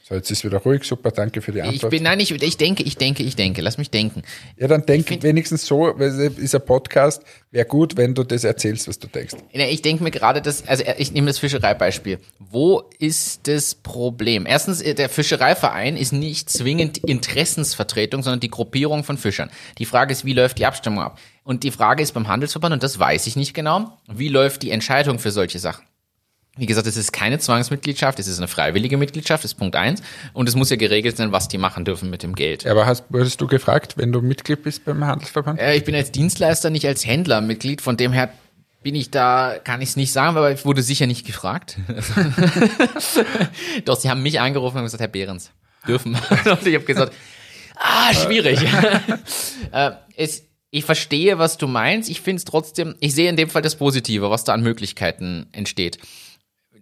So, 0.06 0.16
jetzt 0.16 0.30
ist 0.30 0.44
wieder 0.44 0.58
ruhig, 0.58 0.84
super, 0.84 1.12
danke 1.12 1.42
für 1.42 1.54
die 1.54 1.60
Ich 1.60 1.64
Antwort. 1.66 1.92
bin, 1.92 2.04
nein, 2.04 2.20
ich, 2.20 2.30
ich 2.30 2.58
denke, 2.58 2.84
ich 2.84 2.98
denke, 2.98 3.24
ich 3.24 3.38
denke. 3.38 3.62
Lass 3.62 3.78
mich 3.78 3.90
denken. 3.90 4.24
ja, 4.58 4.68
dann 4.68 4.86
denk 4.86 5.24
wenigstens 5.24 5.66
so, 5.66 5.94
weil 5.96 6.10
es 6.10 6.38
ist 6.38 6.54
ein 6.54 6.66
Podcast, 6.66 7.24
wäre 7.52 7.66
gut, 7.66 7.96
wenn 7.96 8.14
du 8.14 8.26
das 8.26 8.44
erzählst, 8.44 8.90
was 8.90 9.00
du 9.00 9.08
denkst. 9.08 9.36
Ich 9.54 9.82
denke 9.82 10.04
mir 10.04 10.12
gerade, 10.12 10.42
dass, 10.42 10.68
also 10.68 10.84
ich 10.98 11.14
nehme 11.14 11.28
das 11.28 11.40
Fischereibeispiel. 11.40 12.20
Wo 12.40 12.84
ist 13.00 13.48
das 13.48 13.76
Problem? 13.76 14.46
Erstens, 14.46 14.82
äh, 14.82 14.94
der 14.94 15.08
Fischereiverein 15.08 15.96
ist 15.96 16.12
nicht 16.12 16.50
zwingend 16.50 16.98
Interessensvertretung, 16.98 18.24
sondern 18.24 18.42
die 18.42 18.50
Gruppierung 18.50 19.06
von 19.06 19.18
Fischern. 19.18 19.50
Die 19.78 19.86
Frage 19.86 20.12
ist, 20.12 20.26
wie 20.26 20.34
läuft 20.34 20.60
die 20.60 20.66
Abstimmung 20.66 21.02
ab? 21.02 21.18
Und 21.46 21.64
die 21.64 21.72
Frage 21.72 22.04
ist 22.04 22.12
beim 22.12 22.28
Handelsverband, 22.28 22.74
und 22.74 22.84
das 22.84 23.00
weiß 23.00 23.26
ich 23.28 23.38
nicht 23.38 23.54
genau, 23.54 23.98
wie 24.12 24.28
läuft 24.28 24.64
die 24.64 24.72
Entscheidung 24.72 25.18
für 25.18 25.32
solche 25.32 25.60
Sachen? 25.60 25.86
Wie 26.56 26.68
gesagt, 26.68 26.86
es 26.86 26.98
ist 26.98 27.12
keine 27.12 27.40
Zwangsmitgliedschaft, 27.40 28.20
es 28.20 28.28
ist 28.28 28.38
eine 28.38 28.48
freiwillige 28.48 28.96
Mitgliedschaft, 28.98 29.44
das 29.44 29.54
ist 29.54 29.58
Punkt 29.58 29.76
eins. 29.76 30.04
Und 30.34 30.48
es 30.48 30.56
muss 30.56 30.70
ja 30.70 30.76
geregelt 30.76 31.18
sein, 31.18 31.32
was 31.32 31.48
die 31.48 31.58
machen 31.58 31.84
dürfen 31.84 32.12
mit 32.12 32.22
dem 32.22 32.36
Geld. 32.36 32.64
Ja, 32.64 32.72
aber 32.72 32.86
hast, 32.86 33.06
wurdest 33.10 33.42
du 33.42 33.48
gefragt, 33.48 33.98
wenn 33.98 34.12
du 34.12 34.22
Mitglied 34.22 34.62
bist 34.62 34.86
beim 34.86 35.04
Handelsverband? 35.04 35.60
Äh, 35.60 35.76
ich 35.76 35.84
bin 35.84 35.96
als 35.96 36.12
Dienstleister, 36.12 36.70
nicht 36.70 36.86
als 36.86 37.08
Händler 37.08 37.42
Mitglied, 37.42 37.82
von 37.82 37.98
dem 37.98 38.14
her 38.14 38.32
bin 38.84 38.94
ich 38.94 39.10
da, 39.10 39.56
kann 39.64 39.82
ich 39.82 39.90
es 39.90 39.96
nicht 39.96 40.12
sagen, 40.12 40.38
aber 40.38 40.52
ich 40.52 40.64
wurde 40.64 40.84
sicher 40.84 41.08
nicht 41.08 41.26
gefragt. 41.26 41.78
Doch, 43.86 44.00
sie 44.00 44.10
haben 44.12 44.22
mich 44.22 44.40
angerufen 44.40 44.78
und 44.78 44.84
gesagt, 44.84 45.02
Herr 45.02 45.08
Behrens, 45.08 45.52
dürfen. 45.88 46.14
und 46.46 46.68
ich 46.68 46.76
habe 46.76 46.86
gesagt, 46.86 47.14
ah, 47.78 48.14
schwierig. 48.14 48.60
äh, 49.72 49.92
es, 50.16 50.44
ich 50.70 50.86
verstehe, 50.86 51.40
was 51.40 51.58
du 51.58 51.68
meinst. 51.68 52.10
Ich 52.10 52.22
finde 52.22 52.38
es 52.38 52.46
trotzdem, 52.46 52.96
ich 53.00 53.16
sehe 53.16 53.30
in 53.30 53.38
dem 53.38 53.50
Fall 53.50 53.62
das 53.62 53.76
Positive, 53.76 54.30
was 54.30 54.44
da 54.44 54.54
an 54.54 54.62
Möglichkeiten 54.62 55.48
entsteht. 55.52 55.98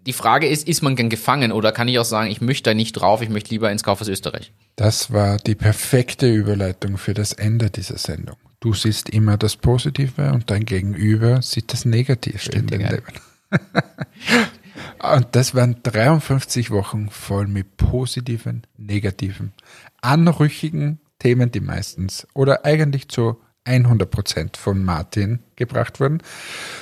Die 0.08 0.14
Frage 0.14 0.48
ist, 0.48 0.68
ist 0.68 0.82
man 0.82 0.96
gern 0.96 1.10
gefangen 1.10 1.52
oder 1.52 1.72
kann 1.72 1.88
ich 1.88 2.00
auch 2.00 2.06
sagen, 2.06 2.32
ich 2.32 2.42
möchte 2.42 2.72
da 2.72 2.74
nicht 2.74 2.94
drauf, 2.94 3.22
ich 3.22 3.30
möchte 3.30 3.52
lieber 3.52 3.72
ins 3.72 3.84
Kaufhaus 3.84 4.08
Österreich? 4.08 4.52
Das 4.76 5.14
war 5.14 5.38
die 5.38 5.54
perfekte 5.54 6.28
Überleitung 6.28 6.98
für 6.98 7.14
das 7.14 7.34
Ende 7.34 7.70
dieser 7.70 7.98
Sendung. 7.98 8.38
Du 8.60 8.74
siehst 8.74 9.10
immer 9.10 9.38
das 9.38 9.58
Positive 9.58 10.32
und 10.34 10.50
dein 10.50 10.66
Gegenüber 10.66 11.42
sieht 11.42 11.72
das 11.72 11.86
Negative 11.86 12.52
in 12.52 12.68
deinem 12.68 12.82
ja. 12.82 12.90
Leben. 12.92 13.06
und 15.16 15.28
das 15.34 15.54
waren 15.54 15.78
53 15.84 16.72
Wochen 16.72 17.10
voll 17.10 17.48
mit 17.48 17.78
positiven, 17.78 18.66
negativen, 18.78 19.54
anrüchigen 20.02 21.00
Themen, 21.20 21.52
die 21.52 21.60
meistens 21.60 22.28
oder 22.34 22.66
eigentlich 22.66 23.08
zu 23.10 23.38
100 23.66 24.10
Prozent 24.10 24.58
von 24.58 24.84
Martin 24.84 25.40
gebracht 25.56 26.00
wurden. 26.00 26.22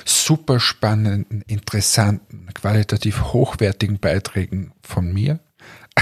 Super 0.06 0.60
spannenden, 0.60 1.42
interessanten, 1.48 2.48
qualitativ 2.54 3.34
hochwertigen 3.34 4.00
Beiträgen 4.00 4.72
von 4.82 5.14
mir. 5.14 5.40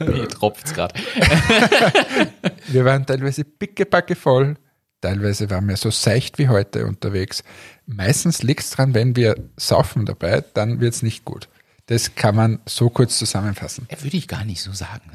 Mir 0.00 0.28
tropft's 0.28 0.74
gerade. 0.74 0.94
Wir 2.68 2.84
waren 2.84 3.06
teilweise 3.06 3.44
pickepacke 3.44 4.16
voll, 4.16 4.56
teilweise 5.00 5.48
waren 5.50 5.68
wir 5.68 5.76
so 5.76 5.90
seicht 5.90 6.38
wie 6.38 6.48
heute 6.48 6.86
unterwegs. 6.86 7.44
Meistens 7.86 8.42
liegt 8.42 8.62
es 8.62 8.70
dran, 8.70 8.94
wenn 8.94 9.14
wir 9.14 9.36
saufen 9.56 10.06
dabei, 10.06 10.42
dann 10.54 10.80
wird's 10.80 11.02
nicht 11.02 11.24
gut. 11.24 11.48
Das 11.86 12.14
kann 12.14 12.34
man 12.34 12.60
so 12.64 12.88
kurz 12.88 13.18
zusammenfassen. 13.18 13.86
Würde 14.00 14.16
ich 14.16 14.26
gar 14.26 14.44
nicht 14.44 14.62
so 14.62 14.72
sagen. 14.72 15.10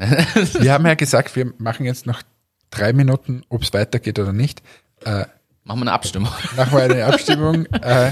Wir 0.59 0.73
haben 0.73 0.85
ja 0.85 0.93
gesagt, 0.93 1.35
wir 1.35 1.51
machen 1.57 1.85
jetzt 1.85 2.05
noch 2.05 2.21
drei 2.69 2.93
Minuten, 2.93 3.43
ob 3.49 3.63
es 3.63 3.73
weitergeht 3.73 4.19
oder 4.19 4.33
nicht. 4.33 4.61
Äh, 5.03 5.25
Machen 5.63 5.79
wir 5.79 5.83
eine 5.83 5.91
Abstimmung. 5.91 6.31
machen 6.57 6.77
wir 6.77 6.83
eine 6.83 7.05
Abstimmung. 7.05 7.65
äh, 7.67 8.11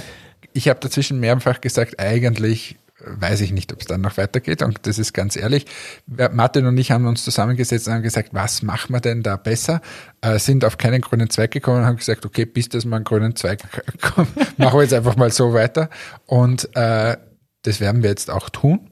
ich 0.53 0.68
habe 0.70 0.80
dazwischen 0.80 1.20
mehrfach 1.20 1.62
gesagt, 1.62 1.99
eigentlich 1.99 2.78
weiß 2.99 3.41
ich 3.41 3.51
nicht, 3.51 3.72
ob 3.74 3.82
es 3.82 3.88
dann 3.88 4.01
noch 4.01 4.18
weitergeht. 4.18 4.62
Und 4.62 4.80
das 4.88 4.97
ist 4.97 5.14
ganz 5.14 5.36
ehrlich. 5.36 5.66
Martin 6.08 6.66
und 6.66 6.78
ich 6.78 6.91
haben 6.91 7.05
uns 7.05 7.24
zusammengesetzt 7.24 7.88
und 7.88 7.93
haben 7.93 8.01
gesagt, 8.03 8.30
was 8.34 8.64
machen 8.64 8.93
wir 8.93 8.99
denn 8.99 9.24
da 9.24 9.38
besser? 9.38 9.82
Äh, 10.22 10.39
sind 10.39 10.66
auf 10.66 10.78
keinen 10.78 11.01
grünen 11.01 11.30
Zweig 11.30 11.51
gekommen 11.51 11.80
und 11.80 11.86
haben 11.86 11.97
gesagt, 11.97 12.26
okay, 12.26 12.45
bis 12.45 12.70
das 12.70 12.86
mal 12.86 12.97
einen 12.97 13.05
grünen 13.05 13.36
Zweig 13.36 13.60
kommt, 14.01 14.36
machen 14.58 14.78
wir 14.78 14.84
jetzt 14.84 14.93
einfach 14.93 15.16
mal 15.16 15.32
so 15.32 15.53
weiter. 15.53 15.89
Und 16.26 16.76
äh, 16.76 17.18
das 17.64 17.80
werden 17.80 18.01
wir 18.01 18.10
jetzt 18.10 18.32
auch 18.32 18.49
tun. 18.49 18.89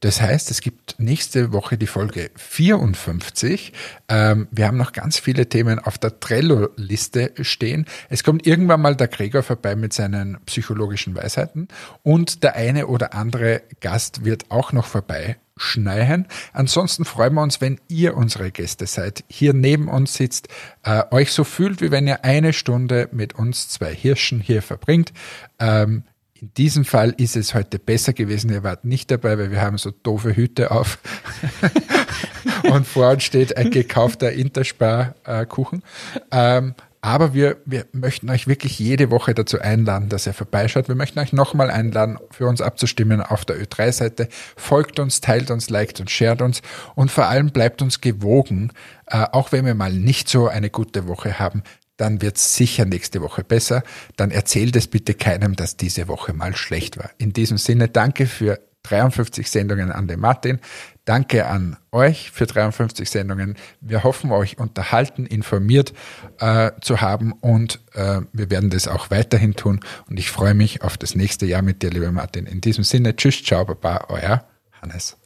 Das 0.00 0.20
heißt, 0.20 0.50
es 0.50 0.60
gibt 0.60 0.96
nächste 0.98 1.52
Woche 1.52 1.78
die 1.78 1.86
Folge 1.86 2.30
54. 2.36 3.72
Ähm, 4.08 4.46
wir 4.50 4.66
haben 4.66 4.76
noch 4.76 4.92
ganz 4.92 5.18
viele 5.18 5.48
Themen 5.48 5.78
auf 5.78 5.96
der 5.96 6.20
Trello-Liste 6.20 7.32
stehen. 7.40 7.86
Es 8.10 8.22
kommt 8.22 8.46
irgendwann 8.46 8.82
mal 8.82 8.94
der 8.94 9.08
Gregor 9.08 9.42
vorbei 9.42 9.74
mit 9.74 9.94
seinen 9.94 10.38
psychologischen 10.44 11.14
Weisheiten 11.14 11.68
und 12.02 12.42
der 12.42 12.56
eine 12.56 12.88
oder 12.88 13.14
andere 13.14 13.62
Gast 13.80 14.24
wird 14.24 14.50
auch 14.50 14.72
noch 14.72 14.86
vorbei 14.86 15.36
schneien. 15.56 16.26
Ansonsten 16.52 17.06
freuen 17.06 17.34
wir 17.34 17.42
uns, 17.42 17.62
wenn 17.62 17.80
ihr 17.88 18.16
unsere 18.16 18.50
Gäste 18.50 18.86
seid, 18.86 19.24
hier 19.28 19.54
neben 19.54 19.88
uns 19.88 20.14
sitzt, 20.14 20.48
äh, 20.82 21.04
euch 21.10 21.32
so 21.32 21.44
fühlt, 21.44 21.80
wie 21.80 21.90
wenn 21.90 22.06
ihr 22.06 22.24
eine 22.24 22.52
Stunde 22.52 23.08
mit 23.12 23.34
uns 23.34 23.70
zwei 23.70 23.94
Hirschen 23.94 24.40
hier 24.40 24.60
verbringt. 24.60 25.14
Ähm, 25.58 26.04
in 26.40 26.52
diesem 26.54 26.84
Fall 26.84 27.14
ist 27.16 27.36
es 27.36 27.54
heute 27.54 27.78
besser 27.78 28.12
gewesen. 28.12 28.50
Ihr 28.50 28.62
wart 28.62 28.84
nicht 28.84 29.10
dabei, 29.10 29.38
weil 29.38 29.50
wir 29.50 29.62
haben 29.62 29.78
so 29.78 29.90
doofe 29.90 30.36
Hüte 30.36 30.70
auf. 30.70 30.98
und 32.70 32.86
vor 32.86 33.10
uns 33.10 33.24
steht 33.24 33.56
ein 33.56 33.70
gekaufter 33.70 34.32
Interspar-Kuchen. 34.32 35.82
Ähm, 36.30 36.74
aber 37.00 37.34
wir, 37.34 37.58
wir 37.64 37.86
möchten 37.92 38.28
euch 38.30 38.48
wirklich 38.48 38.78
jede 38.78 39.10
Woche 39.10 39.32
dazu 39.32 39.60
einladen, 39.60 40.08
dass 40.08 40.26
ihr 40.26 40.34
vorbeischaut. 40.34 40.88
Wir 40.88 40.96
möchten 40.96 41.20
euch 41.20 41.32
nochmal 41.32 41.70
einladen, 41.70 42.18
für 42.32 42.48
uns 42.48 42.60
abzustimmen 42.60 43.20
auf 43.20 43.44
der 43.44 43.62
Ö3-Seite. 43.62 44.28
Folgt 44.56 44.98
uns, 44.98 45.20
teilt 45.20 45.50
uns, 45.50 45.70
liked 45.70 46.00
und 46.00 46.10
shared 46.10 46.42
uns 46.42 46.62
und 46.96 47.10
vor 47.10 47.26
allem 47.26 47.50
bleibt 47.50 47.80
uns 47.80 48.00
gewogen. 48.00 48.72
Äh, 49.06 49.24
auch 49.30 49.52
wenn 49.52 49.64
wir 49.64 49.74
mal 49.74 49.92
nicht 49.92 50.28
so 50.28 50.48
eine 50.48 50.68
gute 50.68 51.06
Woche 51.06 51.38
haben, 51.38 51.62
dann 51.96 52.22
wird 52.22 52.36
es 52.36 52.54
sicher 52.54 52.84
nächste 52.84 53.22
Woche 53.22 53.44
besser. 53.44 53.82
Dann 54.16 54.30
erzählt 54.30 54.76
es 54.76 54.86
bitte 54.86 55.14
keinem, 55.14 55.56
dass 55.56 55.76
diese 55.76 56.08
Woche 56.08 56.32
mal 56.32 56.56
schlecht 56.56 56.98
war. 56.98 57.10
In 57.18 57.32
diesem 57.32 57.58
Sinne, 57.58 57.88
danke 57.88 58.26
für 58.26 58.60
53 58.82 59.50
Sendungen 59.50 59.90
an 59.90 60.06
den 60.06 60.20
Martin. 60.20 60.60
Danke 61.04 61.46
an 61.46 61.76
euch 61.92 62.30
für 62.30 62.46
53 62.46 63.08
Sendungen. 63.08 63.56
Wir 63.80 64.02
hoffen, 64.02 64.32
euch 64.32 64.58
unterhalten, 64.58 65.26
informiert 65.26 65.92
äh, 66.38 66.72
zu 66.80 67.00
haben 67.00 67.32
und 67.32 67.80
äh, 67.94 68.20
wir 68.32 68.50
werden 68.50 68.70
das 68.70 68.88
auch 68.88 69.10
weiterhin 69.10 69.54
tun. 69.54 69.80
Und 70.08 70.18
ich 70.18 70.30
freue 70.30 70.54
mich 70.54 70.82
auf 70.82 70.96
das 70.96 71.14
nächste 71.14 71.46
Jahr 71.46 71.62
mit 71.62 71.82
dir, 71.82 71.90
lieber 71.90 72.10
Martin. 72.10 72.46
In 72.46 72.60
diesem 72.60 72.84
Sinne, 72.84 73.14
tschüss, 73.14 73.42
ciao, 73.42 73.64
baba, 73.64 74.06
euer 74.08 74.44
Hannes. 74.82 75.16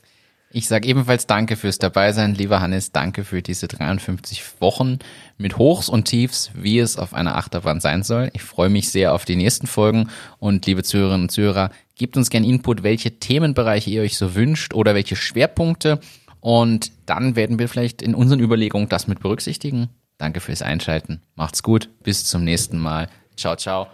Ich 0.53 0.67
sage 0.67 0.89
ebenfalls 0.89 1.29
Danke 1.29 1.57
fürs 1.57 1.79
Dabeisein, 1.79 2.35
lieber 2.35 2.61
Hannes. 2.61 2.91
Danke 2.91 3.25
für 3.25 3.41
diese 3.41 3.69
53 3.69 4.43
Wochen 4.61 4.99
mit 5.39 5.59
Hochs 5.59 5.89
und 5.89 6.07
Tiefs, 6.07 6.51
wie 6.55 6.81
es 6.81 6.97
auf 6.97 7.15
einer 7.15 7.37
Achterbahn 7.37 7.81
sein 7.81 8.03
soll. 8.03 8.31
Ich 8.33 8.43
freue 8.43 8.69
mich 8.69 8.91
sehr 8.91 9.15
auf 9.15 9.25
die 9.25 9.37
nächsten 9.37 9.69
Folgen 9.69 10.09
und 10.39 10.67
liebe 10.67 10.83
Zuhörerinnen 10.83 11.27
und 11.27 11.31
Zuhörer, 11.31 11.71
gebt 11.95 12.17
uns 12.17 12.31
gern 12.31 12.43
Input, 12.43 12.83
welche 12.83 13.21
Themenbereiche 13.21 13.91
ihr 13.91 14.03
euch 14.03 14.17
so 14.17 14.35
wünscht 14.35 14.75
oder 14.75 14.95
welche 14.95 15.15
Schwerpunkte 15.15 16.01
und 16.41 16.91
dann 17.07 17.37
werden 17.37 17.59
wir 17.59 17.69
vielleicht 17.69 18.03
in 18.03 18.15
unseren 18.15 18.41
Überlegungen 18.41 18.89
das 18.89 19.07
mit 19.07 19.21
berücksichtigen. 19.21 19.89
Danke 20.19 20.41
fürs 20.41 20.63
Einschalten. 20.63 21.23
Macht's 21.35 21.63
gut. 21.63 21.89
Bis 22.03 22.25
zum 22.25 22.45
nächsten 22.45 22.79
Mal. 22.79 23.09
Ciao, 23.37 23.57
ciao. 23.57 23.87